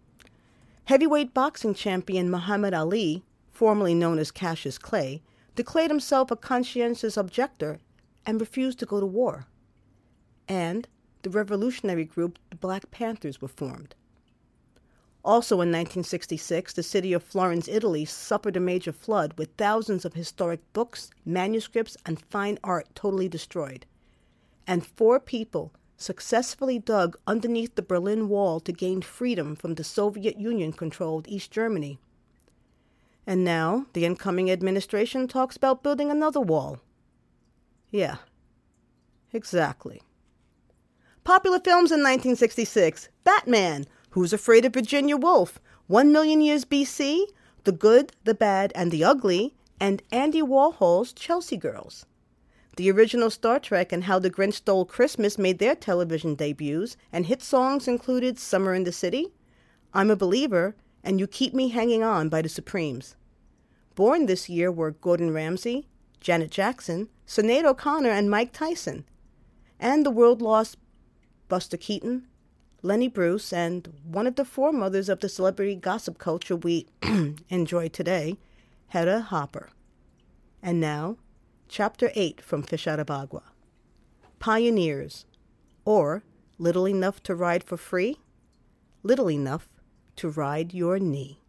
Heavyweight 0.85 1.33
boxing 1.33 1.75
champion 1.75 2.31
Muhammad 2.31 2.75
Ali, 2.75 3.25
formerly 3.53 3.95
known 3.95 4.19
as 4.19 4.33
Cassius 4.33 4.79
Clay, 4.79 5.23
declared 5.55 5.91
himself 5.91 6.31
a 6.31 6.37
conscientious 6.37 7.17
objector 7.17 7.79
and 8.27 8.41
refused 8.41 8.81
to 8.81 8.87
go 8.87 8.99
to 8.99 9.07
war. 9.07 9.47
And 10.49 10.89
the 11.23 11.31
revolutionary 11.31 12.05
group 12.05 12.39
the 12.51 12.57
Black 12.57 12.91
Panthers 12.91 13.41
were 13.41 13.49
formed. 13.49 13.95
Also 15.25 15.57
in 15.57 15.69
1966, 15.69 16.73
the 16.73 16.83
city 16.83 17.13
of 17.13 17.23
Florence, 17.23 17.69
Italy, 17.69 18.05
suffered 18.05 18.57
a 18.57 18.61
major 18.61 18.93
flood 18.93 19.35
with 19.37 19.51
thousands 19.57 20.05
of 20.05 20.15
historic 20.15 20.61
books, 20.73 21.11
manuscripts, 21.27 21.97
and 22.07 22.21
fine 22.31 22.59
art 22.65 22.89
totally 22.95 23.29
destroyed. 23.29 23.85
And 24.67 24.87
four 24.87 25.21
people 25.21 25.73
successfully 25.99 26.79
dug 26.79 27.19
underneath 27.27 27.75
the 27.75 27.83
Berlin 27.83 28.29
Wall 28.31 28.61
to 28.61 28.73
gain 28.73 29.03
freedom 29.03 29.55
from 29.55 29.75
the 29.75 29.85
Soviet 29.85 30.39
Union 30.39 30.73
controlled 30.73 31.29
East 31.29 31.51
Germany. 31.51 31.99
And 33.27 33.45
now 33.45 33.87
the 33.93 34.07
incoming 34.07 34.51
administration 34.51 35.29
talks 35.29 35.57
about 35.57 35.83
building 35.83 36.11
another 36.11 36.41
wall. 36.41 36.81
Yeah, 37.91 38.17
exactly. 39.33 40.01
Popular 41.23 41.61
films 41.61 41.91
in 41.91 42.01
1966 42.01 43.11
Batman, 43.23 43.85
Who's 44.11 44.33
Afraid 44.33 44.65
of 44.65 44.75
Virginia 44.75 45.17
Woolf, 45.17 45.61
One 45.87 46.13
Million 46.13 46.41
Years 46.41 46.65
BC, 46.65 47.27
The 47.65 47.73
Good, 47.73 48.13
the 48.25 48.35
Bad, 48.35 48.73
and 48.75 48.91
the 48.91 49.05
Ugly, 49.05 49.55
and 49.79 50.03
Andy 50.11 50.43
Warhol's 50.43 51.13
Chelsea 51.13 51.57
Girls. 51.57 52.07
The 52.77 52.91
original 52.91 53.31
Star 53.31 53.61
Trek 53.61 53.93
and 53.93 54.05
How 54.05 54.19
the 54.19 54.31
Grinch 54.31 54.55
Stole 54.55 54.85
Christmas 54.85 55.39
made 55.39 55.59
their 55.59 55.77
television 55.77 56.35
debuts, 56.35 56.97
and 57.13 57.27
hit 57.27 57.43
songs 57.43 57.87
included 57.87 58.39
Summer 58.39 58.75
in 58.75 58.85
the 58.85 58.93
City, 58.93 59.33
I'm 59.93 60.11
a 60.11 60.17
Believer, 60.17 60.77
and 61.03 61.19
You 61.19 61.27
Keep 61.27 61.53
Me 61.53 61.69
Hanging 61.69 62.03
On 62.03 62.29
by 62.29 62.43
the 62.43 62.49
Supremes. 62.49 63.17
Born 63.95 64.27
this 64.27 64.49
year 64.49 64.71
were 64.71 64.93
Gordon 64.93 65.33
Ramsay, 65.33 65.89
Janet 66.21 66.51
Jackson, 66.51 67.09
Sinead 67.27 67.65
O'Connor, 67.65 68.11
and 68.11 68.31
Mike 68.31 68.53
Tyson. 68.53 69.05
And 69.79 70.05
the 70.05 70.11
world 70.11 70.41
lost 70.43 70.77
Buster 71.49 71.77
Keaton, 71.77 72.27
Lenny 72.83 73.09
Bruce, 73.09 73.53
and 73.53 73.93
one 74.05 74.27
of 74.27 74.37
the 74.37 74.45
foremothers 74.45 75.09
of 75.09 75.21
the 75.21 75.29
celebrity 75.29 75.75
gossip 75.75 76.19
culture 76.19 76.57
we 76.57 76.87
enjoy 77.49 77.89
today, 77.89 78.39
Hedda 78.89 79.21
Hopper. 79.23 79.69
And 80.63 80.81
now, 80.81 81.17
Chapter 81.69 82.11
8 82.15 82.41
from 82.41 82.63
Fish 82.63 82.87
Out 82.87 82.99
of 82.99 83.11
Agua 83.11 83.43
Pioneers, 84.39 85.27
or 85.85 86.25
Little 86.59 86.89
Enough 86.89 87.23
to 87.25 87.35
Ride 87.35 87.63
for 87.63 87.77
Free, 87.77 88.19
Little 89.03 89.31
Enough 89.31 89.69
to 90.17 90.31
Ride 90.31 90.73
Your 90.73 90.99
Knee. 90.99 91.40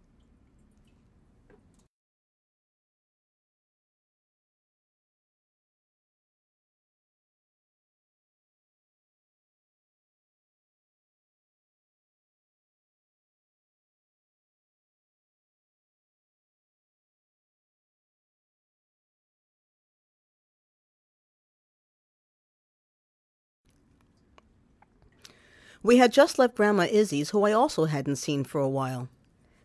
We 25.84 25.98
had 25.98 26.12
just 26.12 26.38
left 26.38 26.56
Grandma 26.56 26.88
Izzy's, 26.92 27.32
who 27.32 27.44
I 27.44 27.54
also 27.54 27.86
hadn't 27.86 28.18
seen 28.18 28.44
for 28.44 28.62
a 28.62 28.70
while. 28.70 29.10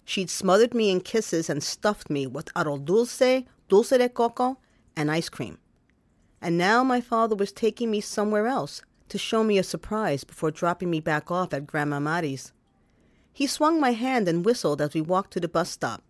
She'd 0.04 0.30
smothered 0.30 0.72
me 0.72 0.90
in 0.90 1.00
kisses 1.00 1.50
and 1.50 1.62
stuffed 1.62 2.08
me 2.08 2.26
with 2.26 2.52
arroz 2.54 2.84
dulce, 2.84 3.44
dulce 3.68 3.90
de 3.90 4.08
coco, 4.08 4.56
and 4.96 5.10
ice 5.10 5.28
cream. 5.28 5.58
And 6.40 6.56
now 6.56 6.82
my 6.82 7.00
father 7.00 7.36
was 7.36 7.52
taking 7.52 7.90
me 7.90 8.00
somewhere 8.00 8.46
else 8.46 8.82
to 9.08 9.18
show 9.18 9.44
me 9.44 9.58
a 9.58 9.62
surprise 9.62 10.24
before 10.24 10.50
dropping 10.50 10.90
me 10.90 11.00
back 11.00 11.30
off 11.30 11.52
at 11.52 11.66
Grandma 11.66 12.00
Mari's. 12.00 12.52
He 13.32 13.46
swung 13.46 13.78
my 13.78 13.92
hand 13.92 14.26
and 14.26 14.44
whistled 14.44 14.80
as 14.80 14.94
we 14.94 15.02
walked 15.02 15.32
to 15.32 15.40
the 15.40 15.48
bus 15.48 15.70
stop. 15.70 16.02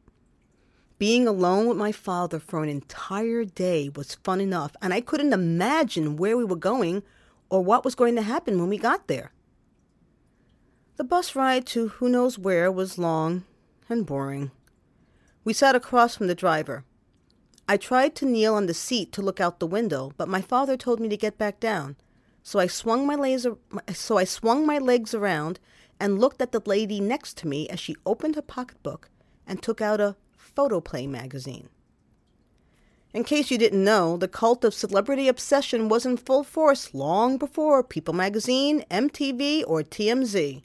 Being 0.98 1.26
alone 1.26 1.66
with 1.66 1.76
my 1.76 1.90
father 1.90 2.38
for 2.38 2.62
an 2.62 2.68
entire 2.68 3.44
day 3.44 3.90
was 3.94 4.14
fun 4.22 4.40
enough, 4.40 4.76
and 4.80 4.94
I 4.94 5.00
couldn't 5.00 5.32
imagine 5.32 6.16
where 6.16 6.36
we 6.36 6.44
were 6.44 6.54
going 6.56 7.02
or 7.50 7.62
what 7.62 7.84
was 7.84 7.94
going 7.94 8.14
to 8.14 8.22
happen 8.22 8.58
when 8.60 8.68
we 8.68 8.78
got 8.78 9.08
there. 9.08 9.32
The 10.96 11.04
bus 11.04 11.36
ride 11.36 11.66
to 11.66 11.88
who 11.88 12.08
knows 12.08 12.38
where 12.38 12.72
was 12.72 12.96
long 12.96 13.44
and 13.86 14.06
boring. 14.06 14.50
We 15.44 15.52
sat 15.52 15.76
across 15.76 16.16
from 16.16 16.26
the 16.26 16.34
driver. 16.34 16.84
I 17.68 17.76
tried 17.76 18.14
to 18.16 18.24
kneel 18.24 18.54
on 18.54 18.64
the 18.64 18.72
seat 18.72 19.12
to 19.12 19.20
look 19.20 19.38
out 19.38 19.60
the 19.60 19.66
window, 19.66 20.12
but 20.16 20.26
my 20.26 20.40
father 20.40 20.74
told 20.74 20.98
me 20.98 21.10
to 21.10 21.16
get 21.18 21.36
back 21.36 21.60
down. 21.60 21.96
So 22.42 22.58
I 22.58 22.66
swung 22.66 23.06
my 23.06 23.14
legs, 23.14 23.46
so 23.92 24.16
I 24.16 24.24
swung 24.24 24.64
my 24.64 24.78
legs 24.78 25.12
around 25.12 25.60
and 26.00 26.18
looked 26.18 26.40
at 26.40 26.52
the 26.52 26.62
lady 26.64 26.98
next 26.98 27.36
to 27.38 27.46
me 27.46 27.68
as 27.68 27.78
she 27.78 27.96
opened 28.06 28.34
her 28.34 28.42
pocketbook 28.42 29.10
and 29.46 29.62
took 29.62 29.82
out 29.82 30.00
a 30.00 30.16
photoplay 30.38 31.06
magazine. 31.06 31.68
In 33.12 33.22
case 33.22 33.50
you 33.50 33.58
didn't 33.58 33.84
know, 33.84 34.16
the 34.16 34.28
cult 34.28 34.64
of 34.64 34.72
celebrity 34.72 35.28
obsession 35.28 35.90
was 35.90 36.06
in 36.06 36.16
full 36.16 36.42
force 36.42 36.94
long 36.94 37.36
before 37.36 37.82
People 37.82 38.14
magazine, 38.14 38.82
MTV, 38.90 39.62
or 39.66 39.82
TMZ. 39.82 40.62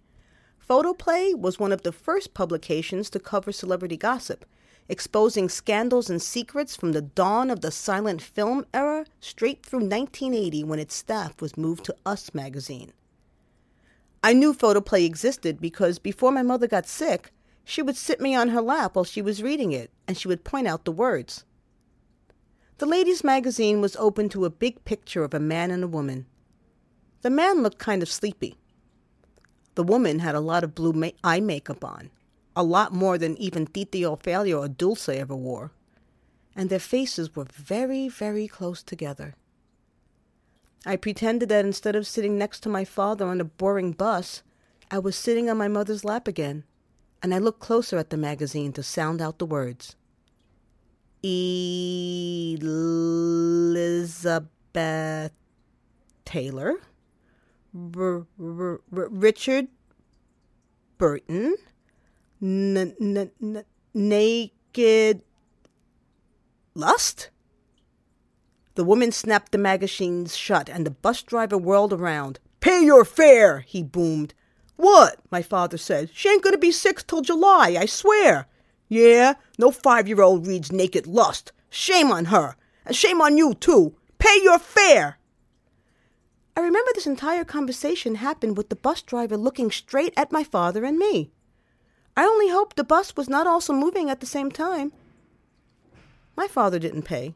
Photoplay 0.72 1.34
was 1.34 1.60
one 1.60 1.74
of 1.74 1.82
the 1.82 1.92
first 1.92 2.34
publications 2.34 3.10
to 3.10 3.20
cover 3.20 3.52
celebrity 3.52 3.98
gossip, 3.98 4.46
exposing 4.88 5.50
scandals 5.50 6.10
and 6.10 6.22
secrets 6.22 6.78
from 6.78 6.94
the 6.94 7.02
dawn 7.02 7.50
of 7.50 7.60
the 7.60 7.72
silent 7.72 8.22
film 8.22 8.66
era 8.74 9.06
straight 9.20 9.66
through 9.66 9.80
1980 9.82 10.64
when 10.64 10.80
its 10.80 10.96
staff 10.96 11.42
was 11.42 11.58
moved 11.58 11.84
to 11.84 11.96
Us 12.06 12.34
magazine. 12.34 12.94
I 14.24 14.32
knew 14.32 14.54
Photoplay 14.54 15.04
existed 15.04 15.60
because 15.60 16.00
before 16.00 16.32
my 16.32 16.42
mother 16.42 16.68
got 16.68 16.88
sick, 16.88 17.34
she 17.66 17.82
would 17.82 17.98
sit 17.98 18.22
me 18.22 18.34
on 18.34 18.48
her 18.48 18.62
lap 18.62 18.96
while 18.96 19.04
she 19.04 19.22
was 19.22 19.44
reading 19.44 19.74
it, 19.74 19.92
and 20.08 20.18
she 20.18 20.30
would 20.30 20.46
point 20.46 20.68
out 20.68 20.86
the 20.86 20.94
words. 20.94 21.44
The 22.78 22.86
ladies' 22.86 23.26
magazine 23.26 23.82
was 23.82 23.98
open 23.98 24.30
to 24.30 24.46
a 24.46 24.50
big 24.50 24.86
picture 24.86 25.26
of 25.26 25.34
a 25.34 25.40
man 25.42 25.70
and 25.70 25.84
a 25.84 25.88
woman. 25.90 26.28
The 27.24 27.30
man 27.30 27.62
looked 27.62 27.78
kind 27.78 28.02
of 28.02 28.10
sleepy. 28.10 28.56
The 29.76 29.84
woman 29.84 30.20
had 30.20 30.36
a 30.36 30.40
lot 30.40 30.64
of 30.64 30.76
blue 30.76 30.94
ma- 30.94 31.10
eye 31.24 31.40
makeup 31.40 31.84
on, 31.84 32.10
a 32.56 32.64
lot 32.64 32.94
more 32.94 33.18
than 33.18 33.38
even 33.38 33.66
Titi 33.66 34.04
Ophelia 34.04 34.58
or 34.58 34.68
Dulce 34.68 35.10
ever 35.10 35.36
wore, 35.36 35.72
and 36.56 36.70
their 36.70 36.80
faces 36.80 37.36
were 37.36 37.46
very, 37.46 38.10
very 38.10 38.48
close 38.48 38.84
together. 38.84 39.36
I 40.86 40.96
pretended 40.96 41.50
that 41.50 41.66
instead 41.66 41.96
of 41.96 42.08
sitting 42.08 42.38
next 42.38 42.62
to 42.62 42.70
my 42.70 42.84
father 42.86 43.26
on 43.28 43.40
a 43.40 43.46
boring 43.46 43.92
bus, 43.92 44.42
I 44.90 45.00
was 45.00 45.16
sitting 45.16 45.50
on 45.50 45.58
my 45.58 45.68
mother's 45.68 46.04
lap 46.04 46.28
again, 46.28 46.64
and 47.24 47.34
I 47.34 47.38
looked 47.38 47.60
closer 47.60 47.98
at 47.98 48.10
the 48.10 48.18
magazine 48.18 48.74
to 48.74 48.84
sound 48.84 49.22
out 49.22 49.40
the 49.40 49.46
words. 49.46 49.96
Elizabeth 51.24 52.12
Taylor, 56.26 56.76
Richard 57.74 59.68
Burton, 60.98 61.56
Naked 63.94 65.22
Lust? 66.76 67.30
The 68.76 68.84
woman 68.84 69.12
snapped 69.12 69.52
the 69.52 69.58
magazines 69.58 70.36
shut, 70.36 70.70
and 70.70 70.86
the 70.86 70.92
bus 70.92 71.22
driver 71.24 71.58
whirled 71.58 71.94
around. 71.94 72.40
Pay 72.62 72.84
your 72.86 73.04
fare, 73.04 73.60
he 73.60 73.84
boomed. 73.84 74.34
What? 74.78 75.20
My 75.30 75.42
father 75.42 75.78
said. 75.78 76.10
She 76.14 76.30
ain't 76.30 76.44
gonna 76.44 76.58
be 76.58 76.72
six 76.72 77.04
till 77.04 77.22
July, 77.22 77.76
I 77.80 77.86
swear. 77.86 78.48
Yeah, 78.88 79.36
no 79.58 79.72
five 79.72 80.08
year 80.08 80.22
old 80.22 80.48
reads 80.48 80.72
Naked 80.72 81.08
Lust. 81.08 81.52
Shame 81.70 82.12
on 82.12 82.26
her. 82.26 82.56
And 82.86 82.96
shame 82.96 83.22
on 83.22 83.38
you, 83.38 83.54
too. 83.54 83.96
Pay 84.18 84.42
your 84.44 84.60
fare. 84.60 85.18
I 86.56 86.60
remember 86.60 86.92
this 86.94 87.08
entire 87.08 87.46
conversation 87.46 88.16
happened 88.16 88.58
with 88.58 88.70
the 88.70 88.76
bus 88.76 89.02
driver 89.02 89.38
looking 89.38 89.72
straight 89.72 90.14
at 90.18 90.32
my 90.32 90.44
father 90.44 90.84
and 90.84 90.98
me. 90.98 91.32
I 92.18 92.26
only 92.26 92.50
hoped 92.50 92.76
the 92.76 92.84
bus 92.84 93.16
was 93.16 93.30
not 93.30 93.48
also 93.48 93.72
moving 93.74 94.10
at 94.10 94.20
the 94.20 94.26
same 94.26 94.52
time. 94.52 94.92
My 96.36 96.48
father 96.48 96.78
didn't 96.78 97.04
pay. 97.04 97.34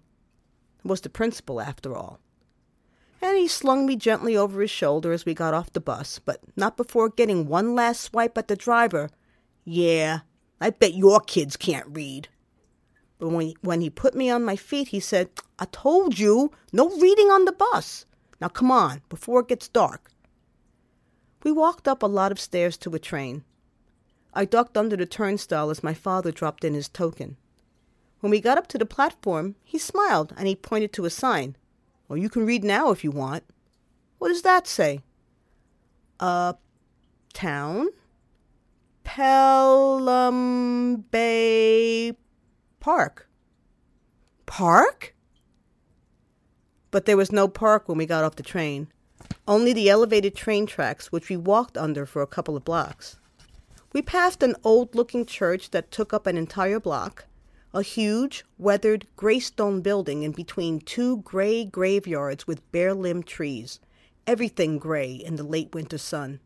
It 0.83 0.87
was 0.87 1.01
the 1.01 1.09
principal, 1.09 1.61
after 1.61 1.95
all. 1.95 2.19
And 3.21 3.37
he 3.37 3.47
slung 3.47 3.85
me 3.85 3.95
gently 3.95 4.35
over 4.35 4.61
his 4.61 4.69
shoulder 4.69 5.11
as 5.13 5.25
we 5.25 5.33
got 5.33 5.53
off 5.53 5.71
the 5.71 5.79
bus, 5.79 6.19
but 6.19 6.41
not 6.55 6.77
before 6.77 7.09
getting 7.09 7.47
one 7.47 7.73
last 7.73 8.01
swipe 8.01 8.37
at 8.37 8.49
the 8.49 8.55
driver. 8.55 9.09
Yeah, 9.63 10.19
I 10.59 10.69
bet 10.69 10.93
your 10.93 11.21
kids 11.21 11.55
can't 11.55 11.87
read. 11.89 12.27
But 13.17 13.29
when 13.29 13.47
he, 13.47 13.57
when 13.61 13.81
he 13.81 13.89
put 13.89 14.13
me 14.13 14.29
on 14.29 14.43
my 14.43 14.57
feet, 14.57 14.89
he 14.89 14.99
said, 14.99 15.29
I 15.57 15.65
told 15.71 16.19
you, 16.19 16.51
no 16.73 16.89
reading 16.89 17.27
on 17.27 17.45
the 17.45 17.53
bus. 17.53 18.05
Now 18.41 18.49
come 18.49 18.71
on, 18.71 19.01
before 19.09 19.41
it 19.41 19.47
gets 19.47 19.67
dark. 19.67 20.11
We 21.43 21.51
walked 21.51 21.87
up 21.87 22.03
a 22.03 22.07
lot 22.07 22.31
of 22.31 22.39
stairs 22.39 22.77
to 22.77 22.95
a 22.95 22.99
train. 22.99 23.43
I 24.33 24.45
ducked 24.45 24.77
under 24.77 24.97
the 24.97 25.05
turnstile 25.05 25.69
as 25.69 25.83
my 25.83 25.93
father 25.93 26.31
dropped 26.31 26.63
in 26.65 26.73
his 26.73 26.89
token. 26.89 27.37
When 28.19 28.31
we 28.31 28.41
got 28.41 28.57
up 28.57 28.67
to 28.67 28.77
the 28.77 28.85
platform, 28.85 29.55
he 29.63 29.77
smiled 29.77 30.33
and 30.37 30.47
he 30.47 30.55
pointed 30.55 30.91
to 30.93 31.05
a 31.05 31.09
sign. 31.09 31.55
Well, 32.07 32.17
you 32.17 32.29
can 32.29 32.45
read 32.45 32.63
now 32.63 32.91
if 32.91 33.03
you 33.03 33.11
want. 33.11 33.43
What 34.17 34.29
does 34.29 34.41
that 34.41 34.67
say? 34.67 35.01
Up 36.19 36.61
town? 37.33 37.89
Pelham 39.03 40.97
Bay 41.11 42.13
Park. 42.79 43.29
Park? 44.45 45.14
But 46.95 47.03
there 47.03 47.17
was 47.17 47.29
no 47.29 47.49
park 47.49 47.89
when 47.89 47.97
we 47.97 48.05
got 48.05 48.23
off 48.23 48.37
the 48.37 48.41
train. 48.41 48.87
Only 49.49 49.73
the 49.73 49.89
elevated 49.89 50.33
train 50.33 50.65
tracks, 50.65 51.11
which 51.11 51.27
we 51.27 51.35
walked 51.35 51.77
under 51.77 52.05
for 52.05 52.21
a 52.21 52.25
couple 52.25 52.55
of 52.55 52.63
blocks. 52.63 53.17
We 53.91 54.01
passed 54.01 54.41
an 54.41 54.55
old 54.63 54.95
looking 54.95 55.25
church 55.25 55.71
that 55.71 55.91
took 55.91 56.13
up 56.13 56.25
an 56.25 56.37
entire 56.37 56.79
block, 56.79 57.25
a 57.73 57.81
huge, 57.81 58.45
weathered, 58.57 59.07
gray 59.17 59.41
stone 59.41 59.81
building 59.81 60.23
in 60.23 60.31
between 60.31 60.79
two 60.79 61.17
gray 61.17 61.65
graveyards 61.65 62.47
with 62.47 62.71
bare 62.71 62.93
limbed 62.93 63.27
trees, 63.27 63.81
everything 64.25 64.77
gray 64.77 65.11
in 65.11 65.35
the 65.35 65.43
late 65.43 65.75
winter 65.75 65.97
sun. 65.97 66.39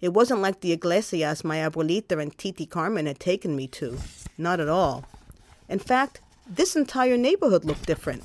It 0.00 0.12
wasn't 0.12 0.42
like 0.42 0.62
the 0.62 0.72
iglesias 0.72 1.44
my 1.44 1.58
abuelita 1.58 2.20
and 2.20 2.36
Titi 2.36 2.66
Carmen 2.66 3.06
had 3.06 3.20
taken 3.20 3.54
me 3.54 3.68
to. 3.68 3.98
Not 4.36 4.58
at 4.58 4.68
all. 4.68 5.04
In 5.68 5.78
fact, 5.78 6.22
this 6.44 6.74
entire 6.74 7.16
neighborhood 7.16 7.64
looked 7.64 7.86
different. 7.86 8.24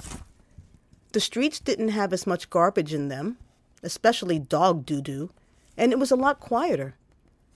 The 1.11 1.19
streets 1.19 1.59
didn't 1.59 1.89
have 1.89 2.13
as 2.13 2.27
much 2.27 2.49
garbage 2.49 2.93
in 2.93 3.07
them, 3.07 3.37
especially 3.81 4.37
dog 4.37 4.85
doo 4.85 5.01
doo, 5.01 5.31
and 5.75 5.91
it 5.91 5.97
was 5.97 6.11
a 6.11 6.15
lot 6.15 6.39
quieter. 6.39 6.95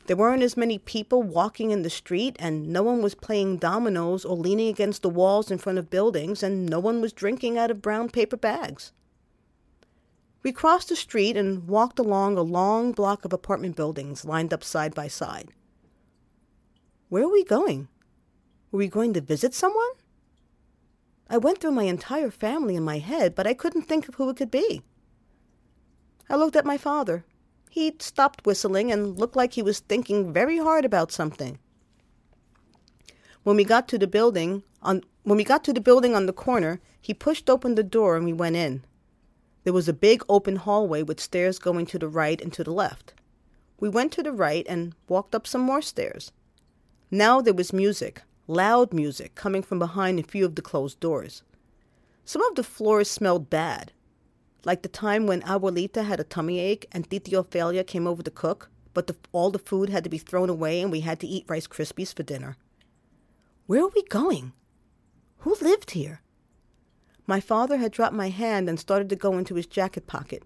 There 0.06 0.18
weren't 0.18 0.44
as 0.44 0.58
many 0.58 0.80
people 0.80 1.24
walking 1.24 1.72
in 1.72 1.84
the 1.84 1.90
street, 1.90 2.36
and 2.40 2.68
no 2.68 2.84
one 2.84 3.02
was 3.02 3.16
playing 3.16 3.58
dominoes 3.58 4.26
or 4.26 4.36
leaning 4.36 4.68
against 4.68 5.02
the 5.02 5.10
walls 5.10 5.52
in 5.52 5.60
front 5.60 5.78
of 5.78 5.90
buildings, 5.90 6.44
and 6.44 6.66
no 6.66 6.80
one 6.80 7.00
was 7.00 7.14
drinking 7.14 7.58
out 7.58 7.72
of 7.72 7.82
brown 7.82 8.10
paper 8.10 8.36
bags. 8.36 8.92
We 10.42 10.52
crossed 10.52 10.90
the 10.90 10.96
street 10.98 11.38
and 11.38 11.68
walked 11.68 12.00
along 12.00 12.38
a 12.38 12.42
long 12.42 12.92
block 12.92 13.24
of 13.24 13.32
apartment 13.32 13.78
buildings 13.78 14.26
lined 14.26 14.54
up 14.54 14.64
side 14.64 14.94
by 14.94 15.08
side. 15.08 15.50
Where 17.08 17.24
are 17.24 17.32
we 17.32 17.46
going? 17.46 17.88
Were 18.72 18.80
we 18.80 18.88
going 18.88 19.14
to 19.14 19.22
visit 19.22 19.54
someone? 19.54 19.92
I 21.34 21.38
went 21.38 21.58
through 21.58 21.72
my 21.72 21.86
entire 21.86 22.30
family 22.30 22.76
in 22.76 22.84
my 22.84 23.00
head, 23.00 23.34
but 23.34 23.48
I 23.48 23.56
couldn't 23.56 23.88
think 23.88 24.08
of 24.08 24.14
who 24.14 24.30
it 24.30 24.38
could 24.38 24.52
be. 24.52 24.84
I 26.30 26.36
looked 26.36 26.56
at 26.56 26.64
my 26.64 26.78
father. 26.78 27.26
He'd 27.72 28.04
stopped 28.04 28.46
whistling 28.46 28.92
and 28.92 29.18
looked 29.18 29.36
like 29.36 29.54
he 29.54 29.64
was 29.64 29.80
thinking 29.80 30.32
very 30.32 30.60
hard 30.60 30.86
about 30.86 31.12
something. 31.12 31.58
When 33.42 33.56
we 33.56 33.64
got 33.64 33.88
to 33.88 33.98
the 33.98 34.06
building 34.06 34.62
on 34.84 35.02
when 35.24 35.38
we 35.38 35.44
got 35.44 35.64
to 35.64 35.74
the 35.74 35.82
building 35.82 36.14
on 36.14 36.28
the 36.28 36.34
corner, 36.34 36.80
he 37.02 37.16
pushed 37.16 37.50
open 37.50 37.74
the 37.74 37.84
door 37.84 38.16
and 38.16 38.26
we 38.26 38.34
went 38.34 38.56
in. 38.56 38.86
There 39.64 39.74
was 39.74 39.90
a 39.90 39.94
big 40.08 40.22
open 40.30 40.58
hallway 40.58 41.02
with 41.02 41.20
stairs 41.20 41.58
going 41.58 41.88
to 41.88 41.98
the 41.98 42.08
right 42.08 42.40
and 42.40 42.54
to 42.54 42.64
the 42.64 42.72
left. 42.72 43.16
We 43.80 43.90
went 43.90 44.12
to 44.12 44.22
the 44.22 44.34
right 44.34 44.68
and 44.70 44.94
walked 45.08 45.34
up 45.34 45.48
some 45.48 45.62
more 45.62 45.82
stairs. 45.82 46.32
Now 47.10 47.42
there 47.42 47.56
was 47.56 47.74
music, 47.74 48.22
loud 48.48 48.94
music, 48.94 49.36
coming 49.36 49.62
from 49.62 49.80
behind 49.80 50.20
a 50.20 50.24
few 50.24 50.46
of 50.46 50.56
the 50.56 50.62
closed 50.62 51.00
doors. 51.00 51.44
Some 52.26 52.42
of 52.44 52.56
the 52.56 52.64
floors 52.64 53.10
smelled 53.10 53.50
bad, 53.50 53.92
like 54.66 54.82
the 54.82 54.90
time 54.90 55.28
when 55.28 55.42
Abuelita 55.42 56.06
had 56.06 56.20
a 56.20 56.24
tummy 56.24 56.60
ache 56.60 56.86
and 56.92 57.10
Titi 57.10 57.36
Ophelia 57.36 57.84
came 57.84 58.08
over 58.08 58.24
to 58.24 58.32
cook, 58.32 58.70
but 58.94 59.08
the, 59.08 59.16
all 59.32 59.52
the 59.52 59.60
food 59.60 59.90
had 59.90 60.04
to 60.04 60.10
be 60.10 60.18
thrown 60.18 60.50
away 60.50 60.82
and 60.82 60.92
we 60.92 61.02
had 61.02 61.20
to 61.20 61.28
eat 61.28 61.46
Rice 61.48 61.68
Krispies 61.68 62.14
for 62.14 62.24
dinner. 62.24 62.58
Where 63.66 63.84
are 63.84 63.92
we 63.94 64.04
going? 64.04 64.54
Who 65.40 65.56
lived 65.62 65.92
here? 65.92 66.22
My 67.28 67.40
father 67.40 67.78
had 67.78 67.92
dropped 67.92 68.14
my 68.14 68.30
hand 68.30 68.70
and 68.70 68.80
started 68.80 69.10
to 69.10 69.16
go 69.16 69.38
into 69.38 69.56
his 69.56 69.66
jacket 69.66 70.08
pocket. 70.08 70.44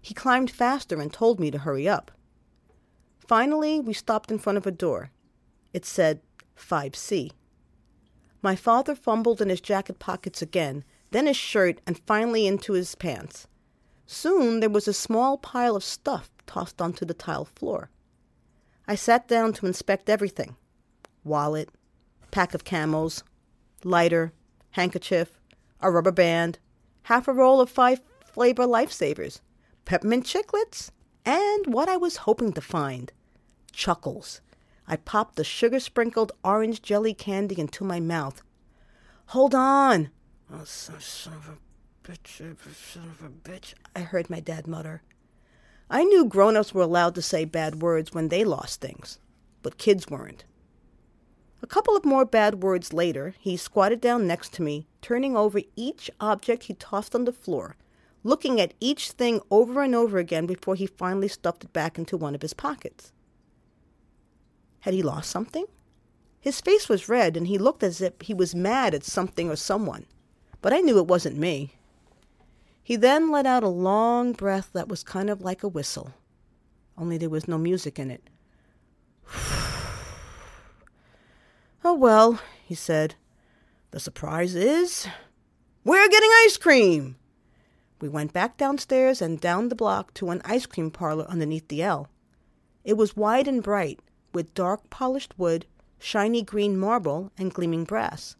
He 0.00 0.14
climbed 0.14 0.50
faster 0.50 1.00
and 1.00 1.12
told 1.12 1.40
me 1.40 1.50
to 1.50 1.58
hurry 1.58 1.88
up. 1.88 2.10
Finally, 3.18 3.80
we 3.80 3.92
stopped 3.92 4.30
in 4.30 4.38
front 4.38 4.56
of 4.56 4.66
a 4.66 4.70
door. 4.70 5.10
It 5.72 5.84
said 5.84 6.20
5C. 6.56 7.32
My 8.42 8.54
father 8.54 8.94
fumbled 8.94 9.40
in 9.40 9.48
his 9.48 9.60
jacket 9.60 9.98
pockets 9.98 10.40
again, 10.42 10.84
then 11.10 11.26
his 11.26 11.36
shirt, 11.36 11.80
and 11.86 11.98
finally 11.98 12.46
into 12.46 12.74
his 12.74 12.94
pants. 12.94 13.46
Soon 14.06 14.60
there 14.60 14.70
was 14.70 14.88
a 14.88 14.92
small 14.92 15.36
pile 15.38 15.76
of 15.76 15.84
stuff 15.84 16.30
tossed 16.46 16.80
onto 16.80 17.04
the 17.04 17.14
tile 17.14 17.44
floor. 17.44 17.90
I 18.86 18.94
sat 18.94 19.28
down 19.28 19.52
to 19.54 19.66
inspect 19.66 20.08
everything 20.08 20.56
wallet, 21.24 21.68
pack 22.30 22.54
of 22.54 22.64
camels, 22.64 23.22
lighter, 23.84 24.32
handkerchief, 24.70 25.38
a 25.80 25.90
rubber 25.90 26.12
band, 26.12 26.58
half 27.02 27.28
a 27.28 27.32
roll 27.32 27.60
of 27.60 27.68
five 27.68 28.00
flavor 28.24 28.64
lifesavers, 28.64 29.40
peppermint 29.84 30.24
chiclets, 30.24 30.90
and 31.24 31.66
what 31.66 31.88
I 31.88 31.96
was 31.96 32.18
hoping 32.18 32.52
to 32.52 32.60
find 32.60 33.12
chuckles. 33.72 34.40
I 34.90 34.96
popped 34.96 35.36
the 35.36 35.44
sugar 35.44 35.80
sprinkled 35.80 36.32
orange 36.42 36.80
jelly 36.80 37.12
candy 37.12 37.60
into 37.60 37.84
my 37.84 38.00
mouth. 38.00 38.42
Hold 39.26 39.54
on! 39.54 40.08
Oh, 40.50 40.64
son 40.64 41.34
of 41.34 41.50
a 41.50 42.10
bitch, 42.10 42.38
son 42.74 43.10
of 43.10 43.22
a 43.22 43.28
bitch, 43.28 43.74
I 43.94 44.00
heard 44.00 44.30
my 44.30 44.40
dad 44.40 44.66
mutter. 44.66 45.02
I 45.90 46.04
knew 46.04 46.24
grown 46.24 46.56
ups 46.56 46.72
were 46.72 46.82
allowed 46.82 47.14
to 47.16 47.22
say 47.22 47.44
bad 47.44 47.82
words 47.82 48.14
when 48.14 48.28
they 48.28 48.44
lost 48.44 48.80
things, 48.80 49.18
but 49.62 49.76
kids 49.76 50.08
weren't. 50.08 50.44
A 51.62 51.66
couple 51.66 51.94
of 51.94 52.06
more 52.06 52.24
bad 52.24 52.62
words 52.62 52.94
later, 52.94 53.34
he 53.38 53.58
squatted 53.58 54.00
down 54.00 54.26
next 54.26 54.54
to 54.54 54.62
me, 54.62 54.86
turning 55.02 55.36
over 55.36 55.60
each 55.76 56.10
object 56.18 56.64
he 56.64 56.74
tossed 56.74 57.14
on 57.14 57.26
the 57.26 57.32
floor, 57.32 57.76
looking 58.24 58.58
at 58.58 58.72
each 58.80 59.10
thing 59.10 59.42
over 59.50 59.82
and 59.82 59.94
over 59.94 60.16
again 60.16 60.46
before 60.46 60.76
he 60.76 60.86
finally 60.86 61.28
stuffed 61.28 61.64
it 61.64 61.74
back 61.74 61.98
into 61.98 62.16
one 62.16 62.34
of 62.34 62.40
his 62.40 62.54
pockets. 62.54 63.12
Had 64.88 64.94
he 64.94 65.02
lost 65.02 65.28
something? 65.28 65.66
His 66.40 66.62
face 66.62 66.88
was 66.88 67.10
red, 67.10 67.36
and 67.36 67.46
he 67.46 67.58
looked 67.58 67.82
as 67.82 68.00
if 68.00 68.14
he 68.22 68.32
was 68.32 68.54
mad 68.54 68.94
at 68.94 69.04
something 69.04 69.50
or 69.50 69.54
someone, 69.54 70.06
but 70.62 70.72
I 70.72 70.78
knew 70.80 70.96
it 70.96 71.06
wasn't 71.06 71.36
me. 71.36 71.74
He 72.82 72.96
then 72.96 73.30
let 73.30 73.44
out 73.44 73.62
a 73.62 73.68
long 73.68 74.32
breath 74.32 74.70
that 74.72 74.88
was 74.88 75.02
kind 75.04 75.28
of 75.28 75.42
like 75.42 75.62
a 75.62 75.68
whistle, 75.68 76.14
only 76.96 77.18
there 77.18 77.28
was 77.28 77.46
no 77.46 77.58
music 77.58 77.98
in 77.98 78.10
it. 78.10 78.30
Oh, 81.84 81.92
well, 81.92 82.40
he 82.64 82.74
said. 82.74 83.16
The 83.90 84.00
surprise 84.00 84.54
is 84.54 85.06
we're 85.84 86.08
getting 86.08 86.30
ice 86.46 86.56
cream. 86.56 87.16
We 88.00 88.08
went 88.08 88.32
back 88.32 88.56
downstairs 88.56 89.20
and 89.20 89.38
down 89.38 89.68
the 89.68 89.74
block 89.74 90.14
to 90.14 90.30
an 90.30 90.40
ice 90.46 90.64
cream 90.64 90.90
parlor 90.90 91.26
underneath 91.28 91.68
the 91.68 91.82
L. 91.82 92.08
It 92.84 92.96
was 92.96 93.18
wide 93.18 93.46
and 93.46 93.62
bright, 93.62 94.00
with 94.38 94.54
dark 94.54 94.88
polished 94.88 95.36
wood, 95.36 95.66
shiny 95.98 96.42
green 96.42 96.78
marble, 96.78 97.32
and 97.36 97.52
gleaming 97.52 97.82
brass. 97.82 98.36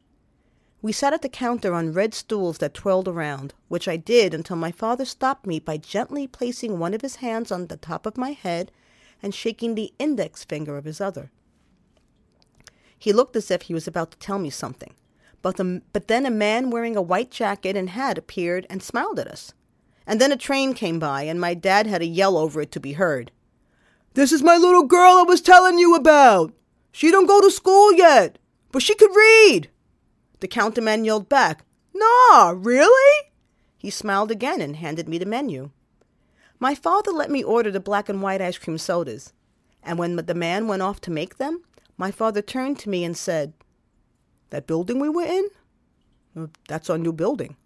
We 0.80 0.92
sat 0.92 1.12
at 1.12 1.22
the 1.22 1.28
counter 1.28 1.74
on 1.74 1.92
red 1.92 2.14
stools 2.14 2.58
that 2.58 2.72
twirled 2.72 3.08
around, 3.08 3.52
which 3.66 3.88
I 3.88 3.96
did 3.96 4.32
until 4.32 4.54
my 4.54 4.70
father 4.70 5.04
stopped 5.04 5.44
me 5.44 5.58
by 5.58 5.76
gently 5.76 6.28
placing 6.28 6.78
one 6.78 6.94
of 6.94 7.00
his 7.00 7.16
hands 7.16 7.50
on 7.50 7.66
the 7.66 7.76
top 7.76 8.06
of 8.06 8.16
my 8.16 8.30
head 8.30 8.70
and 9.20 9.34
shaking 9.34 9.74
the 9.74 9.92
index 9.98 10.44
finger 10.44 10.76
of 10.76 10.84
his 10.84 11.00
other. 11.00 11.32
He 12.96 13.12
looked 13.12 13.34
as 13.34 13.50
if 13.50 13.62
he 13.62 13.74
was 13.74 13.88
about 13.88 14.12
to 14.12 14.18
tell 14.18 14.38
me 14.38 14.50
something, 14.50 14.94
but, 15.42 15.56
the, 15.56 15.82
but 15.92 16.06
then 16.06 16.26
a 16.26 16.30
man 16.30 16.70
wearing 16.70 16.94
a 16.94 17.02
white 17.02 17.32
jacket 17.32 17.76
and 17.76 17.90
hat 17.90 18.16
appeared 18.18 18.68
and 18.70 18.84
smiled 18.84 19.18
at 19.18 19.26
us. 19.26 19.52
And 20.06 20.20
then 20.20 20.30
a 20.30 20.36
train 20.36 20.74
came 20.74 21.00
by, 21.00 21.24
and 21.24 21.40
my 21.40 21.54
dad 21.54 21.88
had 21.88 22.02
to 22.02 22.06
yell 22.06 22.38
over 22.38 22.60
it 22.60 22.70
to 22.70 22.78
be 22.78 22.92
heard. 22.92 23.32
This 24.14 24.32
is 24.32 24.42
my 24.42 24.56
little 24.56 24.84
girl 24.84 25.14
I 25.18 25.22
was 25.22 25.40
telling 25.40 25.78
you 25.78 25.94
about. 25.94 26.52
She 26.92 27.10
don't 27.10 27.26
go 27.26 27.40
to 27.40 27.50
school 27.50 27.92
yet, 27.92 28.38
but 28.72 28.82
she 28.82 28.94
could 28.94 29.14
read. 29.14 29.70
The 30.40 30.48
counterman 30.48 31.04
yelled 31.04 31.28
back, 31.28 31.64
Nah, 31.94 32.52
really? 32.56 33.28
He 33.76 33.90
smiled 33.90 34.30
again 34.30 34.60
and 34.60 34.76
handed 34.76 35.08
me 35.08 35.18
the 35.18 35.26
menu. 35.26 35.70
My 36.58 36.74
father 36.74 37.12
let 37.12 37.30
me 37.30 37.42
order 37.44 37.70
the 37.70 37.80
black 37.80 38.08
and 38.08 38.20
white 38.20 38.40
ice 38.40 38.58
cream 38.58 38.78
sodas, 38.78 39.32
and 39.82 39.98
when 39.98 40.16
the 40.16 40.34
man 40.34 40.66
went 40.66 40.82
off 40.82 41.00
to 41.02 41.10
make 41.10 41.36
them, 41.38 41.62
my 41.96 42.10
father 42.10 42.42
turned 42.42 42.78
to 42.80 42.88
me 42.90 43.04
and 43.04 43.16
said, 43.16 43.52
That 44.50 44.66
building 44.66 44.98
we 44.98 45.08
were 45.08 45.24
in? 45.24 45.48
"Uh, 46.36 46.46
That's 46.68 46.90
our 46.90 46.98
new 46.98 47.12
building. 47.12 47.56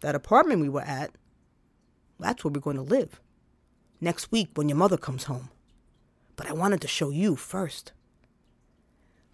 That 0.00 0.14
apartment 0.14 0.60
we 0.62 0.68
were 0.68 0.82
at, 0.82 1.10
that's 2.18 2.44
where 2.44 2.52
we're 2.52 2.60
going 2.60 2.76
to 2.76 2.82
live. 2.82 3.20
Next 4.00 4.30
week 4.32 4.50
when 4.54 4.68
your 4.68 4.78
mother 4.78 4.96
comes 4.96 5.24
home. 5.24 5.50
But 6.36 6.48
I 6.48 6.52
wanted 6.52 6.80
to 6.82 6.88
show 6.88 7.10
you 7.10 7.36
first. 7.36 7.92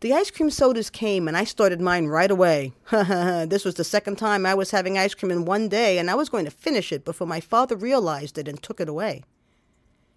The 0.00 0.14
ice 0.14 0.30
cream 0.30 0.50
sodas 0.50 0.88
came, 0.88 1.28
and 1.28 1.36
I 1.36 1.44
started 1.44 1.80
mine 1.80 2.06
right 2.06 2.30
away. 2.30 2.72
this 2.90 3.66
was 3.66 3.74
the 3.74 3.84
second 3.84 4.16
time 4.16 4.46
I 4.46 4.54
was 4.54 4.70
having 4.70 4.96
ice 4.96 5.14
cream 5.14 5.30
in 5.30 5.44
one 5.44 5.68
day, 5.68 5.98
and 5.98 6.10
I 6.10 6.14
was 6.14 6.30
going 6.30 6.46
to 6.46 6.50
finish 6.50 6.90
it 6.90 7.04
before 7.04 7.26
my 7.26 7.40
father 7.40 7.76
realized 7.76 8.38
it 8.38 8.48
and 8.48 8.62
took 8.62 8.80
it 8.80 8.88
away. 8.88 9.24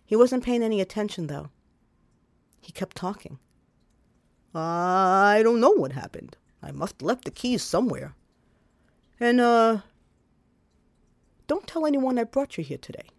He 0.06 0.16
wasn't 0.16 0.46
paying 0.46 0.64
any 0.64 0.80
attention, 0.80 1.28
though. 1.28 1.50
He 2.62 2.72
kept 2.72 2.96
talking. 2.96 3.40
I 4.56 5.42
don't 5.44 5.60
know 5.60 5.72
what 5.72 5.92
happened. 5.92 6.38
I 6.62 6.72
must 6.72 7.02
have 7.02 7.08
left 7.08 7.26
the 7.26 7.32
keys 7.32 7.62
somewhere. 7.62 8.16
And, 9.20 9.42
uh, 9.42 9.80
don't 11.48 11.68
tell 11.68 11.86
anyone 11.86 12.18
I 12.18 12.24
brought 12.24 12.58
you 12.58 12.64
here 12.64 12.78
today. 12.78 13.10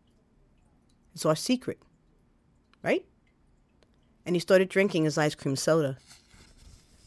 It's 1.14 1.26
our 1.26 1.36
secret. 1.36 1.78
Right? 2.82 3.04
And 4.26 4.36
he 4.36 4.40
started 4.40 4.68
drinking 4.68 5.04
his 5.04 5.18
ice 5.18 5.34
cream 5.34 5.56
soda. 5.56 5.98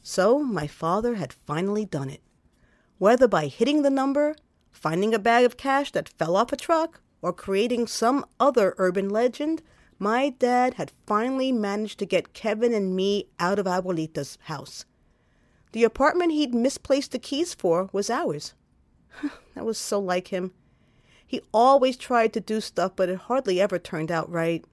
So 0.03 0.39
my 0.39 0.68
father 0.68 1.15
had 1.15 1.34
finally 1.34 1.86
done 1.86 2.09
it. 2.09 2.22
Whether 2.97 3.28
by 3.28 3.47
hitting 3.47 3.82
the 3.82 3.89
number, 3.89 4.36
finding 4.72 5.13
a 5.13 5.20
bag 5.20 5.45
of 5.45 5.57
cash 5.57 5.91
that 5.91 6.09
fell 6.09 6.36
off 6.36 6.53
a 6.53 6.55
truck, 6.55 7.01
or 7.22 7.34
creating 7.34 7.88
some 7.88 8.26
other 8.39 8.76
urban 8.78 9.09
legend, 9.09 9.61
my 9.99 10.30
dad 10.30 10.76
had 10.76 10.91
finally 11.05 11.51
managed 11.51 11.99
to 11.99 12.05
get 12.05 12.34
Kevin 12.34 12.74
and 12.74 12.95
me 12.95 13.28
out 13.39 13.59
of 13.59 13.65
Abuelita's 13.65 14.38
house. 14.43 14.86
The 15.72 15.84
apartment 15.84 16.32
he'd 16.32 16.53
misplaced 16.53 17.11
the 17.11 17.20
keys 17.20 17.53
for 17.53 17.89
was 17.91 18.09
ours. 18.09 18.53
that 19.55 19.65
was 19.65 19.78
so 19.78 19.99
like 19.99 20.30
him. 20.30 20.51
He 21.26 21.41
always 21.53 21.97
tried 21.97 22.32
to 22.34 22.39
do 22.39 22.61
stuff, 22.61 22.93
but 22.95 23.09
it 23.09 23.18
hardly 23.18 23.59
ever 23.59 23.78
turned 23.78 24.11
out 24.11 24.32
right. 24.32 24.63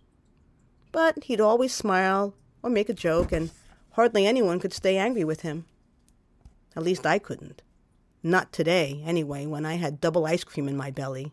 But 0.95 1.25
he'd 1.25 1.41
always 1.41 1.75
smile 1.75 2.35
or 2.63 2.71
make 2.71 2.89
a 2.89 2.95
joke, 2.95 3.33
and 3.33 3.51
hardly 3.95 4.29
anyone 4.29 4.61
could 4.61 4.73
stay 4.73 4.97
angry 4.97 5.25
with 5.25 5.41
him. 5.41 5.65
At 6.77 6.85
least 6.85 7.05
I 7.05 7.19
couldn't. 7.19 7.63
Not 8.23 8.53
today, 8.53 9.03
anyway, 9.05 9.45
when 9.45 9.67
I 9.67 9.75
had 9.75 10.01
double 10.01 10.25
ice 10.25 10.45
cream 10.45 10.69
in 10.69 10.77
my 10.77 10.93
belly. 10.93 11.33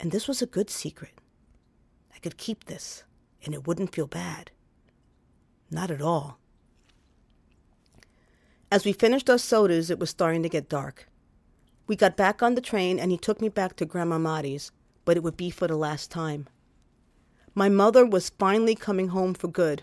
And 0.00 0.10
this 0.10 0.26
was 0.26 0.42
a 0.42 0.46
good 0.46 0.70
secret. 0.70 1.20
I 2.12 2.18
could 2.18 2.36
keep 2.36 2.64
this, 2.64 3.04
and 3.44 3.54
it 3.54 3.64
wouldn't 3.64 3.94
feel 3.94 4.08
bad. 4.08 4.50
Not 5.70 5.92
at 5.92 6.02
all. 6.02 6.38
As 8.72 8.84
we 8.84 8.92
finished 8.92 9.30
our 9.30 9.38
sodas, 9.38 9.88
it 9.88 10.00
was 10.00 10.10
starting 10.10 10.42
to 10.42 10.48
get 10.48 10.68
dark. 10.68 11.06
We 11.86 11.94
got 11.94 12.16
back 12.16 12.42
on 12.42 12.56
the 12.56 12.60
train, 12.60 12.98
and 12.98 13.12
he 13.12 13.18
took 13.18 13.40
me 13.40 13.48
back 13.48 13.76
to 13.76 13.84
Grandma 13.84 14.18
Marty's, 14.18 14.72
but 15.04 15.16
it 15.16 15.22
would 15.22 15.36
be 15.36 15.50
for 15.50 15.68
the 15.68 15.76
last 15.76 16.10
time. 16.10 16.48
My 17.54 17.68
mother 17.68 18.06
was 18.06 18.30
finally 18.30 18.74
coming 18.74 19.08
home 19.08 19.34
for 19.34 19.48
good. 19.48 19.82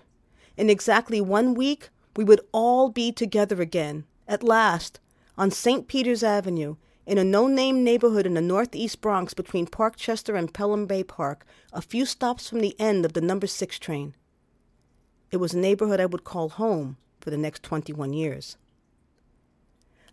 In 0.58 0.70
exactly 0.70 1.22
one 1.22 1.54
week, 1.54 1.90
we 2.16 2.24
would 2.24 2.42
all 2.52 2.90
be 2.90 3.12
together 3.12 3.62
again, 3.62 4.06
at 4.28 4.44
last, 4.44 5.00
on 5.38 5.52
St. 5.52 5.88
Peter's 5.88 6.24
Avenue, 6.24 6.76
in 7.06 7.18
a 7.18 7.24
no 7.24 7.48
name 7.48 7.84
neighborhood 7.84 8.26
in 8.26 8.34
the 8.34 8.42
northeast 8.42 9.02
Bronx 9.02 9.34
between 9.34 9.68
Parkchester 9.68 10.38
and 10.38 10.54
Pelham 10.54 10.86
Bay 10.86 11.04
Park, 11.04 11.46
a 11.72 11.82
few 11.82 12.06
stops 12.06 12.50
from 12.50 12.60
the 12.60 12.80
end 12.80 13.06
of 13.06 13.14
the 13.14 13.22
number 13.22 13.48
six 13.48 13.80
train. 13.80 14.16
It 15.32 15.38
was 15.38 15.54
a 15.54 15.60
neighborhood 15.60 16.00
I 16.00 16.08
would 16.08 16.24
call 16.24 16.50
home 16.50 16.98
for 17.20 17.30
the 17.30 17.38
next 17.38 17.64
21 17.64 18.14
years. 18.14 18.58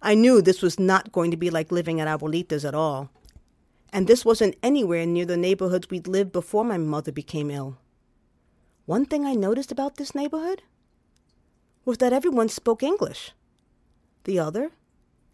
I 0.03 0.15
knew 0.15 0.41
this 0.41 0.63
was 0.63 0.79
not 0.79 1.13
going 1.13 1.31
to 1.31 1.37
be 1.37 1.51
like 1.51 1.73
living 1.73 2.01
at 2.01 2.09
Abuelita's 2.09 2.65
at 2.65 2.75
all. 2.75 3.11
And 3.93 4.07
this 4.07 4.25
wasn't 4.25 4.57
anywhere 4.63 5.07
near 5.07 5.25
the 5.25 5.37
neighborhoods 5.37 5.89
we'd 5.91 6.07
lived 6.07 6.33
before 6.33 6.65
my 6.65 6.79
mother 6.79 7.13
became 7.13 7.51
ill. 7.51 7.79
One 8.85 9.07
thing 9.07 9.25
I 9.25 9.35
noticed 9.35 9.73
about 9.73 9.97
this 9.97 10.15
neighborhood 10.15 10.63
was 11.85 11.99
that 11.99 12.13
everyone 12.13 12.49
spoke 12.49 12.83
English. 12.83 13.33
The 14.25 14.39
other, 14.39 14.71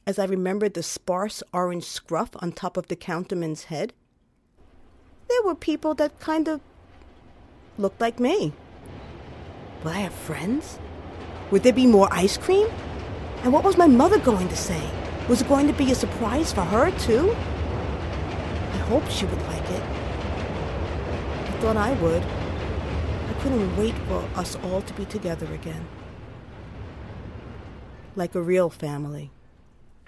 as 0.07 0.18
I 0.18 0.24
remembered 0.24 0.74
the 0.74 0.82
sparse 0.82 1.42
orange 1.53 1.84
scruff 1.84 2.30
on 2.36 2.53
top 2.53 2.76
of 2.76 2.88
the 2.88 2.96
counterman's 2.96 3.64
head, 3.64 3.92
there 5.28 5.42
were 5.42 5.55
people 5.55 5.94
that 5.94 6.20
kind 6.20 6.48
of 6.48 6.61
looked 7.78 8.00
like 8.00 8.20
me. 8.20 8.53
Would 9.82 9.94
I 9.94 10.00
have 10.00 10.14
friends? 10.14 10.78
Would 11.50 11.62
there 11.62 11.72
be 11.72 11.86
more 11.86 12.09
ice 12.11 12.36
cream? 12.36 12.68
And 13.42 13.53
what 13.53 13.64
was 13.64 13.76
my 13.76 13.86
mother 13.86 14.18
going 14.18 14.48
to 14.48 14.57
say? 14.57 14.82
Was 15.28 15.40
it 15.42 15.48
going 15.48 15.66
to 15.66 15.72
be 15.72 15.90
a 15.90 15.94
surprise 15.94 16.53
for 16.53 16.62
her, 16.62 16.90
too? 16.98 17.34
I 18.93 18.97
hoped 18.97 19.11
she 19.11 19.24
would 19.24 19.40
like 19.45 19.70
it. 19.70 19.82
I 21.49 21.57
thought 21.62 21.78
I 21.78 21.93
would. 22.03 22.22
I 22.22 23.40
couldn't 23.40 23.74
wait 23.78 23.95
for 24.07 24.22
us 24.38 24.55
all 24.64 24.82
to 24.82 24.93
be 24.93 25.07
together 25.07 25.51
again. 25.55 25.88
Like 28.16 28.34
a 28.34 28.43
real 28.43 28.68
family. 28.68 29.30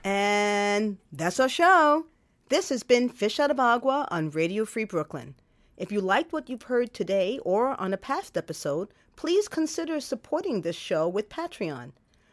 And 0.04 0.98
that's 1.10 1.40
our 1.40 1.48
show. 1.48 2.04
This 2.50 2.68
has 2.68 2.82
been 2.82 3.08
Fish 3.08 3.40
Out 3.40 3.50
of 3.50 3.58
Agua 3.58 4.06
on 4.10 4.28
Radio 4.28 4.66
Free 4.66 4.84
Brooklyn. 4.84 5.34
If 5.78 5.90
you 5.90 6.02
liked 6.02 6.34
what 6.34 6.50
you've 6.50 6.64
heard 6.64 6.92
today 6.92 7.40
or 7.42 7.80
on 7.80 7.94
a 7.94 7.96
past 7.96 8.36
episode, 8.36 8.88
please 9.16 9.48
consider 9.48 9.98
supporting 9.98 10.60
this 10.60 10.76
show 10.76 11.08
with 11.08 11.30
Patreon. 11.30 11.92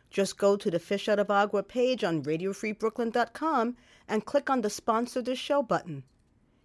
Just 0.09 0.37
go 0.37 0.57
to 0.57 0.69
the 0.69 0.79
Fish 0.79 1.07
Out 1.07 1.17
of 1.17 1.31
Agua 1.31 1.63
page 1.63 2.03
on 2.03 2.23
RadioFreeBrooklyn.com 2.23 3.77
and 4.09 4.25
click 4.25 4.49
on 4.49 4.59
the 4.59 4.69
Sponsor 4.69 5.21
This 5.21 5.39
Show 5.39 5.63
button. 5.63 6.03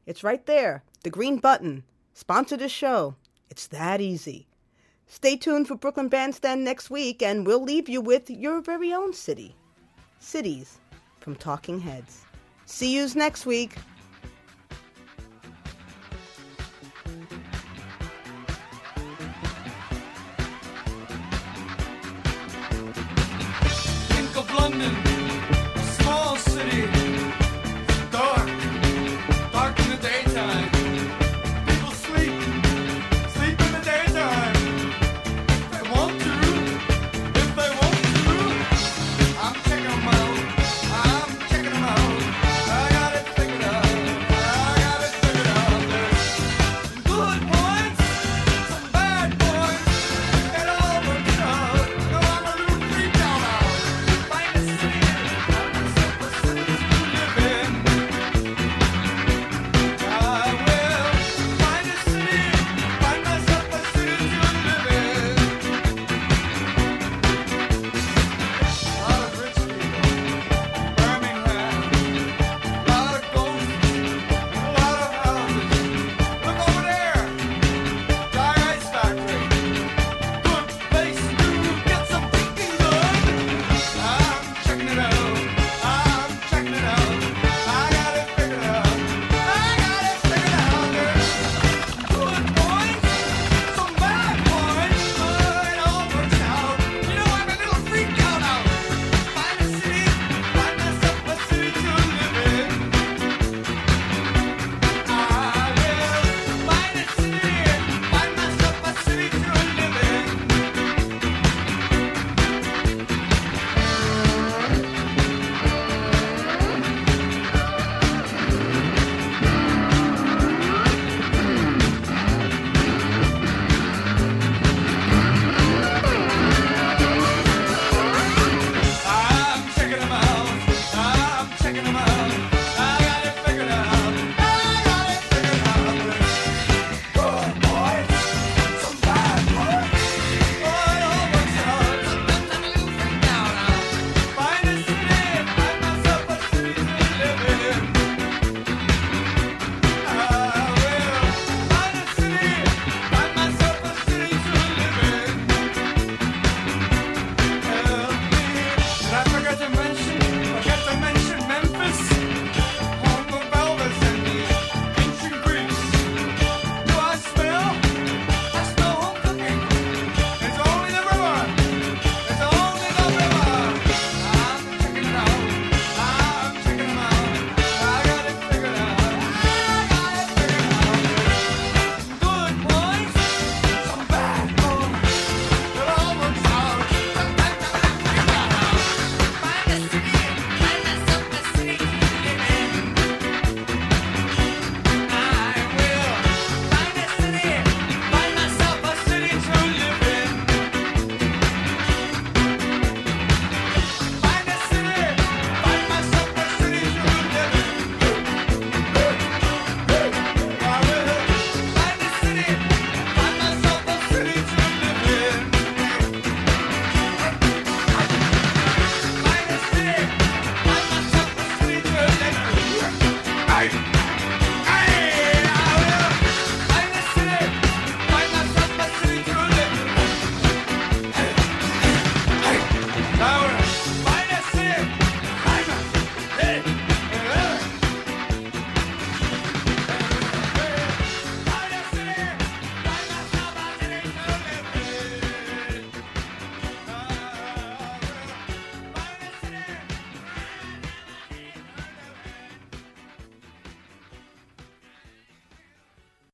It's 0.06 0.22
right 0.22 0.46
there, 0.46 0.84
the 1.02 1.10
green 1.10 1.38
button. 1.38 1.82
Sponsor 2.14 2.56
this 2.56 2.70
show. 2.70 3.16
It's 3.50 3.66
that 3.66 4.00
easy. 4.00 4.46
Stay 5.08 5.36
tuned 5.36 5.66
for 5.66 5.74
Brooklyn 5.74 6.08
Bandstand 6.08 6.64
next 6.64 6.90
week, 6.90 7.22
and 7.22 7.44
we'll 7.44 7.62
leave 7.62 7.88
you 7.88 8.00
with 8.00 8.30
your 8.30 8.60
very 8.60 8.92
own 8.92 9.12
city. 9.12 9.56
Cities 10.20 10.78
from 11.18 11.34
Talking 11.34 11.80
Heads. 11.80 12.22
See 12.66 12.94
yous 12.94 13.16
next 13.16 13.46
week. 13.46 13.76